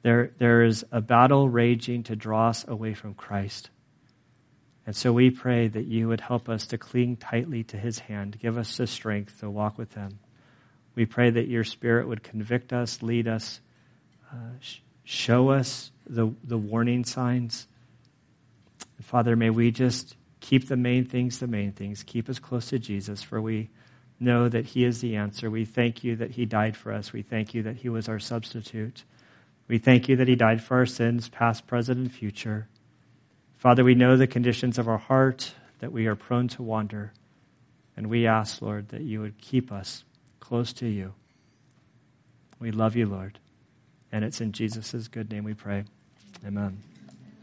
There, 0.02 0.32
there 0.38 0.64
is 0.64 0.86
a 0.92 1.02
battle 1.02 1.50
raging 1.50 2.04
to 2.04 2.16
draw 2.16 2.50
us 2.50 2.66
away 2.68 2.94
from 2.94 3.14
Christ. 3.14 3.70
And 4.86 4.96
so 4.96 5.12
we 5.12 5.32
pray 5.32 5.68
that 5.68 5.86
you 5.86 6.08
would 6.08 6.22
help 6.22 6.48
us 6.48 6.68
to 6.68 6.78
cling 6.78 7.18
tightly 7.18 7.64
to 7.66 7.78
his 7.78 8.00
hand. 8.00 8.40
Give 8.40 8.58
us 8.58 8.78
the 8.78 8.88
strength 8.88 9.42
to 9.42 9.50
walk 9.50 9.78
with 9.78 9.94
him. 9.94 10.20
We 10.96 11.06
pray 11.06 11.30
that 11.30 11.50
your 11.50 11.66
spirit 11.66 12.08
would 12.08 12.24
convict 12.24 12.72
us, 12.72 13.04
lead 13.04 13.28
us, 13.28 13.60
uh, 14.32 14.58
sh- 14.62 14.78
show 15.04 15.50
us 15.50 15.92
the, 16.08 16.34
the 16.44 16.58
warning 16.58 17.04
signs. 17.04 17.68
Father, 19.02 19.36
may 19.36 19.50
we 19.50 19.72
just 19.72 20.16
keep 20.40 20.70
the 20.70 20.78
main 20.78 21.04
things 21.04 21.40
the 21.40 21.48
main 21.48 21.74
things. 21.74 22.04
Keep 22.04 22.30
us 22.30 22.40
close 22.40 22.70
to 22.70 22.80
Jesus, 22.80 23.22
for 23.22 23.42
we 23.42 23.70
know 24.20 24.50
that 24.50 24.68
he 24.68 24.84
is 24.84 25.02
the 25.02 25.16
answer. 25.16 25.50
We 25.50 25.66
thank 25.66 26.04
you 26.04 26.16
that 26.16 26.32
he 26.32 26.46
died 26.46 26.76
for 26.76 26.92
us. 26.92 27.14
We 27.14 27.22
thank 27.22 27.54
you 27.54 27.64
that 27.64 27.78
he 27.78 27.90
was 27.90 28.10
our 28.10 28.20
substitute. 28.20 29.04
We 29.68 29.78
thank 29.78 30.08
you 30.08 30.16
that 30.16 30.28
he 30.28 30.36
died 30.36 30.64
for 30.64 30.78
our 30.78 30.86
sins, 30.86 31.30
past, 31.30 31.68
present, 31.68 32.00
and 32.00 32.12
future. 32.12 32.68
Father, 33.58 33.84
we 33.84 33.96
know 33.96 34.18
the 34.18 34.28
conditions 34.28 34.78
of 34.78 34.88
our 34.88 34.98
heart, 34.98 35.54
that 35.80 35.92
we 35.92 36.08
are 36.08 36.16
prone 36.16 36.48
to 36.50 36.64
wander. 36.64 37.14
And 37.96 38.08
we 38.08 38.28
ask, 38.28 38.62
Lord, 38.62 38.90
that 38.90 39.02
you 39.02 39.22
would 39.22 39.40
keep 39.42 39.72
us 39.72 40.04
close 40.40 40.72
to 40.74 40.88
you. 40.88 41.14
We 42.60 42.72
love 42.72 42.96
you, 42.96 43.06
Lord. 43.06 43.40
And 44.12 44.24
it's 44.24 44.42
in 44.42 44.52
Jesus' 44.52 45.08
good 45.08 45.32
name 45.32 45.44
we 45.44 45.54
pray. 45.54 45.84
Amen. 46.46 46.82